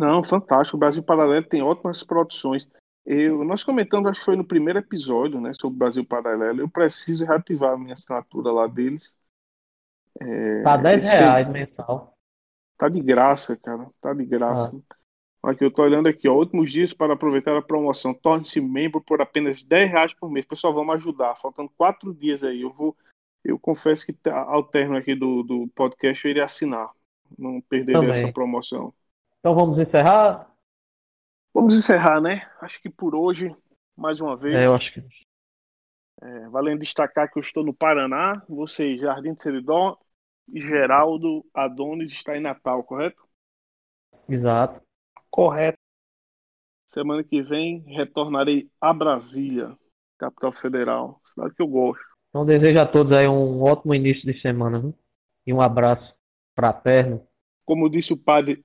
Não, 0.00 0.24
fantástico. 0.24 0.78
O 0.78 0.80
Brasil 0.80 1.02
Paralelo 1.02 1.44
tem 1.44 1.60
ótimas 1.60 2.02
produções. 2.02 2.66
Eu, 3.04 3.44
nós 3.44 3.62
comentamos, 3.62 4.10
acho 4.10 4.20
que 4.20 4.24
foi 4.24 4.36
no 4.36 4.46
primeiro 4.46 4.78
episódio, 4.78 5.38
né, 5.38 5.52
sobre 5.60 5.76
o 5.76 5.78
Brasil 5.78 6.02
Paralelo. 6.06 6.62
Eu 6.62 6.70
preciso 6.70 7.26
reativar 7.26 7.74
a 7.74 7.78
minha 7.78 7.92
assinatura 7.92 8.50
lá 8.50 8.66
deles. 8.66 9.12
É, 10.18 10.62
tá 10.62 10.78
10 10.78 11.02
reais 11.02 11.46
têm... 11.46 11.52
mensal. 11.52 12.14
Tá 12.78 12.88
de 12.88 12.98
graça, 12.98 13.54
cara. 13.58 13.90
Tá 14.00 14.14
de 14.14 14.24
graça. 14.24 14.74
Ah. 15.44 15.50
Aqui 15.50 15.66
eu 15.66 15.70
tô 15.70 15.82
olhando 15.82 16.08
aqui, 16.08 16.26
ó. 16.26 16.34
Últimos 16.34 16.72
dias 16.72 16.94
para 16.94 17.12
aproveitar 17.12 17.54
a 17.54 17.62
promoção. 17.62 18.14
Torne-se 18.14 18.58
membro 18.58 19.02
por 19.02 19.20
apenas 19.20 19.62
10 19.62 19.90
reais 19.90 20.14
por 20.14 20.30
mês. 20.30 20.46
Pessoal, 20.46 20.72
vamos 20.72 20.94
ajudar. 20.94 21.36
Faltando 21.36 21.70
quatro 21.76 22.14
dias 22.14 22.42
aí. 22.42 22.62
Eu 22.62 22.72
vou. 22.72 22.96
Eu 23.44 23.58
confesso 23.58 24.06
que 24.06 24.14
tá, 24.14 24.34
ao 24.44 24.62
término 24.62 24.96
aqui 24.96 25.14
do, 25.14 25.42
do 25.42 25.68
podcast 25.74 26.24
eu 26.24 26.30
iria 26.30 26.44
assinar. 26.44 26.90
Não 27.38 27.60
perderia 27.60 28.10
essa 28.10 28.32
promoção. 28.32 28.94
Então 29.40 29.54
vamos 29.54 29.78
encerrar? 29.78 30.50
Vamos 31.52 31.74
encerrar, 31.74 32.20
né? 32.20 32.48
Acho 32.60 32.80
que 32.80 32.90
por 32.90 33.14
hoje, 33.14 33.54
mais 33.96 34.20
uma 34.20 34.36
vez. 34.36 34.54
É, 34.54 34.66
eu 34.66 34.74
acho 34.74 34.92
que. 34.92 35.02
É, 36.22 36.48
valendo 36.50 36.80
destacar 36.80 37.30
que 37.30 37.38
eu 37.38 37.40
estou 37.40 37.64
no 37.64 37.72
Paraná, 37.72 38.42
você, 38.46 38.98
Jardim 38.98 39.32
de 39.32 39.42
Seridó, 39.42 39.98
e 40.52 40.60
Geraldo 40.60 41.44
Adonis 41.54 42.12
está 42.12 42.36
em 42.36 42.40
Natal, 42.40 42.84
correto? 42.84 43.22
Exato. 44.28 44.82
Correto. 45.30 45.78
Semana 46.84 47.24
que 47.24 47.40
vem 47.40 47.80
retornarei 47.86 48.68
a 48.78 48.92
Brasília, 48.92 49.74
capital 50.18 50.52
federal, 50.52 51.20
cidade 51.24 51.54
que 51.54 51.62
eu 51.62 51.68
gosto. 51.68 52.04
Então 52.28 52.44
desejo 52.44 52.80
a 52.80 52.86
todos 52.86 53.16
aí 53.16 53.26
um 53.26 53.62
ótimo 53.62 53.94
início 53.94 54.30
de 54.30 54.38
semana 54.40 54.80
viu? 54.80 54.94
e 55.46 55.52
um 55.52 55.60
abraço 55.60 56.14
fraterno. 56.54 57.26
Como 57.64 57.88
disse 57.88 58.12
o 58.12 58.16
padre 58.16 58.64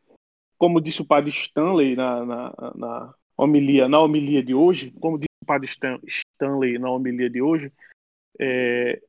como 0.58 0.82
disse 0.82 1.02
o 1.02 1.08
padre 1.08 1.32
Stanley 1.32 1.96
na, 1.96 2.26
na, 2.26 2.54
na, 2.76 3.14
homilia, 3.38 3.88
na 3.88 4.00
homilia 4.00 4.44
de 4.44 4.54
hoje, 4.54 4.92
como 5.00 5.18
disse 5.18 5.30
o 5.44 5.46
padre 5.46 5.70
Stanley 6.08 6.80
na 6.80 6.90
homilia 6.90 7.30
de 7.30 7.42
hoje, 7.42 7.72
é, 8.40 9.02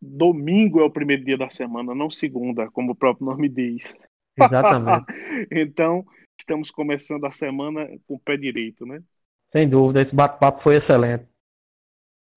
domingo 0.00 0.80
é 0.80 0.84
o 0.84 0.90
primeiro 0.90 1.24
dia 1.24 1.36
da 1.36 1.50
semana, 1.50 1.94
não 1.94 2.10
segunda, 2.10 2.70
como 2.70 2.92
o 2.92 2.96
próprio 2.96 3.26
nome 3.26 3.48
diz. 3.48 3.94
Exatamente. 4.38 5.06
então, 5.50 6.06
estamos 6.38 6.70
começando 6.70 7.24
a 7.24 7.32
semana 7.32 7.88
com 8.06 8.14
o 8.14 8.20
pé 8.20 8.36
direito, 8.36 8.86
né? 8.86 9.02
Sem 9.50 9.68
dúvida, 9.68 10.02
esse 10.02 10.14
bate-papo 10.14 10.62
foi 10.62 10.76
excelente. 10.76 11.26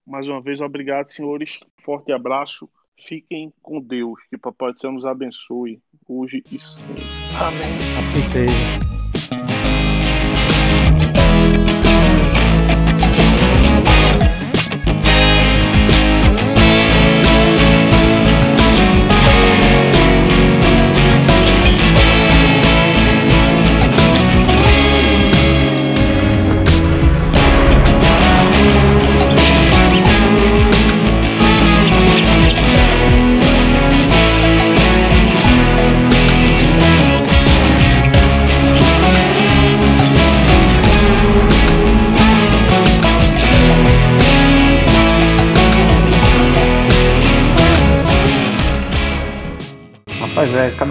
Mais 0.08 0.28
uma 0.28 0.42
vez, 0.42 0.62
obrigado, 0.62 1.08
senhores. 1.08 1.60
Forte 1.84 2.12
abraço. 2.12 2.70
Fiquem 2.98 3.52
com 3.62 3.82
Deus. 3.82 4.20
Que 4.30 4.38
Papai 4.38 4.74
do 4.74 4.80
Céu 4.80 4.92
nos 4.92 5.06
abençoe 5.06 5.82
hoje 6.08 6.44
e 6.52 6.60
sempre. 6.60 7.04
Amém. 7.40 7.78
Assim 7.98 9.81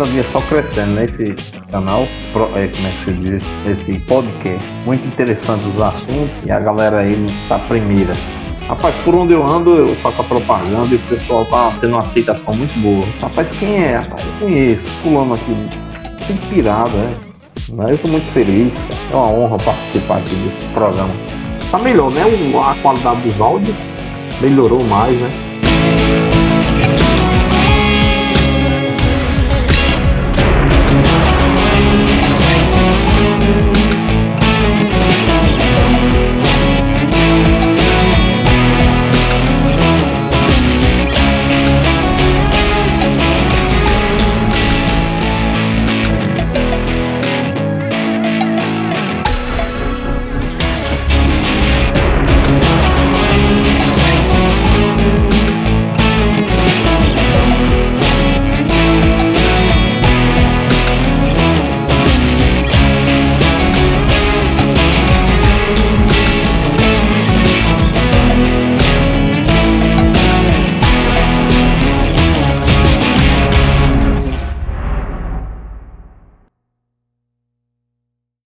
cada 0.00 0.10
dia 0.10 0.24
só 0.32 0.40
crescendo, 0.40 0.92
né? 0.92 1.04
Esse, 1.04 1.34
esse 1.38 1.66
canal, 1.66 2.04
é, 2.04 2.34
como 2.34 2.56
é 2.58 2.68
que 2.68 3.04
se 3.04 3.12
diz? 3.12 3.44
Esse 3.66 3.98
podcast. 4.00 4.66
Muito 4.86 5.06
interessante 5.06 5.62
os 5.68 5.80
assuntos 5.80 6.30
e 6.46 6.50
a 6.50 6.58
galera 6.58 7.00
aí 7.00 7.14
tá 7.48 7.58
primeira. 7.58 8.14
Rapaz, 8.66 8.94
por 9.04 9.14
onde 9.14 9.34
eu 9.34 9.46
ando, 9.46 9.76
eu 9.76 9.94
faço 9.96 10.22
a 10.22 10.24
propaganda 10.24 10.86
e 10.90 10.94
o 10.94 11.00
pessoal 11.00 11.44
tá 11.44 11.72
tendo 11.80 11.90
uma 11.90 11.98
aceitação 11.98 12.54
muito 12.54 12.72
boa. 12.80 13.04
Rapaz, 13.20 13.50
quem 13.58 13.76
é? 13.76 13.96
Rapaz, 13.96 14.24
eu 14.24 14.46
conheço, 14.46 14.88
fulano 15.02 15.34
aqui. 15.34 15.54
Inspirado, 16.30 16.92
é. 16.96 17.92
Eu 17.92 17.98
tô 17.98 18.08
muito 18.08 18.26
feliz. 18.32 18.72
É 19.12 19.14
uma 19.14 19.26
honra 19.26 19.58
participar 19.58 20.16
aqui 20.16 20.34
desse 20.36 20.60
programa. 20.72 21.10
Tá 21.70 21.78
melhor, 21.78 22.10
né? 22.10 22.22
A 22.64 22.74
qualidade 22.80 23.20
dos 23.20 23.40
áudios 23.40 23.76
melhorou 24.40 24.82
mais, 24.84 25.18
né? 25.20 25.49